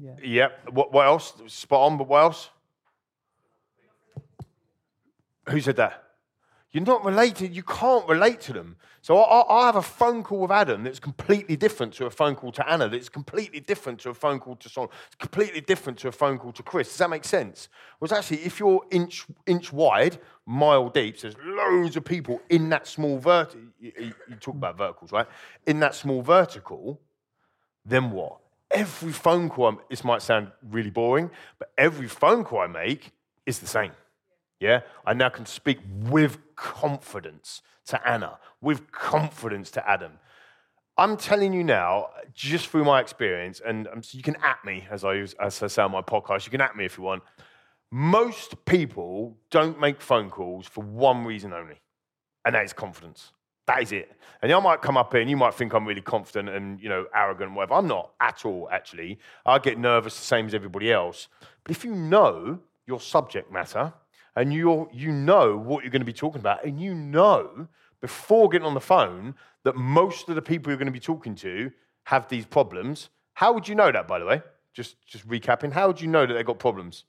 Yeah. 0.00 0.12
Yep. 0.22 0.70
What, 0.72 0.92
what 0.92 1.06
else? 1.06 1.34
Spot 1.46 1.92
on, 1.92 1.98
but 1.98 2.08
what 2.08 2.22
else? 2.22 2.50
Who 5.48 5.60
said 5.60 5.76
that? 5.76 6.02
You're 6.72 6.84
not 6.84 7.04
related. 7.04 7.54
You 7.54 7.62
can't 7.62 8.06
relate 8.08 8.40
to 8.42 8.52
them. 8.52 8.76
So 9.00 9.18
I, 9.18 9.62
I, 9.62 9.66
have 9.66 9.76
a 9.76 9.82
phone 9.82 10.24
call 10.24 10.40
with 10.40 10.50
Adam 10.50 10.82
that's 10.82 10.98
completely 10.98 11.56
different 11.56 11.94
to 11.94 12.06
a 12.06 12.10
phone 12.10 12.34
call 12.34 12.50
to 12.50 12.68
Anna. 12.68 12.88
That's 12.88 13.08
completely 13.08 13.60
different 13.60 14.00
to 14.00 14.10
a 14.10 14.14
phone 14.14 14.40
call 14.40 14.56
to 14.56 14.68
someone. 14.68 14.90
It's 15.06 15.14
completely 15.14 15.60
different 15.60 15.96
to 16.00 16.08
a 16.08 16.12
phone 16.12 16.38
call 16.38 16.50
to 16.52 16.62
Chris. 16.64 16.88
Does 16.88 16.98
that 16.98 17.10
make 17.10 17.24
sense? 17.24 17.68
Well, 18.00 18.12
actually, 18.12 18.38
if 18.38 18.58
you're 18.58 18.84
inch 18.90 19.24
inch 19.46 19.72
wide, 19.72 20.18
mile 20.44 20.88
deep, 20.88 21.18
so 21.18 21.30
there's 21.30 21.42
loads 21.46 21.96
of 21.96 22.04
people 22.04 22.42
in 22.50 22.68
that 22.70 22.88
small 22.88 23.18
vertical. 23.18 23.60
You, 23.78 23.92
you 24.28 24.36
talk 24.40 24.56
about 24.56 24.76
verticals, 24.76 25.12
right? 25.12 25.28
In 25.66 25.78
that 25.80 25.94
small 25.94 26.20
vertical, 26.20 27.00
then 27.84 28.10
what? 28.10 28.40
Every 28.76 29.12
phone 29.12 29.48
call. 29.48 29.68
I'm, 29.68 29.78
this 29.88 30.04
might 30.04 30.20
sound 30.20 30.52
really 30.70 30.90
boring, 30.90 31.30
but 31.58 31.72
every 31.78 32.08
phone 32.08 32.44
call 32.44 32.60
I 32.60 32.66
make 32.66 33.12
is 33.46 33.58
the 33.58 33.66
same. 33.66 33.92
Yeah? 34.60 34.80
I 35.06 35.14
now 35.14 35.30
can 35.30 35.46
speak 35.46 35.78
with 35.88 36.38
confidence 36.56 37.62
to 37.86 38.06
Anna, 38.06 38.38
with 38.60 38.92
confidence 38.92 39.70
to 39.72 39.88
Adam. 39.88 40.12
I'm 40.98 41.16
telling 41.16 41.54
you 41.54 41.64
now, 41.64 42.08
just 42.34 42.68
through 42.68 42.84
my 42.84 43.00
experience, 43.00 43.62
and 43.64 43.88
um, 43.88 44.02
you 44.12 44.22
can 44.22 44.36
at 44.42 44.62
me 44.64 44.86
as 44.90 45.04
I, 45.04 45.14
use, 45.14 45.34
as 45.40 45.62
I 45.62 45.68
say 45.68 45.82
on 45.82 45.92
my 45.92 46.02
podcast, 46.02 46.44
you 46.44 46.50
can 46.50 46.60
at 46.60 46.76
me 46.76 46.84
if 46.84 46.98
you 46.98 47.04
want. 47.04 47.22
Most 47.90 48.62
people 48.66 49.38
don't 49.50 49.80
make 49.80 50.02
phone 50.02 50.28
calls 50.28 50.66
for 50.66 50.82
one 50.82 51.24
reason 51.24 51.52
only, 51.52 51.80
and 52.44 52.54
that 52.54 52.64
is 52.64 52.72
confidence. 52.72 53.32
That 53.66 53.82
is 53.82 53.92
it. 53.92 54.12
And 54.42 54.52
I 54.52 54.60
might 54.60 54.82
come 54.82 54.96
up 54.96 55.12
here 55.12 55.20
and 55.20 55.30
you 55.30 55.36
might 55.36 55.54
think 55.54 55.72
I'm 55.72 55.86
really 55.86 56.02
confident 56.02 56.48
and 56.48 56.80
you 56.80 56.88
know 56.88 57.06
arrogant 57.14 57.54
whatever. 57.54 57.74
I'm 57.74 57.88
not 57.88 58.12
at 58.20 58.44
all, 58.44 58.68
actually. 58.70 59.18
I 59.44 59.58
get 59.58 59.78
nervous 59.78 60.16
the 60.16 60.24
same 60.24 60.46
as 60.46 60.54
everybody 60.54 60.92
else. 60.92 61.28
But 61.64 61.72
if 61.72 61.84
you 61.84 61.94
know 61.94 62.60
your 62.86 63.00
subject 63.00 63.50
matter, 63.50 63.92
and 64.36 64.52
you 64.52 64.88
you 64.92 65.10
know 65.10 65.56
what 65.56 65.82
you're 65.82 65.90
going 65.90 66.00
to 66.00 66.06
be 66.06 66.12
talking 66.12 66.40
about, 66.40 66.64
and 66.64 66.80
you 66.80 66.94
know 66.94 67.68
before 68.00 68.48
getting 68.48 68.66
on 68.66 68.74
the 68.74 68.80
phone 68.80 69.34
that 69.64 69.74
most 69.74 70.28
of 70.28 70.34
the 70.34 70.42
people 70.42 70.70
you're 70.70 70.78
going 70.78 70.86
to 70.86 70.92
be 70.92 71.00
talking 71.00 71.34
to 71.34 71.72
have 72.04 72.28
these 72.28 72.46
problems. 72.46 73.08
How 73.34 73.52
would 73.52 73.66
you 73.66 73.74
know 73.74 73.90
that, 73.90 74.06
by 74.06 74.18
the 74.18 74.24
way? 74.24 74.42
Just, 74.72 74.96
just 75.06 75.26
recapping, 75.26 75.72
how 75.72 75.88
would 75.88 76.00
you 76.00 76.06
know 76.06 76.24
that 76.26 76.34
they've 76.34 76.46
got 76.46 76.58
problems? 76.58 77.04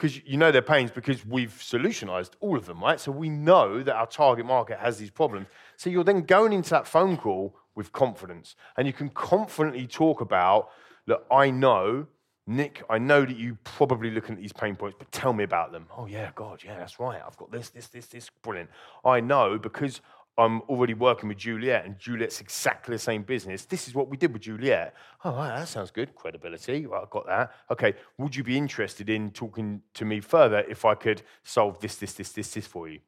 Because 0.00 0.22
you 0.24 0.38
know 0.38 0.50
their 0.50 0.62
pains 0.62 0.90
because 0.90 1.26
we've 1.26 1.52
solutionized 1.52 2.30
all 2.40 2.56
of 2.56 2.64
them, 2.64 2.80
right? 2.80 2.98
So 2.98 3.12
we 3.12 3.28
know 3.28 3.82
that 3.82 3.94
our 3.94 4.06
target 4.06 4.46
market 4.46 4.78
has 4.78 4.96
these 4.96 5.10
problems. 5.10 5.46
So 5.76 5.90
you're 5.90 6.04
then 6.04 6.22
going 6.22 6.54
into 6.54 6.70
that 6.70 6.86
phone 6.86 7.18
call 7.18 7.54
with 7.74 7.92
confidence, 7.92 8.56
and 8.78 8.86
you 8.86 8.94
can 8.94 9.10
confidently 9.10 9.86
talk 9.86 10.22
about, 10.22 10.70
look, 11.06 11.26
I 11.30 11.50
know 11.50 12.06
Nick, 12.46 12.82
I 12.88 12.98
know 12.98 13.24
that 13.24 13.36
you're 13.36 13.58
probably 13.62 14.10
looking 14.10 14.34
at 14.34 14.40
these 14.40 14.52
pain 14.52 14.74
points, 14.74 14.96
but 14.98 15.12
tell 15.12 15.32
me 15.32 15.44
about 15.44 15.70
them. 15.70 15.86
Oh, 15.96 16.06
yeah, 16.06 16.30
God, 16.34 16.62
yeah, 16.64 16.78
that's 16.78 16.98
right. 16.98 17.20
I've 17.24 17.36
got 17.36 17.52
this, 17.52 17.68
this, 17.68 17.86
this, 17.88 18.06
this. 18.06 18.30
Brilliant. 18.42 18.70
I 19.04 19.20
know 19.20 19.56
because 19.56 20.00
I'm 20.38 20.62
already 20.62 20.94
working 20.94 21.28
with 21.28 21.38
Juliet, 21.38 21.84
and 21.84 21.98
Juliet's 21.98 22.40
exactly 22.40 22.94
the 22.94 22.98
same 22.98 23.22
business. 23.22 23.66
This 23.66 23.88
is 23.88 23.94
what 23.94 24.08
we 24.08 24.16
did 24.16 24.32
with 24.32 24.42
Juliet. 24.42 24.94
Oh, 25.24 25.36
that 25.36 25.68
sounds 25.68 25.90
good. 25.90 26.14
Credibility. 26.14 26.86
Well, 26.86 27.02
I've 27.02 27.10
got 27.10 27.26
that. 27.26 27.52
Okay, 27.70 27.94
would 28.16 28.34
you 28.34 28.42
be 28.42 28.56
interested 28.56 29.10
in 29.10 29.30
talking 29.32 29.82
to 29.94 30.04
me 30.04 30.20
further 30.20 30.64
if 30.68 30.84
I 30.84 30.94
could 30.94 31.22
solve 31.42 31.78
this, 31.80 31.96
this, 31.96 32.14
this, 32.14 32.32
this, 32.32 32.54
this 32.54 32.66
for 32.66 32.88
you? 32.88 33.00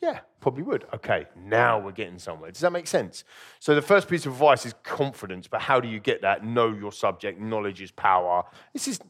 Yeah, 0.00 0.20
probably 0.40 0.62
would. 0.62 0.84
Okay, 0.94 1.26
now 1.36 1.78
we're 1.78 1.92
getting 1.92 2.18
somewhere. 2.18 2.52
Does 2.52 2.60
that 2.60 2.70
make 2.70 2.86
sense? 2.86 3.24
So 3.58 3.74
the 3.74 3.82
first 3.82 4.08
piece 4.08 4.26
of 4.26 4.32
advice 4.32 4.64
is 4.64 4.74
confidence, 4.84 5.48
but 5.48 5.60
how 5.60 5.80
do 5.80 5.88
you 5.88 5.98
get 5.98 6.22
that? 6.22 6.44
Know 6.44 6.72
your 6.72 6.92
subject. 6.92 7.40
Knowledge 7.40 7.82
is 7.82 7.90
power. 7.90 8.44
This 8.72 8.86
is 8.86 9.00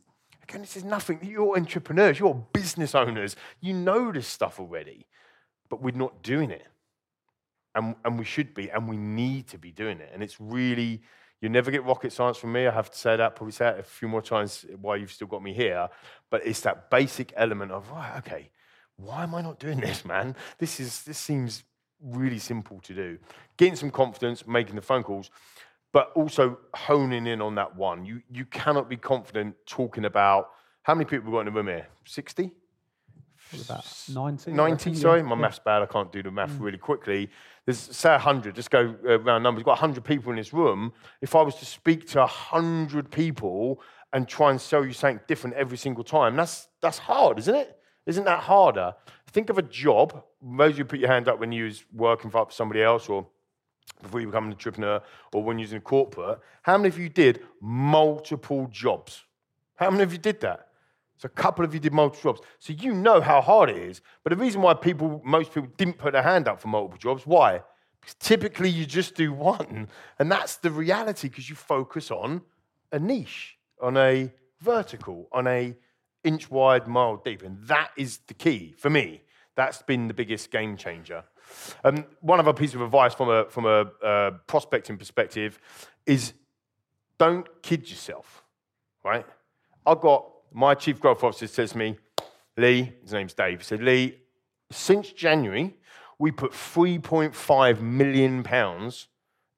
again, 0.49 0.63
this 0.63 0.77
is 0.77 0.85
nothing. 0.85 1.19
You're 1.23 1.57
entrepreneurs, 1.57 2.19
you're 2.19 2.35
business 2.53 2.95
owners. 2.95 3.37
You 3.61 3.75
know 3.75 4.13
this 4.13 4.27
stuff 4.27 4.59
already, 4.59 5.07
but 5.69 5.83
we're 5.83 5.95
not 5.95 6.23
doing 6.23 6.51
it. 6.51 6.67
And, 7.75 7.95
and 8.05 8.19
we 8.19 8.25
should 8.25 8.55
be, 8.55 8.71
and 8.71 8.89
we 8.89 8.97
need 8.97 9.47
to 9.49 9.59
be 9.59 9.71
doing 9.71 10.01
it. 10.01 10.11
And 10.13 10.23
it's 10.23 10.41
really, 10.41 11.03
you 11.41 11.49
never 11.49 11.71
get 11.71 11.85
rocket 11.85 12.13
science 12.13 12.37
from 12.37 12.53
me. 12.53 12.67
I 12.67 12.73
have 12.73 12.91
to 12.91 12.99
say 12.99 13.17
that, 13.17 13.37
probably 13.37 13.53
say 13.53 13.79
a 13.79 13.83
few 13.83 14.09
more 14.09 14.23
times 14.23 14.65
while 14.81 14.97
you've 14.97 15.13
still 15.13 15.29
got 15.29 15.43
me 15.43 15.53
here. 15.53 15.89
But 16.31 16.47
it's 16.47 16.61
that 16.63 16.91
basic 16.91 17.33
element 17.37 17.71
of, 17.71 17.91
right, 17.91 18.19
okay, 18.19 18.51
why 18.97 19.23
am 19.23 19.35
I 19.35 19.43
not 19.43 19.61
doing 19.61 19.81
this, 19.89 20.05
man? 20.05 20.35
This, 20.59 20.81
is, 20.81 21.03
this 21.03 21.19
seems 21.19 21.65
really 22.03 22.39
simple 22.39 22.81
to 22.81 22.95
do. 22.95 23.19
Getting 23.57 23.77
some 23.77 23.91
confidence, 23.91 24.47
making 24.47 24.77
the 24.77 24.83
phone 24.83 25.03
calls, 25.03 25.31
but 25.93 26.11
also 26.15 26.59
honing 26.75 27.27
in 27.27 27.41
on 27.41 27.55
that 27.55 27.77
one. 27.77 28.05
You, 28.05 28.23
you 28.31 28.45
cannot 28.45 28.89
be 28.89 28.97
confident 28.97 29.57
talking 29.67 30.05
about 30.05 30.51
how 30.83 30.95
many 30.95 31.05
people 31.05 31.27
we've 31.27 31.35
got 31.35 31.41
in 31.41 31.47
the 31.47 31.53
room 31.53 31.67
here? 31.67 31.87
60? 32.05 32.51
About 33.65 33.85
90. 34.13 34.53
90, 34.53 34.95
sorry. 34.95 35.23
My 35.23 35.35
math's 35.35 35.59
bad. 35.59 35.83
I 35.83 35.87
can't 35.87 36.13
do 36.13 36.23
the 36.23 36.31
math 36.31 36.51
mm. 36.53 36.61
really 36.61 36.79
quickly. 36.79 37.31
There's, 37.65 37.79
say 37.79 38.11
100, 38.11 38.55
just 38.55 38.71
go 38.71 38.95
around 39.05 39.43
numbers. 39.43 39.61
We've 39.61 39.67
got 39.67 39.81
100 39.81 40.05
people 40.05 40.31
in 40.31 40.37
this 40.37 40.53
room. 40.53 40.93
If 41.21 41.35
I 41.35 41.43
was 41.43 41.55
to 41.57 41.65
speak 41.65 42.07
to 42.09 42.21
100 42.21 43.11
people 43.11 43.81
and 44.13 44.27
try 44.29 44.51
and 44.51 44.61
sell 44.61 44.85
you 44.85 44.93
something 44.93 45.21
different 45.29 45.57
every 45.57 45.77
single 45.77 46.05
time, 46.05 46.37
that's, 46.37 46.69
that's 46.81 46.99
hard, 46.99 47.39
isn't 47.39 47.55
it? 47.55 47.79
Isn't 48.07 48.25
that 48.25 48.41
harder? 48.41 48.95
Think 49.29 49.51
of 49.51 49.59
a 49.59 49.63
job. 49.63 50.25
Most 50.43 50.73
of 50.73 50.79
you 50.79 50.85
put 50.85 50.99
your 50.99 51.11
hand 51.11 51.29
up 51.29 51.39
when 51.39 51.53
you 51.53 51.65
was 51.65 51.85
working 51.93 52.31
for 52.31 52.47
somebody 52.51 52.83
else 52.83 53.09
or 53.09 53.27
before 54.03 54.21
you 54.21 54.27
become 54.27 54.47
an 54.47 54.53
entrepreneur 54.53 55.03
or 55.33 55.43
when 55.43 55.59
you 55.59 55.65
was 55.65 55.73
in 55.73 55.81
corporate. 55.81 56.39
How 56.63 56.79
many 56.79 56.89
of 56.89 56.99
you 56.99 57.09
did 57.09 57.41
multiple 57.61 58.69
jobs? 58.71 59.25
How 59.77 59.91
many 59.91 60.03
of 60.03 60.13
you 60.13 60.19
did 60.19 60.41
that? 60.41 60.68
So 61.19 61.27
a 61.27 61.29
couple 61.31 61.65
of 61.65 61.75
you 61.75 61.81
did 61.81 61.93
multiple 61.93 62.33
jobs. 62.33 62.47
So 62.61 62.73
you 62.73 62.95
know 62.95 63.21
how 63.21 63.41
hard 63.41 63.71
it 63.71 63.77
is. 63.77 64.01
But 64.23 64.31
the 64.31 64.37
reason 64.37 64.63
why 64.63 64.75
people, 64.75 65.21
most 65.25 65.53
people 65.53 65.69
didn't 65.77 65.99
put 65.99 66.13
their 66.13 66.23
hand 66.23 66.47
up 66.47 66.61
for 66.61 66.69
multiple 66.69 66.99
jobs, 66.99 67.27
why? 67.27 67.63
Because 68.01 68.15
typically 68.15 68.71
you 68.71 68.87
just 68.87 69.17
do 69.17 69.33
one. 69.33 69.89
And 70.19 70.31
that's 70.31 70.57
the 70.57 70.71
reality 70.71 71.29
because 71.29 71.51
you 71.51 71.57
focus 71.57 72.13
on 72.13 72.43
a 72.93 73.01
niche, 73.01 73.59
on 73.83 73.97
a 73.97 74.33
vertical, 74.61 75.29
on 75.33 75.49
a 75.49 75.75
inch 76.23 76.51
wide, 76.51 76.87
mile 76.87 77.17
deep. 77.17 77.43
And 77.43 77.59
that 77.67 77.91
is 77.97 78.19
the 78.29 78.35
key 78.35 78.75
for 78.79 78.89
me. 78.89 79.23
That's 79.57 79.83
been 79.83 80.07
the 80.07 80.15
biggest 80.15 80.53
game 80.53 80.77
changer. 80.77 81.25
Um, 81.83 82.05
one 82.21 82.39
other 82.39 82.53
piece 82.53 82.75
of 82.75 82.81
advice 82.81 83.13
from 83.15 83.29
a, 83.29 83.45
from 83.47 83.67
a 83.67 83.91
uh, 84.05 84.31
prospecting 84.47 84.97
perspective 84.97 85.59
is 86.07 86.33
don't 87.19 87.61
kid 87.63 87.91
yourself, 87.91 88.45
right? 89.05 89.27
I've 89.85 90.01
got 90.01 90.31
my 90.53 90.75
chief 90.75 91.01
growth 91.01 91.23
officer 91.23 91.47
says 91.47 91.73
to 91.73 91.79
me, 91.79 91.97
Lee, 92.57 92.93
his 93.03 93.13
name's 93.13 93.35
Dave, 93.35 93.61
he 93.61 93.65
said, 93.65 93.83
Lee, 93.83 94.19
since 94.71 95.13
January, 95.13 95.77
we 96.19 96.31
put 96.31 96.53
3.5 96.53 97.81
million 97.81 98.43
pounds 98.43 99.09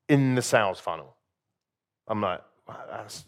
in 0.08 0.34
the 0.34 0.42
sales 0.42 0.78
funnel. 0.78 1.16
I'm 2.06 2.20
like, 2.20 2.42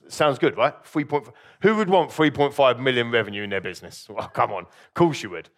sounds 0.08 0.38
good, 0.38 0.56
right? 0.56 0.74
Three 0.84 1.04
point. 1.04 1.28
Who 1.62 1.76
would 1.76 1.88
want 1.88 2.10
3.5 2.10 2.78
million 2.78 3.10
revenue 3.10 3.42
in 3.42 3.50
their 3.50 3.60
business? 3.60 4.08
Well, 4.12 4.28
come 4.28 4.52
on, 4.52 4.64
of 4.64 4.94
course 4.94 5.22
you 5.22 5.30
would. 5.30 5.48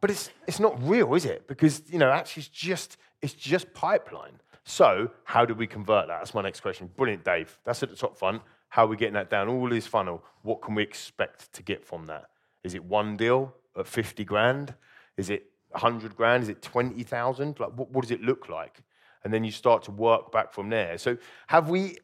But 0.00 0.10
it's 0.10 0.30
it's 0.46 0.60
not 0.60 0.80
real, 0.86 1.14
is 1.14 1.24
it? 1.24 1.48
Because 1.48 1.82
you 1.88 1.98
know, 1.98 2.10
actually, 2.10 2.42
it's 2.42 2.48
just 2.48 2.96
it's 3.20 3.34
just 3.34 3.72
pipeline. 3.74 4.40
So 4.64 5.10
how 5.24 5.44
do 5.44 5.54
we 5.54 5.66
convert 5.66 6.08
that? 6.08 6.18
That's 6.18 6.34
my 6.34 6.42
next 6.42 6.60
question. 6.60 6.90
Brilliant, 6.96 7.24
Dave. 7.24 7.58
That's 7.64 7.82
at 7.82 7.90
the 7.90 7.96
top 7.96 8.16
front. 8.16 8.42
How 8.68 8.84
are 8.84 8.88
we 8.88 8.96
getting 8.96 9.14
that 9.14 9.30
down? 9.30 9.48
All 9.48 9.68
this 9.68 9.86
funnel. 9.86 10.24
What 10.42 10.62
can 10.62 10.74
we 10.74 10.82
expect 10.82 11.52
to 11.54 11.62
get 11.62 11.84
from 11.84 12.06
that? 12.06 12.26
Is 12.64 12.74
it 12.74 12.84
one 12.84 13.16
deal 13.16 13.54
at 13.78 13.86
50 13.86 14.24
grand? 14.24 14.74
Is 15.16 15.30
it 15.30 15.46
100 15.70 16.16
grand? 16.16 16.42
Is 16.42 16.48
it 16.48 16.62
20,000? 16.62 17.58
Like, 17.58 17.70
what, 17.70 17.90
what 17.90 18.02
does 18.02 18.10
it 18.10 18.22
look 18.22 18.48
like? 18.48 18.82
And 19.24 19.32
then 19.32 19.44
you 19.44 19.50
start 19.50 19.82
to 19.84 19.90
work 19.90 20.30
back 20.32 20.52
from 20.52 20.68
there. 20.70 20.98
So, 20.98 21.16
have 21.48 21.70
we, 21.70 21.96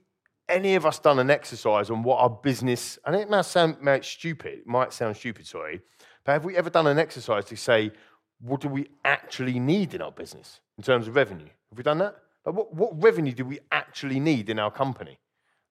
any 0.49 0.75
of 0.75 0.85
us, 0.85 0.99
done 0.99 1.19
an 1.19 1.31
exercise 1.31 1.91
on 1.91 2.03
what 2.03 2.19
our 2.19 2.31
business, 2.31 2.99
and 3.05 3.15
it 3.15 3.31
might 3.31 3.45
sound 3.45 3.81
might 3.81 4.05
stupid, 4.05 4.59
it 4.61 4.67
might 4.67 4.93
sound 4.93 5.17
stupid, 5.17 5.47
sorry, 5.47 5.81
but 6.25 6.33
have 6.33 6.45
we 6.45 6.57
ever 6.57 6.71
done 6.71 6.87
an 6.87 6.99
exercise 6.99 7.45
to 7.47 7.57
say, 7.57 7.93
what 8.41 8.61
do 8.61 8.69
we 8.69 8.89
actually 9.05 9.59
need 9.59 9.95
in 9.95 10.03
our 10.03 10.13
business 10.13 10.61
in 10.77 10.85
terms 10.85 11.09
of 11.09 11.17
revenue? 11.17 11.49
Have 11.71 11.79
we 11.79 11.83
done 11.83 11.99
that? 11.99 12.17
Like 12.45 12.55
what, 12.55 12.75
what 12.75 13.03
revenue 13.03 13.33
do 13.33 13.45
we 13.45 13.61
actually 13.71 14.21
need 14.21 14.51
in 14.51 14.59
our 14.59 14.71
company? 14.71 15.19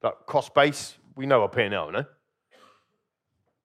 Like 0.04 0.26
cost 0.26 0.52
base, 0.52 0.96
we 1.16 1.24
know 1.24 1.40
our 1.42 1.48
P&L, 1.48 1.90
no? 1.90 2.04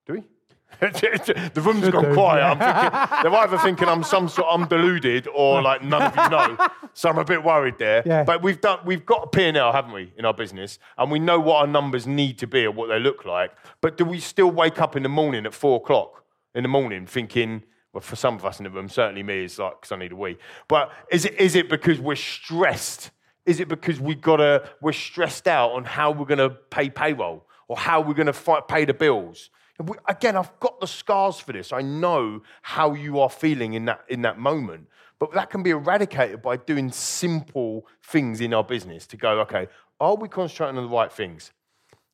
Do 0.06 0.14
we? 0.14 0.24
the 0.80 1.62
room's 1.62 1.84
Should 1.84 1.92
gone 1.92 2.04
do, 2.04 2.14
quiet. 2.14 2.40
yeah. 2.40 2.50
I'm 2.52 3.08
thinking, 3.08 3.30
they're 3.30 3.40
either 3.40 3.58
thinking 3.58 3.88
I'm 3.88 4.02
some 4.02 4.28
sort, 4.28 4.48
I'm 4.50 4.66
deluded, 4.66 5.28
or 5.34 5.60
like 5.60 5.82
none 5.82 6.00
of 6.02 6.16
you 6.16 6.30
know. 6.30 6.56
So 6.94 7.10
I'm 7.10 7.18
a 7.18 7.24
bit 7.24 7.44
worried 7.44 7.78
there. 7.78 8.02
Yeah. 8.06 8.24
But 8.24 8.42
we've 8.42 8.60
done, 8.60 8.78
we've 8.86 9.04
got 9.04 9.24
a 9.24 9.26
P&L, 9.26 9.72
haven't 9.72 9.92
we, 9.92 10.14
in 10.16 10.24
our 10.24 10.32
business, 10.32 10.78
and 10.96 11.10
we 11.10 11.18
know 11.18 11.38
what 11.38 11.56
our 11.56 11.66
numbers 11.66 12.06
need 12.06 12.38
to 12.38 12.46
be 12.46 12.64
or 12.64 12.70
what 12.70 12.88
they 12.88 12.98
look 12.98 13.26
like. 13.26 13.52
But 13.82 13.98
do 13.98 14.06
we 14.06 14.18
still 14.20 14.50
wake 14.50 14.80
up 14.80 14.96
in 14.96 15.02
the 15.02 15.08
morning 15.10 15.44
at 15.44 15.52
four 15.52 15.76
o'clock 15.76 16.24
in 16.54 16.62
the 16.62 16.68
morning 16.68 17.04
thinking? 17.06 17.64
Well, 17.92 18.00
for 18.00 18.16
some 18.16 18.36
of 18.36 18.46
us 18.46 18.58
in 18.60 18.64
the 18.64 18.70
room, 18.70 18.88
certainly 18.88 19.22
me, 19.22 19.44
it's 19.44 19.58
like 19.58 19.80
because 19.80 19.92
I 19.92 19.96
need 19.96 20.12
a 20.12 20.16
wee. 20.16 20.38
But 20.68 20.90
is 21.10 21.24
it 21.26 21.38
is 21.38 21.56
it 21.56 21.68
because 21.68 21.98
we're 21.98 22.14
stressed? 22.16 23.10
Is 23.50 23.58
it 23.58 23.66
because 23.66 23.98
we 24.00 24.14
gotta 24.14 24.68
we're 24.80 24.92
stressed 24.92 25.48
out 25.48 25.72
on 25.72 25.82
how 25.84 26.12
we're 26.12 26.24
gonna 26.24 26.50
pay 26.50 26.88
payroll 26.88 27.44
or 27.66 27.76
how 27.76 28.00
we're 28.00 28.14
gonna 28.14 28.32
fight, 28.32 28.68
pay 28.68 28.84
the 28.84 28.94
bills? 28.94 29.50
We- 29.82 29.96
Again, 30.06 30.36
I've 30.36 30.60
got 30.60 30.78
the 30.78 30.86
scars 30.86 31.40
for 31.40 31.52
this. 31.52 31.72
I 31.72 31.82
know 31.82 32.42
how 32.62 32.94
you 32.94 33.18
are 33.18 33.28
feeling 33.28 33.74
in 33.74 33.86
that 33.86 34.04
in 34.08 34.22
that 34.22 34.38
moment. 34.38 34.86
But 35.18 35.32
that 35.32 35.50
can 35.50 35.64
be 35.64 35.70
eradicated 35.70 36.40
by 36.42 36.58
doing 36.58 36.92
simple 36.92 37.86
things 38.04 38.40
in 38.40 38.54
our 38.54 38.62
business 38.62 39.04
to 39.08 39.16
go, 39.16 39.40
okay, 39.40 39.66
are 39.98 40.14
we 40.14 40.28
concentrating 40.28 40.78
on 40.78 40.84
the 40.84 40.96
right 40.96 41.12
things? 41.12 41.52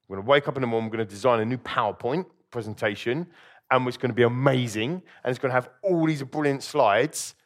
We're 0.09 0.17
going 0.17 0.25
to 0.27 0.31
wake 0.31 0.49
up 0.49 0.57
in 0.57 0.63
the 0.63 0.67
morning, 0.67 0.91
we're 0.91 0.97
going 0.97 1.07
to 1.07 1.15
design 1.15 1.39
a 1.41 1.45
new 1.45 1.59
PowerPoint 1.59 2.27
presentation, 2.51 3.27
and 3.71 3.87
it's 3.87 3.97
going 3.97 4.11
to 4.11 4.15
be 4.15 4.25
amazing, 4.25 4.91
and 5.23 5.31
it's 5.31 5.39
going 5.39 5.51
to 5.51 5.55
have 5.55 5.69
all 5.83 6.05
these 6.07 6.23
brilliant 6.25 6.65
slides, 6.65 7.37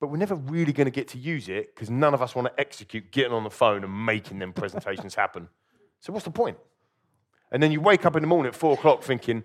but 0.00 0.08
we're 0.08 0.16
never 0.16 0.34
really 0.34 0.72
going 0.72 0.86
to 0.86 0.90
get 0.90 1.08
to 1.08 1.18
use 1.18 1.48
it 1.48 1.74
because 1.74 1.90
none 1.90 2.14
of 2.14 2.22
us 2.22 2.34
want 2.34 2.48
to 2.48 2.60
execute 2.60 3.12
getting 3.12 3.32
on 3.32 3.44
the 3.44 3.50
phone 3.50 3.84
and 3.84 4.06
making 4.06 4.38
them 4.38 4.52
presentations 4.52 5.14
happen. 5.14 5.48
So, 6.00 6.12
what's 6.12 6.24
the 6.24 6.30
point? 6.30 6.56
And 7.52 7.62
then 7.62 7.70
you 7.70 7.80
wake 7.80 8.06
up 8.06 8.16
in 8.16 8.22
the 8.22 8.28
morning 8.28 8.48
at 8.48 8.56
four 8.56 8.74
o'clock 8.74 9.02
thinking, 9.02 9.44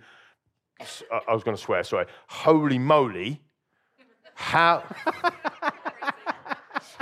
I 0.79 1.33
was 1.33 1.43
going 1.43 1.57
to 1.57 1.61
swear, 1.61 1.83
sorry, 1.83 2.05
holy 2.27 2.79
moly, 2.79 3.41
how. 4.33 4.83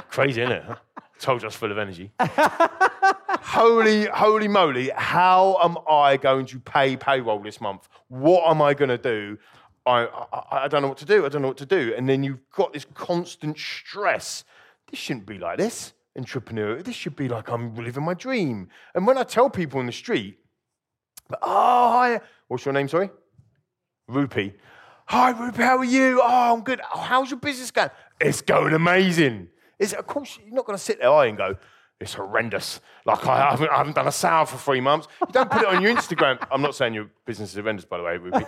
Crazy, 0.09 0.41
isn't 0.41 0.51
it? 0.51 0.63
Huh? 0.63 0.75
Told 1.19 1.41
you 1.41 1.45
I 1.45 1.47
was 1.47 1.55
full 1.55 1.71
of 1.71 1.77
energy 1.77 2.11
holy, 3.53 4.05
holy 4.05 4.47
moly, 4.47 4.89
how 4.95 5.57
am 5.63 5.77
I 5.89 6.17
going 6.17 6.45
to 6.47 6.59
pay 6.59 6.97
payroll 6.97 7.39
this 7.39 7.61
month? 7.61 7.87
What 8.07 8.49
am 8.49 8.61
I 8.61 8.73
going 8.73 8.89
to 8.89 8.97
do? 8.97 9.37
I, 9.85 10.05
I, 10.05 10.63
I 10.63 10.67
don't 10.67 10.81
know 10.81 10.87
what 10.87 10.97
to 10.99 11.05
do. 11.05 11.25
I 11.25 11.29
don't 11.29 11.41
know 11.41 11.49
what 11.49 11.57
to 11.57 11.65
do. 11.65 11.93
And 11.95 12.07
then 12.07 12.23
you've 12.23 12.49
got 12.55 12.73
this 12.73 12.85
constant 12.93 13.57
stress. 13.57 14.43
This 14.89 14.99
shouldn't 14.99 15.25
be 15.25 15.37
like 15.37 15.57
this, 15.57 15.93
entrepreneur. 16.17 16.81
This 16.81 16.95
should 16.95 17.15
be 17.15 17.27
like 17.27 17.49
I'm 17.49 17.75
living 17.75 18.03
my 18.03 18.13
dream. 18.13 18.69
And 18.95 19.05
when 19.07 19.17
I 19.17 19.23
tell 19.23 19.49
people 19.49 19.79
in 19.79 19.85
the 19.85 19.91
street, 19.91 20.39
oh, 21.41 21.91
hi, 21.91 22.21
what's 22.47 22.65
your 22.65 22.73
name, 22.73 22.87
sorry? 22.87 23.09
Rupee. 24.07 24.53
Hi, 25.07 25.31
Rupee, 25.31 25.63
how 25.63 25.77
are 25.77 25.83
you? 25.83 26.21
Oh, 26.23 26.53
I'm 26.53 26.63
good. 26.63 26.81
Oh, 26.93 26.99
how's 26.99 27.29
your 27.29 27.39
business 27.39 27.71
going? 27.71 27.89
It's 28.21 28.41
going 28.41 28.73
amazing. 28.73 29.49
Is 29.79 29.93
of 29.93 30.07
course 30.07 30.39
you're 30.43 30.55
not 30.55 30.65
going 30.65 30.77
to 30.77 30.83
sit 30.83 30.99
there 30.99 31.11
and 31.11 31.37
go, 31.37 31.57
it's 31.99 32.13
horrendous. 32.13 32.79
Like 33.05 33.25
I 33.25 33.49
haven't, 33.49 33.69
I 33.69 33.77
haven't 33.77 33.95
done 33.95 34.07
a 34.07 34.11
sale 34.11 34.45
for 34.45 34.57
three 34.57 34.81
months. 34.81 35.07
You 35.21 35.33
don't 35.33 35.49
put 35.49 35.61
it 35.61 35.67
on 35.67 35.81
your 35.81 35.93
Instagram. 35.93 36.45
I'm 36.51 36.61
not 36.61 36.75
saying 36.75 36.93
your 36.93 37.09
business 37.25 37.49
is 37.51 37.55
horrendous, 37.55 37.85
by 37.85 37.97
the 37.97 38.03
way, 38.03 38.17
Ruby. 38.17 38.45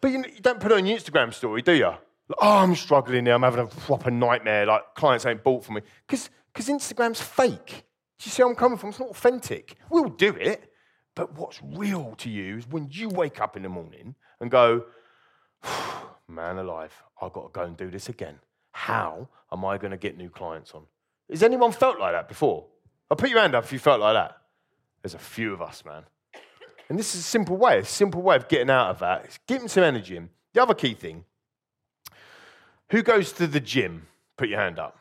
But 0.00 0.12
you, 0.12 0.24
don't 0.40 0.60
put 0.60 0.72
it 0.72 0.76
on 0.76 0.86
your 0.86 0.98
Instagram 0.98 1.32
story, 1.34 1.62
do 1.62 1.72
you? 1.72 1.86
Like, 1.86 2.38
oh, 2.40 2.58
I'm 2.58 2.74
struggling 2.74 3.24
now. 3.24 3.34
I'm 3.34 3.42
having 3.42 3.60
a 3.60 3.66
proper 3.66 4.10
nightmare. 4.10 4.66
Like 4.66 4.94
clients 4.94 5.26
ain't 5.26 5.42
bought 5.42 5.64
for 5.64 5.72
me 5.72 5.82
because 6.06 6.30
Instagram's 6.54 7.20
fake. 7.20 7.66
Do 7.66 8.26
you 8.26 8.30
see 8.30 8.42
where 8.42 8.50
I'm 8.50 8.56
coming 8.56 8.78
from? 8.78 8.90
It's 8.90 9.00
not 9.00 9.10
authentic. 9.10 9.76
We'll 9.90 10.10
do 10.10 10.30
it, 10.34 10.72
but 11.14 11.36
what's 11.36 11.60
real 11.62 12.14
to 12.18 12.30
you 12.30 12.58
is 12.58 12.68
when 12.68 12.88
you 12.90 13.08
wake 13.08 13.40
up 13.40 13.56
in 13.56 13.62
the 13.62 13.68
morning 13.68 14.14
and 14.40 14.50
go, 14.50 14.84
man 16.28 16.58
alive, 16.58 16.92
I've 17.20 17.32
got 17.32 17.42
to 17.42 17.48
go 17.52 17.62
and 17.62 17.76
do 17.76 17.90
this 17.90 18.08
again. 18.08 18.38
How 18.72 19.28
am 19.52 19.64
I 19.64 19.78
going 19.78 19.90
to 19.90 19.96
get 19.96 20.16
new 20.16 20.30
clients 20.30 20.72
on? 20.72 20.82
Has 21.28 21.42
anyone 21.42 21.72
felt 21.72 21.98
like 21.98 22.12
that 22.12 22.28
before? 22.28 22.66
I'll 23.10 23.16
put 23.16 23.30
your 23.30 23.40
hand 23.40 23.54
up 23.54 23.64
if 23.64 23.72
you 23.72 23.78
felt 23.78 24.00
like 24.00 24.14
that. 24.14 24.36
There's 25.02 25.14
a 25.14 25.18
few 25.18 25.52
of 25.52 25.60
us, 25.62 25.84
man. 25.84 26.04
And 26.90 26.98
this 26.98 27.14
is 27.14 27.20
a 27.20 27.24
simple 27.24 27.56
way, 27.56 27.78
a 27.78 27.84
simple 27.84 28.20
way 28.20 28.34
of 28.34 28.48
getting 28.48 28.68
out 28.68 28.90
of 28.90 28.98
that. 28.98 29.24
Is 29.26 29.38
getting 29.46 29.68
some 29.68 29.84
energy 29.84 30.16
in. 30.16 30.28
The 30.52 30.62
other 30.62 30.74
key 30.74 30.92
thing 30.92 31.24
who 32.90 33.02
goes 33.02 33.30
to 33.32 33.46
the 33.46 33.60
gym? 33.60 34.08
Put 34.36 34.48
your 34.48 34.58
hand 34.58 34.80
up. 34.80 34.98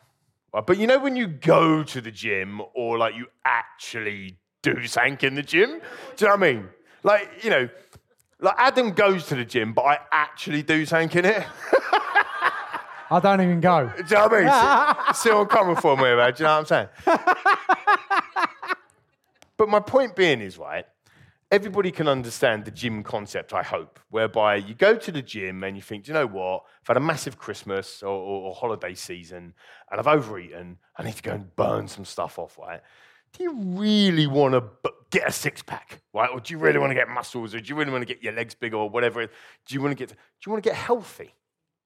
Uh, 0.54 0.62
but 0.62 0.78
you 0.78 0.86
know 0.86 1.00
when 1.00 1.16
you 1.16 1.26
go 1.26 1.82
to 1.84 2.00
the 2.00 2.12
gym 2.12 2.62
or 2.76 3.00
like 3.00 3.16
you 3.16 3.26
actually 3.44 4.38
do 4.62 4.86
something 4.86 5.18
in 5.28 5.36
the 5.36 5.42
gym? 5.42 5.82
Do 6.16 6.26
you 6.26 6.28
know 6.28 6.36
what 6.36 6.44
I 6.44 6.54
mean? 6.54 6.70
Like, 7.02 7.44
you 7.44 7.50
know, 7.50 7.70
like 8.40 8.56
Adam 8.58 8.92
goes 8.92 9.26
to 9.28 9.36
the 9.36 9.46
gym, 9.46 9.74
but 9.74 9.82
I 9.82 10.00
actually 10.12 10.62
do 10.62 10.86
something 10.86 11.20
in 11.20 11.26
it. 11.26 11.44
I 13.12 13.20
don't 13.20 13.42
even 13.42 13.60
go. 13.60 13.92
Do 13.98 14.04
you 14.04 14.16
know 14.16 14.28
what 14.28 14.34
I 14.34 15.04
mean? 15.08 15.16
See, 15.16 15.24
see 15.24 15.30
what 15.34 15.42
I'm 15.42 15.48
coming 15.48 15.76
from 15.76 15.98
here, 16.00 16.16
man. 16.16 16.34
Do 16.34 16.44
you 16.44 16.48
know 16.48 16.60
what 16.60 16.72
I'm 16.72 16.88
saying? 16.88 16.88
but 19.58 19.70
my 19.70 19.80
point 19.80 20.16
being 20.16 20.42
is, 20.42 20.60
right, 20.60 20.86
everybody 21.52 21.92
can 21.92 22.08
understand 22.08 22.66
the 22.66 22.72
gym 22.72 23.04
concept, 23.04 23.54
I 23.54 23.64
hope, 23.64 24.00
whereby 24.10 24.56
you 24.56 24.76
go 24.76 24.96
to 24.96 25.12
the 25.12 25.22
gym 25.22 25.64
and 25.64 25.76
you 25.76 25.82
think, 25.82 26.04
do 26.04 26.10
you 26.10 26.14
know 26.14 26.28
what? 26.28 26.64
I've 26.82 26.88
had 26.88 26.98
a 26.98 27.02
massive 27.02 27.38
Christmas 27.38 28.04
or, 28.04 28.10
or, 28.10 28.50
or 28.50 28.56
holiday 28.56 28.94
season 28.94 29.54
and 29.92 30.00
I've 30.00 30.08
overeaten. 30.08 30.78
I 30.96 31.04
need 31.04 31.16
to 31.16 31.24
go 31.24 31.32
and 31.32 31.56
burn 31.56 31.88
some 31.88 32.06
stuff 32.06 32.38
off, 32.38 32.58
right? 32.58 32.82
Do 33.34 33.44
you 33.44 33.54
really 33.56 34.28
want 34.28 34.54
to 34.54 34.62
b- 34.62 34.90
get 35.12 35.28
a 35.28 35.32
six 35.32 35.62
pack, 35.62 36.02
right? 36.14 36.30
Or 36.32 36.40
do 36.40 36.54
you 36.54 36.60
really 36.60 36.80
want 36.80 36.92
to 36.92 36.96
get 36.96 37.10
muscles 37.10 37.56
or 37.56 37.60
do 37.60 37.68
you 37.68 37.76
really 37.76 37.92
want 37.92 38.02
to 38.08 38.12
get 38.12 38.24
your 38.24 38.34
legs 38.34 38.54
bigger 38.54 38.78
or 38.78 38.90
whatever? 38.90 39.26
Do 39.26 39.74
you 39.74 39.82
want 39.82 39.92
to 39.92 39.96
get, 39.96 40.10
do 40.10 40.16
you 40.46 40.52
want 40.52 40.64
to 40.64 40.70
get 40.70 40.78
healthy? 40.78 41.34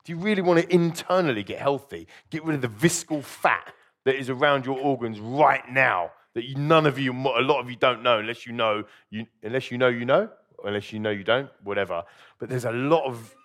Do 0.03 0.11
you 0.11 0.17
really 0.17 0.41
want 0.41 0.61
to 0.61 0.73
internally 0.73 1.43
get 1.43 1.59
healthy? 1.59 2.07
Get 2.29 2.43
rid 2.43 2.55
of 2.55 2.61
the 2.61 2.67
visceral 2.67 3.21
fat 3.21 3.73
that 4.03 4.15
is 4.15 4.29
around 4.29 4.65
your 4.65 4.77
organs 4.77 5.19
right 5.19 5.63
now 5.71 6.11
that 6.33 6.43
you, 6.43 6.55
none 6.55 6.85
of 6.85 6.97
you, 6.97 7.11
a 7.11 7.41
lot 7.41 7.59
of 7.59 7.69
you 7.69 7.75
don't 7.75 8.03
know 8.03 8.19
unless 8.19 8.45
you 8.45 8.53
know, 8.53 8.83
you, 9.09 9.25
unless 9.43 9.71
you 9.71 9.77
know, 9.77 9.87
you 9.87 10.05
know, 10.05 10.29
unless 10.63 10.91
you 10.91 10.99
know, 10.99 11.09
you 11.09 11.23
don't, 11.23 11.49
whatever. 11.63 12.03
But 12.39 12.49
there's 12.49 12.65
a 12.65 12.71
lot 12.71 13.05
of 13.05 13.35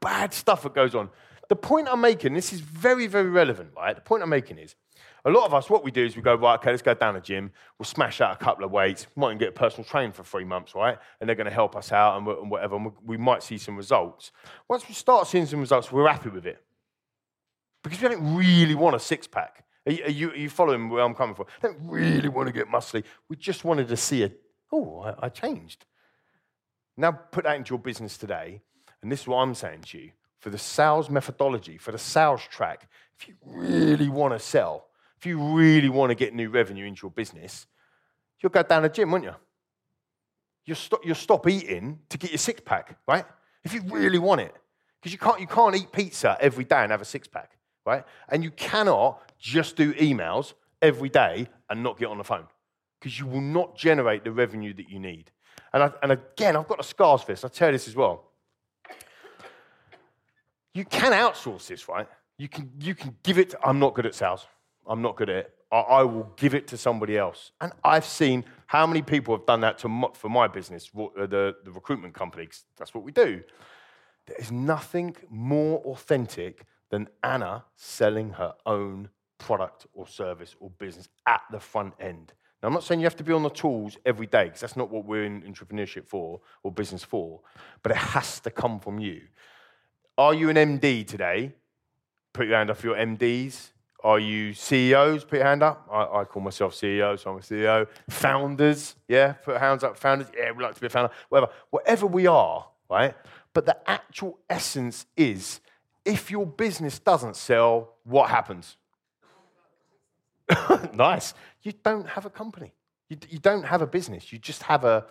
bad 0.00 0.32
stuff 0.32 0.62
that 0.62 0.74
goes 0.74 0.94
on. 0.94 1.10
The 1.48 1.56
point 1.56 1.88
I'm 1.90 2.00
making, 2.00 2.34
this 2.34 2.52
is 2.52 2.60
very, 2.60 3.06
very 3.06 3.30
relevant, 3.30 3.70
right? 3.76 3.94
The 3.94 4.02
point 4.02 4.22
I'm 4.22 4.28
making 4.28 4.58
is 4.58 4.74
a 5.26 5.30
lot 5.30 5.44
of 5.44 5.54
us, 5.54 5.68
what 5.68 5.82
we 5.82 5.90
do 5.90 6.04
is 6.04 6.14
we 6.14 6.22
go, 6.22 6.36
right, 6.36 6.54
okay, 6.54 6.70
let's 6.70 6.82
go 6.82 6.94
down 6.94 7.14
the 7.14 7.20
gym. 7.20 7.50
We'll 7.78 7.84
smash 7.84 8.20
out 8.20 8.32
a 8.32 8.36
couple 8.36 8.64
of 8.64 8.70
weights. 8.70 9.08
Might 9.16 9.30
even 9.30 9.38
get 9.38 9.48
a 9.48 9.52
personal 9.52 9.84
trainer 9.84 10.12
for 10.12 10.22
three 10.22 10.44
months, 10.44 10.72
right? 10.74 10.98
And 11.20 11.28
they're 11.28 11.34
going 11.34 11.48
to 11.48 11.52
help 11.52 11.74
us 11.74 11.90
out 11.90 12.16
and 12.16 12.26
and 12.28 12.48
whatever. 12.48 12.76
And 12.76 12.86
we 12.86 12.92
we 13.04 13.16
might 13.16 13.42
see 13.42 13.58
some 13.58 13.76
results. 13.76 14.30
Once 14.68 14.86
we 14.88 14.94
start 14.94 15.26
seeing 15.26 15.46
some 15.46 15.58
results, 15.58 15.90
we're 15.90 16.06
happy 16.06 16.28
with 16.28 16.46
it 16.46 16.62
because 17.82 18.00
we 18.00 18.08
don't 18.08 18.36
really 18.36 18.76
want 18.76 18.94
a 18.94 19.00
six 19.00 19.26
pack. 19.26 19.64
Are 19.86 19.92
you, 19.92 20.04
are 20.04 20.10
you, 20.10 20.30
are 20.30 20.36
you 20.36 20.50
following 20.50 20.88
where 20.88 21.04
I'm 21.04 21.14
coming 21.14 21.34
from? 21.34 21.46
I 21.62 21.68
don't 21.68 21.78
really 21.82 22.28
want 22.28 22.48
to 22.48 22.52
get 22.52 22.68
muscly. 22.68 23.04
We 23.28 23.36
just 23.36 23.64
wanted 23.64 23.88
to 23.88 23.96
see 23.96 24.22
it. 24.22 24.40
oh, 24.72 25.00
I, 25.00 25.26
I 25.26 25.28
changed. 25.28 25.84
Now 26.96 27.12
put 27.12 27.44
that 27.44 27.56
into 27.56 27.70
your 27.70 27.78
business 27.78 28.16
today, 28.16 28.62
and 29.02 29.12
this 29.12 29.22
is 29.22 29.26
what 29.28 29.36
I'm 29.36 29.54
saying 29.54 29.82
to 29.82 29.98
you. 29.98 30.10
For 30.40 30.50
the 30.50 30.58
sales 30.58 31.08
methodology, 31.08 31.78
for 31.78 31.92
the 31.92 31.98
sales 31.98 32.42
track, 32.50 32.88
if 33.18 33.28
you 33.28 33.34
really 33.44 34.08
want 34.08 34.34
to 34.34 34.38
sell, 34.38 34.86
if 35.18 35.26
you 35.26 35.40
really 35.40 35.88
want 35.88 36.10
to 36.10 36.14
get 36.14 36.34
new 36.34 36.50
revenue 36.50 36.84
into 36.84 37.02
your 37.04 37.10
business, 37.10 37.66
you'll 38.40 38.50
go 38.50 38.62
down 38.62 38.82
the 38.82 38.88
gym, 38.88 39.10
won't 39.10 39.24
you? 39.24 39.34
You'll 40.64 40.76
stop, 40.76 41.00
you'll 41.04 41.14
stop 41.14 41.48
eating 41.48 42.00
to 42.08 42.18
get 42.18 42.30
your 42.30 42.38
six 42.38 42.60
pack, 42.64 42.98
right? 43.06 43.24
If 43.64 43.72
you 43.72 43.82
really 43.88 44.18
want 44.18 44.40
it. 44.40 44.54
Because 45.00 45.12
you 45.12 45.18
can't, 45.18 45.40
you 45.40 45.46
can't 45.46 45.76
eat 45.76 45.92
pizza 45.92 46.36
every 46.40 46.64
day 46.64 46.82
and 46.82 46.90
have 46.90 47.00
a 47.00 47.06
six 47.06 47.28
pack, 47.28 47.56
right? 47.84 48.04
And 48.28 48.42
you 48.42 48.50
cannot 48.50 49.25
just 49.38 49.76
do 49.76 49.92
emails 49.94 50.54
every 50.82 51.08
day 51.08 51.48
and 51.70 51.82
not 51.82 51.98
get 51.98 52.08
on 52.08 52.18
the 52.18 52.24
phone. 52.24 52.46
because 53.06 53.18
you 53.18 53.26
will 53.26 53.40
not 53.40 53.76
generate 53.76 54.24
the 54.24 54.32
revenue 54.32 54.74
that 54.74 54.90
you 54.90 54.98
need. 54.98 55.30
And, 55.72 55.82
I, 55.84 55.90
and 56.02 56.12
again, 56.12 56.56
I've 56.56 56.66
got 56.66 56.78
the 56.78 56.84
scars 56.84 57.22
for 57.22 57.32
this. 57.32 57.44
I 57.44 57.48
tell 57.48 57.68
you 57.68 57.72
this 57.72 57.88
as 57.88 57.96
well. 57.96 58.24
You 60.74 60.84
can 60.84 61.12
outsource 61.12 61.68
this, 61.68 61.88
right? 61.88 62.08
You 62.38 62.48
can, 62.48 62.70
you 62.80 62.94
can 62.94 63.16
give 63.22 63.38
it, 63.38 63.50
to, 63.50 63.58
I'm 63.64 63.78
not 63.78 63.94
good 63.94 64.06
at 64.06 64.14
sales. 64.14 64.46
I'm 64.86 65.02
not 65.02 65.16
good 65.16 65.30
at 65.30 65.36
it. 65.36 65.54
I, 65.72 65.78
I 65.78 66.02
will 66.02 66.32
give 66.36 66.54
it 66.54 66.66
to 66.68 66.76
somebody 66.76 67.16
else. 67.16 67.52
And 67.60 67.72
I've 67.84 68.04
seen 68.04 68.44
how 68.66 68.86
many 68.86 69.02
people 69.02 69.36
have 69.36 69.46
done 69.46 69.60
that 69.60 69.78
to, 69.78 70.10
for 70.14 70.28
my 70.28 70.48
business, 70.48 70.90
uh, 70.98 71.26
the, 71.26 71.56
the 71.64 71.70
recruitment 71.70 72.14
company. 72.14 72.48
That's 72.76 72.94
what 72.94 73.04
we 73.04 73.12
do. 73.12 73.42
There 74.26 74.36
is 74.38 74.50
nothing 74.50 75.16
more 75.30 75.78
authentic 75.80 76.66
than 76.90 77.08
Anna 77.22 77.64
selling 77.76 78.30
her 78.30 78.54
own 78.64 79.10
product 79.38 79.86
or 79.92 80.06
service 80.06 80.56
or 80.60 80.70
business 80.70 81.08
at 81.26 81.42
the 81.50 81.60
front 81.60 81.94
end. 82.00 82.32
Now, 82.62 82.68
I'm 82.68 82.74
not 82.74 82.84
saying 82.84 83.00
you 83.00 83.06
have 83.06 83.16
to 83.16 83.24
be 83.24 83.32
on 83.32 83.42
the 83.42 83.50
tools 83.50 83.98
every 84.06 84.26
day, 84.26 84.44
because 84.44 84.60
that's 84.60 84.76
not 84.76 84.90
what 84.90 85.04
we're 85.04 85.24
in 85.24 85.42
entrepreneurship 85.42 86.06
for 86.06 86.40
or 86.62 86.72
business 86.72 87.04
for, 87.04 87.40
but 87.82 87.92
it 87.92 87.98
has 87.98 88.40
to 88.40 88.50
come 88.50 88.80
from 88.80 88.98
you. 88.98 89.22
Are 90.18 90.32
you 90.32 90.48
an 90.48 90.56
MD 90.56 91.06
today? 91.06 91.54
Put 92.32 92.46
your 92.46 92.56
hand 92.56 92.70
up 92.70 92.78
for 92.78 92.86
your 92.86 92.96
MDs. 92.96 93.70
Are 94.02 94.18
you 94.18 94.54
CEOs? 94.54 95.24
Put 95.24 95.38
your 95.38 95.46
hand 95.46 95.62
up. 95.62 95.86
I, 95.90 96.20
I, 96.20 96.24
call 96.24 96.42
myself 96.42 96.74
CEO, 96.74 97.18
so 97.18 97.30
I'm 97.30 97.36
a 97.38 97.40
CEO. 97.40 97.88
Founders, 98.08 98.94
yeah, 99.08 99.32
put 99.32 99.58
hands 99.58 99.82
up. 99.84 99.98
Founders, 99.98 100.28
yeah, 100.36 100.52
we 100.52 100.62
like 100.62 100.74
to 100.74 100.80
be 100.80 100.86
a 100.86 100.90
founder. 100.90 101.12
Whatever, 101.28 101.52
whatever 101.70 102.06
we 102.06 102.26
are, 102.26 102.66
right? 102.88 103.14
But 103.52 103.66
the 103.66 103.76
actual 103.88 104.38
essence 104.48 105.06
is, 105.16 105.60
if 106.04 106.30
your 106.30 106.46
business 106.46 106.98
doesn't 106.98 107.36
sell, 107.36 107.94
what 108.04 108.30
happens? 108.30 108.76
nice. 110.94 111.34
You 111.62 111.72
don't 111.84 112.08
have 112.08 112.26
a 112.26 112.30
company. 112.30 112.72
You, 113.08 113.16
you, 113.28 113.38
don't 113.38 113.64
have 113.64 113.82
a 113.82 113.86
business. 113.86 114.32
You 114.32 114.38
just 114.38 114.62
have 114.64 114.84
a, 114.84 115.06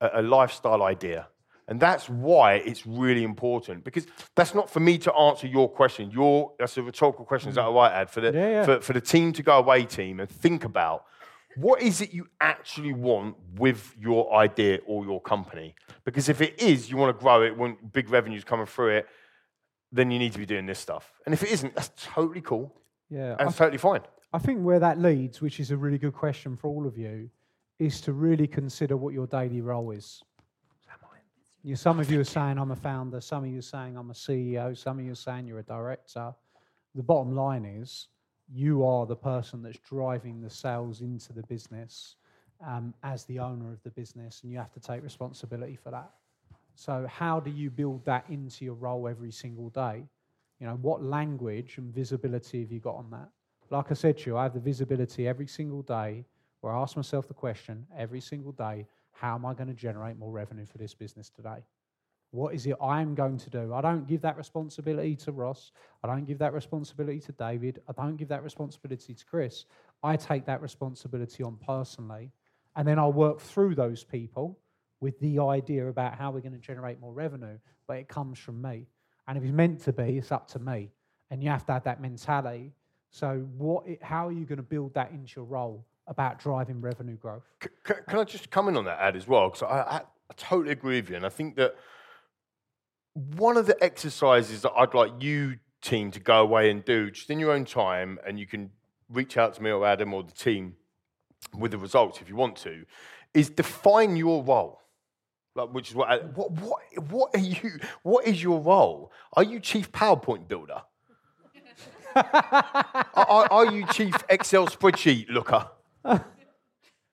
a, 0.00 0.20
a 0.20 0.22
lifestyle 0.22 0.82
idea. 0.82 1.28
And 1.68 1.78
that's 1.78 2.08
why 2.08 2.54
it's 2.54 2.86
really 2.86 3.24
important 3.24 3.84
because 3.84 4.06
that's 4.34 4.54
not 4.54 4.70
for 4.70 4.80
me 4.80 4.96
to 4.98 5.12
answer 5.14 5.46
your 5.46 5.68
question. 5.68 6.10
Your 6.10 6.52
that's 6.58 6.78
a 6.78 6.82
rhetorical 6.82 7.26
question. 7.26 7.50
Is 7.50 7.56
that 7.56 7.66
mm. 7.66 7.74
right, 7.74 7.92
Ad? 7.92 8.08
For 8.08 8.22
the 8.22 8.32
yeah, 8.32 8.48
yeah. 8.48 8.64
For, 8.64 8.80
for 8.80 8.92
the 8.94 9.02
team 9.02 9.34
to 9.34 9.42
go 9.42 9.58
away, 9.58 9.84
team, 9.84 10.18
and 10.18 10.30
think 10.30 10.64
about 10.64 11.04
what 11.56 11.82
is 11.82 12.00
it 12.00 12.14
you 12.14 12.26
actually 12.40 12.94
want 12.94 13.36
with 13.56 13.94
your 13.98 14.34
idea 14.34 14.78
or 14.86 15.04
your 15.04 15.20
company? 15.20 15.74
Because 16.04 16.30
if 16.30 16.40
it 16.40 16.60
is, 16.62 16.90
you 16.90 16.96
want 16.96 17.16
to 17.16 17.20
grow 17.20 17.42
it, 17.42 17.54
want 17.54 17.92
big 17.92 18.08
revenues 18.08 18.44
coming 18.44 18.66
through 18.66 18.96
it, 18.98 19.06
then 19.92 20.10
you 20.10 20.18
need 20.18 20.32
to 20.32 20.38
be 20.38 20.46
doing 20.46 20.66
this 20.66 20.78
stuff. 20.78 21.12
And 21.26 21.34
if 21.34 21.42
it 21.42 21.50
isn't, 21.50 21.74
that's 21.74 21.90
totally 21.96 22.40
cool. 22.40 22.74
Yeah, 23.10 23.36
and 23.38 23.48
it's 23.48 23.58
totally 23.58 23.78
fine. 23.78 24.00
I 24.32 24.38
think 24.38 24.62
where 24.62 24.78
that 24.78 24.98
leads, 24.98 25.40
which 25.40 25.58
is 25.58 25.70
a 25.70 25.76
really 25.76 25.98
good 25.98 26.12
question 26.12 26.56
for 26.56 26.68
all 26.68 26.86
of 26.86 26.98
you, 26.98 27.30
is 27.78 28.00
to 28.02 28.12
really 28.12 28.46
consider 28.46 28.96
what 28.96 29.14
your 29.14 29.26
daily 29.26 29.62
role 29.62 29.90
is. 29.92 30.22
You, 31.62 31.76
some 31.76 31.98
of 31.98 32.10
you 32.10 32.20
are 32.20 32.24
saying 32.24 32.58
I'm 32.58 32.70
a 32.70 32.76
founder, 32.76 33.20
some 33.20 33.44
of 33.44 33.50
you 33.50 33.60
are 33.60 33.62
saying 33.62 33.96
I'm 33.96 34.10
a 34.10 34.14
CEO, 34.14 34.76
some 34.76 34.98
of 34.98 35.04
you 35.04 35.12
are 35.12 35.16
saying 35.16 35.46
you're 35.46 35.60
a 35.60 35.62
director. 35.62 36.34
The 36.94 37.02
bottom 37.02 37.34
line 37.34 37.64
is 37.64 38.08
you 38.52 38.84
are 38.84 39.06
the 39.06 39.16
person 39.16 39.62
that's 39.62 39.78
driving 39.78 40.40
the 40.40 40.50
sales 40.50 41.00
into 41.00 41.32
the 41.32 41.42
business 41.44 42.16
um, 42.66 42.92
as 43.02 43.24
the 43.24 43.38
owner 43.38 43.72
of 43.72 43.82
the 43.82 43.90
business, 43.90 44.42
and 44.42 44.52
you 44.52 44.58
have 44.58 44.72
to 44.72 44.80
take 44.80 45.02
responsibility 45.02 45.76
for 45.76 45.90
that. 45.90 46.10
So, 46.74 47.06
how 47.08 47.40
do 47.40 47.50
you 47.50 47.70
build 47.70 48.04
that 48.04 48.24
into 48.28 48.64
your 48.64 48.74
role 48.74 49.08
every 49.08 49.30
single 49.30 49.70
day? 49.70 50.04
You 50.60 50.66
know, 50.66 50.78
what 50.80 51.02
language 51.02 51.78
and 51.78 51.94
visibility 51.94 52.60
have 52.60 52.72
you 52.72 52.80
got 52.80 52.96
on 52.96 53.10
that? 53.10 53.28
Like 53.70 53.90
I 53.90 53.94
said 53.94 54.18
to 54.18 54.30
you, 54.30 54.36
I 54.36 54.44
have 54.44 54.54
the 54.54 54.60
visibility 54.60 55.28
every 55.28 55.46
single 55.46 55.82
day 55.82 56.24
where 56.60 56.72
I 56.72 56.80
ask 56.80 56.96
myself 56.96 57.28
the 57.28 57.34
question 57.34 57.86
every 57.96 58.20
single 58.20 58.52
day 58.52 58.86
how 59.12 59.34
am 59.34 59.44
I 59.44 59.52
going 59.52 59.68
to 59.68 59.74
generate 59.74 60.16
more 60.16 60.30
revenue 60.30 60.64
for 60.64 60.78
this 60.78 60.94
business 60.94 61.28
today? 61.28 61.64
What 62.30 62.54
is 62.54 62.66
it 62.66 62.76
I'm 62.80 63.14
going 63.14 63.38
to 63.38 63.50
do? 63.50 63.74
I 63.74 63.80
don't 63.80 64.06
give 64.06 64.20
that 64.20 64.36
responsibility 64.36 65.16
to 65.16 65.32
Ross. 65.32 65.72
I 66.04 66.06
don't 66.06 66.24
give 66.24 66.38
that 66.38 66.52
responsibility 66.52 67.20
to 67.20 67.32
David. 67.32 67.80
I 67.88 67.92
don't 67.92 68.16
give 68.16 68.28
that 68.28 68.44
responsibility 68.44 69.14
to 69.14 69.24
Chris. 69.24 69.64
I 70.02 70.16
take 70.16 70.44
that 70.46 70.60
responsibility 70.60 71.42
on 71.42 71.56
personally. 71.56 72.30
And 72.76 72.86
then 72.86 72.98
I'll 72.98 73.12
work 73.12 73.40
through 73.40 73.74
those 73.74 74.04
people 74.04 74.58
with 75.00 75.18
the 75.20 75.40
idea 75.40 75.88
about 75.88 76.14
how 76.14 76.30
we're 76.30 76.40
going 76.40 76.52
to 76.52 76.58
generate 76.58 77.00
more 77.00 77.12
revenue. 77.12 77.58
But 77.86 77.96
it 77.96 78.08
comes 78.08 78.38
from 78.38 78.62
me. 78.62 78.86
And 79.26 79.36
if 79.36 79.42
it's 79.42 79.52
meant 79.52 79.80
to 79.84 79.92
be, 79.92 80.18
it's 80.18 80.30
up 80.30 80.48
to 80.48 80.58
me. 80.58 80.90
And 81.30 81.42
you 81.42 81.48
have 81.48 81.66
to 81.66 81.72
have 81.72 81.84
that 81.84 82.00
mentality 82.00 82.72
so, 83.10 83.46
what? 83.56 83.84
How 84.02 84.28
are 84.28 84.32
you 84.32 84.44
going 84.44 84.58
to 84.58 84.62
build 84.62 84.94
that 84.94 85.10
into 85.10 85.32
your 85.36 85.44
role 85.44 85.84
about 86.06 86.38
driving 86.38 86.80
revenue 86.80 87.16
growth? 87.16 87.42
Can, 87.84 87.96
can 88.06 88.18
I 88.18 88.24
just 88.24 88.50
come 88.50 88.68
in 88.68 88.76
on 88.76 88.84
that, 88.84 88.98
Ad, 89.00 89.16
as 89.16 89.26
well? 89.26 89.48
Because 89.48 89.62
I, 89.62 89.66
I, 89.66 89.96
I 89.96 90.34
totally 90.36 90.72
agree 90.72 91.00
with 91.00 91.10
you, 91.10 91.16
and 91.16 91.26
I 91.26 91.30
think 91.30 91.56
that 91.56 91.76
one 93.36 93.56
of 93.56 93.66
the 93.66 93.82
exercises 93.82 94.62
that 94.62 94.72
I'd 94.76 94.94
like 94.94 95.12
you 95.20 95.56
team 95.80 96.10
to 96.10 96.20
go 96.20 96.40
away 96.42 96.70
and 96.70 96.84
do 96.84 97.10
just 97.10 97.30
in 97.30 97.38
your 97.38 97.52
own 97.52 97.64
time, 97.64 98.18
and 98.26 98.38
you 98.38 98.46
can 98.46 98.70
reach 99.08 99.36
out 99.36 99.54
to 99.54 99.62
me 99.62 99.70
or 99.70 99.86
Adam 99.86 100.12
or 100.12 100.22
the 100.22 100.32
team 100.32 100.74
with 101.56 101.70
the 101.70 101.78
results 101.78 102.20
if 102.20 102.28
you 102.28 102.36
want 102.36 102.56
to, 102.56 102.84
is 103.34 103.50
define 103.50 104.16
your 104.16 104.42
role. 104.42 104.80
Like, 105.54 105.70
which 105.70 105.88
is 105.90 105.94
what, 105.94 106.36
what, 106.36 106.52
what, 106.52 106.80
what 107.10 107.34
are 107.34 107.40
you? 107.40 107.80
What 108.02 108.26
is 108.26 108.42
your 108.42 108.60
role? 108.60 109.12
Are 109.32 109.42
you 109.42 109.58
chief 109.60 109.90
PowerPoint 109.90 110.46
builder? 110.46 110.82
are, 113.14 113.48
are, 113.50 113.66
you 113.72 113.86
chief 113.86 114.14
Excel 114.28 114.66
spreadsheet 114.66 115.28
looker? 115.30 115.68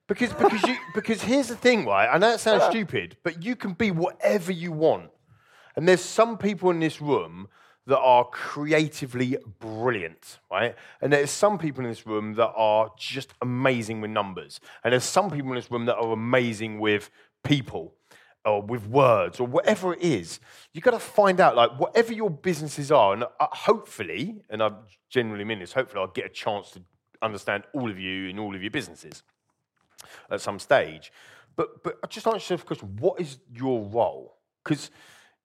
Because, 0.08 0.34
because, 0.34 0.64
you, 0.64 0.78
because 0.94 1.22
here's 1.22 1.48
the 1.48 1.56
thing, 1.56 1.86
right? 1.86 2.08
I 2.08 2.18
know 2.18 2.32
it 2.32 2.40
sounds 2.40 2.64
stupid, 2.66 3.18
but 3.24 3.44
you 3.44 3.56
can 3.56 3.74
be 3.74 3.92
whatever 3.92 4.52
you 4.52 4.72
want. 4.72 5.10
And 5.76 5.88
there's 5.88 6.02
some 6.02 6.38
people 6.38 6.70
in 6.70 6.80
this 6.80 7.02
room 7.02 7.48
that 7.88 8.00
are 8.00 8.26
creatively 8.26 9.38
brilliant, 9.60 10.40
right? 10.52 10.76
And 11.02 11.12
there's 11.12 11.32
some 11.32 11.58
people 11.58 11.84
in 11.84 11.90
this 11.90 12.08
room 12.08 12.34
that 12.36 12.52
are 12.56 12.92
just 12.98 13.34
amazing 13.42 14.02
with 14.02 14.12
numbers. 14.12 14.60
And 14.84 14.92
there's 14.92 15.04
some 15.04 15.30
people 15.30 15.50
in 15.50 15.56
this 15.56 15.70
room 15.70 15.86
that 15.86 15.98
are 15.98 16.14
amazing 16.14 16.80
with 16.80 17.10
people 17.44 17.94
or 18.46 18.62
with 18.62 18.88
words 18.88 19.40
or 19.40 19.48
whatever 19.48 19.94
it 19.94 20.02
is, 20.02 20.40
you've 20.74 20.84
got 20.84 20.92
to 20.92 21.00
find 21.00 21.40
out, 21.40 21.56
like, 21.56 21.80
whatever 21.80 22.14
your 22.14 22.30
businesses 22.30 22.92
are, 22.92 23.14
and 23.14 23.24
uh, 23.24 23.28
hopefully, 23.40 24.42
and 24.50 24.62
I 24.62 24.72
generally 25.10 25.44
mean 25.44 25.60
this, 25.60 25.74
hopefully 25.74 26.02
I'll 26.02 26.12
get 26.12 26.26
a 26.26 26.30
chance 26.30 26.72
to 26.72 26.82
understand 27.22 27.64
all 27.74 27.90
of 27.90 27.98
you 27.98 28.30
in 28.30 28.38
all 28.38 28.56
of 28.56 28.62
your 28.62 28.72
businesses 28.72 29.24
at 30.30 30.42
some 30.42 30.60
stage. 30.60 31.12
But, 31.56 31.84
but 31.84 31.98
I 32.04 32.08
just 32.08 32.28
answer 32.28 32.58
the 32.58 32.64
question, 32.64 32.98
what 33.00 33.20
is 33.20 33.38
your 33.52 33.82
role? 33.84 34.38
Because 34.64 34.92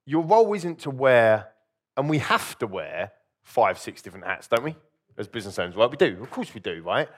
your 0.05 0.22
role 0.22 0.53
isn't 0.55 0.80
to 0.80 0.90
wear, 0.90 1.48
and 1.96 2.09
we 2.09 2.18
have 2.18 2.59
to 2.59 2.66
wear 2.66 3.12
five, 3.42 3.78
six 3.78 4.03
different 4.03 4.26
hats, 4.26 4.48
don't 4.48 4.64
we? 4.64 4.76
As 5.16 5.28
business 5.28 5.59
owners, 5.59 5.76
right? 5.76 5.90
We 5.90 5.96
do, 5.96 6.18
of 6.22 6.30
course 6.30 6.53
we 6.55 6.61
do, 6.61 6.82
right? 6.82 7.09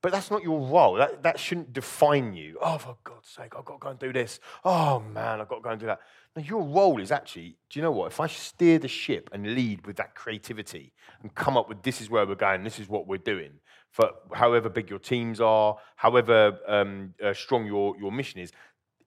But 0.00 0.12
that's 0.12 0.30
not 0.30 0.44
your 0.44 0.60
role. 0.60 0.94
That, 0.94 1.24
that 1.24 1.40
shouldn't 1.40 1.72
define 1.72 2.32
you. 2.32 2.56
Oh, 2.62 2.78
for 2.78 2.96
God's 3.02 3.28
sake, 3.28 3.54
I've 3.58 3.64
got 3.64 3.74
to 3.74 3.78
go 3.80 3.88
and 3.88 3.98
do 3.98 4.12
this. 4.12 4.38
Oh, 4.64 5.00
man, 5.00 5.40
I've 5.40 5.48
got 5.48 5.56
to 5.56 5.60
go 5.62 5.70
and 5.70 5.80
do 5.80 5.86
that. 5.86 6.00
Now, 6.36 6.42
your 6.42 6.62
role 6.62 7.00
is 7.00 7.10
actually, 7.10 7.56
do 7.68 7.80
you 7.80 7.82
know 7.82 7.90
what? 7.90 8.12
If 8.12 8.20
I 8.20 8.28
steer 8.28 8.78
the 8.78 8.86
ship 8.86 9.28
and 9.32 9.54
lead 9.56 9.86
with 9.86 9.96
that 9.96 10.14
creativity 10.14 10.92
and 11.20 11.34
come 11.34 11.56
up 11.56 11.68
with 11.68 11.82
this 11.82 12.00
is 12.00 12.08
where 12.08 12.24
we're 12.24 12.36
going, 12.36 12.62
this 12.62 12.78
is 12.78 12.88
what 12.88 13.08
we're 13.08 13.18
doing, 13.18 13.50
for 13.90 14.10
however 14.32 14.68
big 14.68 14.88
your 14.88 15.00
teams 15.00 15.40
are, 15.40 15.76
however 15.96 16.58
um, 16.68 17.14
uh, 17.24 17.34
strong 17.34 17.66
your, 17.66 17.96
your 17.98 18.12
mission 18.12 18.40
is, 18.40 18.52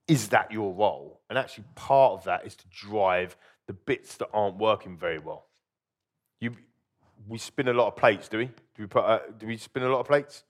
is 0.10 0.28
that 0.30 0.52
your 0.52 0.74
role? 0.74 1.22
And 1.30 1.38
actually, 1.40 1.64
part 1.76 2.14
of 2.14 2.26
that 2.26 2.46
is 2.46 2.56
to 2.58 2.66
drive 2.68 3.38
the 3.68 3.74
bits 3.74 4.18
that 4.18 4.28
aren't 4.34 4.58
working 4.58 4.98
very 4.98 5.20
well. 5.20 5.46
You, 6.42 6.58
we 7.30 7.38
spin 7.38 7.70
a 7.70 7.74
lot 7.74 7.88
of 7.88 7.96
plates, 7.96 8.28
do 8.28 8.40
we? 8.40 8.50
Do 8.76 8.84
we, 8.84 8.88
put, 8.88 9.04
uh, 9.04 9.20
do 9.38 9.48
we 9.48 9.58
spin 9.58 9.84
a 9.84 9.90
lot 9.90 10.00
of 10.00 10.08
plates? 10.08 10.44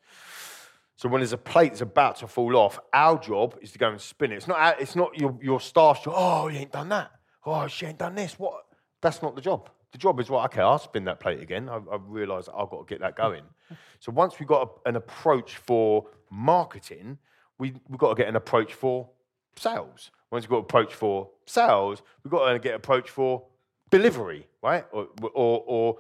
So 0.96 1.10
when 1.10 1.22
there's 1.22 1.34
a 1.34 1.38
plate 1.38 1.70
that's 1.70 1.82
about 1.82 2.18
to 2.18 2.28
fall 2.28 2.56
off, 2.56 2.80
our 2.94 3.18
job 3.18 3.58
is 3.62 3.72
to 3.72 3.80
go 3.80 3.90
and 3.90 4.00
spin 4.00 4.32
it. 4.32 4.36
It's 4.36 4.48
not, 4.48 4.80
it's 4.80 4.96
not 4.96 5.18
your, 5.18 5.38
your 5.42 5.60
staff's 5.60 6.04
job. 6.04 6.14
Oh, 6.16 6.48
you 6.48 6.60
ain't 6.60 6.72
done 6.72 6.90
that. 6.90 7.12
Oh, 7.46 7.68
she 7.68 7.88
ain't 7.88 7.98
done 7.98 8.14
this. 8.14 8.38
What? 8.38 8.66
That's 9.02 9.22
not 9.24 9.36
the 9.36 9.42
job. 9.42 9.70
The 9.92 9.98
job 9.98 10.20
is, 10.20 10.30
well, 10.30 10.44
okay, 10.46 10.62
I'll 10.62 10.78
spin 10.78 11.06
that 11.06 11.20
plate 11.20 11.42
again. 11.42 11.70
I, 11.70 11.78
I 11.78 11.98
realise 12.06 12.48
I've 12.48 12.70
got 12.70 12.88
to 12.88 12.94
get 12.94 13.02
that 13.02 13.16
going. 13.16 13.44
so 14.00 14.12
once 14.12 14.40
we've 14.40 14.48
got 14.48 14.70
a, 14.86 14.90
an 14.90 14.96
approach 14.96 15.58
for 15.58 16.06
marketing, 16.30 17.18
we, 17.58 17.74
we've 17.90 18.00
got 18.00 18.10
to 18.10 18.16
get 18.16 18.28
an 18.28 18.36
approach 18.36 18.74
for 18.74 19.10
sales. 19.56 20.12
Once 20.30 20.44
we've 20.46 20.52
got 20.52 20.58
an 20.58 20.64
approach 20.64 20.94
for 20.94 21.30
sales, 21.46 22.04
we've 22.24 22.32
got 22.32 22.52
to 22.52 22.60
get 22.60 22.70
an 22.70 22.76
approach 22.76 23.10
for 23.10 23.44
delivery, 23.90 24.48
right? 24.62 24.86
Or, 24.92 25.08
or, 25.34 25.64
or 25.66 25.98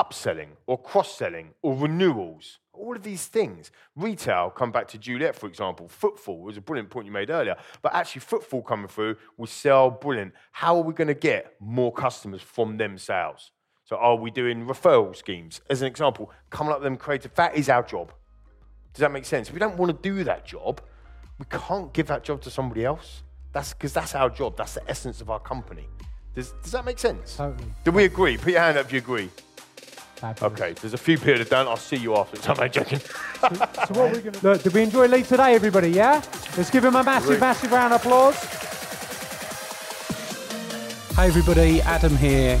upselling 0.00 0.48
or 0.66 0.80
cross 0.80 1.16
selling 1.16 1.50
or 1.62 1.74
renewals, 1.76 2.58
all 2.72 2.96
of 2.96 3.02
these 3.02 3.26
things. 3.26 3.70
Retail, 3.94 4.50
come 4.50 4.72
back 4.72 4.88
to 4.88 4.98
Juliet, 4.98 5.36
for 5.36 5.46
example. 5.46 5.88
Footfall 5.88 6.40
was 6.40 6.56
a 6.56 6.60
brilliant 6.60 6.88
point 6.88 7.06
you 7.06 7.12
made 7.12 7.28
earlier. 7.28 7.56
But 7.82 7.94
actually, 7.94 8.22
footfall 8.22 8.62
coming 8.62 8.88
through, 8.88 9.16
we 9.36 9.46
sell 9.46 9.90
brilliant. 9.90 10.32
How 10.52 10.76
are 10.76 10.82
we 10.82 10.94
going 10.94 11.08
to 11.08 11.14
get 11.14 11.54
more 11.60 11.92
customers 11.92 12.40
from 12.40 12.78
them 12.78 12.96
sales? 12.96 13.50
So, 13.84 13.96
are 13.96 14.16
we 14.16 14.30
doing 14.30 14.66
referral 14.66 15.14
schemes? 15.14 15.60
As 15.68 15.82
an 15.82 15.88
example, 15.88 16.30
coming 16.48 16.72
up 16.72 16.78
with 16.78 16.84
them 16.84 16.96
creative, 16.96 17.34
that 17.34 17.56
is 17.56 17.68
our 17.68 17.82
job. 17.82 18.12
Does 18.94 19.00
that 19.00 19.12
make 19.12 19.24
sense? 19.24 19.48
If 19.48 19.54
we 19.54 19.60
don't 19.60 19.76
want 19.76 19.90
to 19.90 20.08
do 20.10 20.24
that 20.24 20.46
job, 20.46 20.80
we 21.38 21.44
can't 21.50 21.92
give 21.92 22.06
that 22.06 22.24
job 22.24 22.40
to 22.42 22.50
somebody 22.50 22.84
else. 22.84 23.22
That's 23.52 23.72
because 23.72 23.92
that's 23.92 24.14
our 24.14 24.30
job. 24.30 24.56
That's 24.56 24.74
the 24.74 24.88
essence 24.88 25.20
of 25.20 25.28
our 25.28 25.40
company. 25.40 25.86
Does, 26.34 26.52
does 26.62 26.72
that 26.72 26.84
make 26.84 26.98
sense? 26.98 27.36
Totally. 27.36 27.68
Do 27.84 27.90
we 27.90 28.04
agree? 28.04 28.36
Put 28.36 28.52
your 28.52 28.60
hand 28.60 28.78
up 28.78 28.86
if 28.86 28.92
you 28.92 28.98
agree. 28.98 29.28
Fabulous. 30.20 30.52
Okay, 30.52 30.72
there's 30.74 30.92
a 30.92 30.98
few 30.98 31.16
people 31.16 31.38
that 31.38 31.48
don't. 31.48 31.66
I'll 31.66 31.78
see 31.78 31.96
you 31.96 32.14
afterwards. 32.14 32.46
I'm 32.60 32.70
joking. 32.70 32.98
So 32.98 33.08
what 33.48 34.12
we're 34.12 34.20
gonna 34.20 34.38
look? 34.42 34.62
Did 34.62 34.74
we 34.74 34.82
enjoy 34.82 35.06
Lee 35.08 35.22
today, 35.22 35.54
everybody? 35.54 35.88
Yeah. 35.90 36.20
Let's 36.58 36.68
give 36.68 36.84
him 36.84 36.94
a 36.94 37.02
massive, 37.02 37.28
Great. 37.28 37.40
massive 37.40 37.72
round 37.72 37.94
of 37.94 38.00
applause. 38.04 38.36
Hi, 41.16 41.26
everybody, 41.26 41.80
Adam 41.82 42.14
here, 42.16 42.60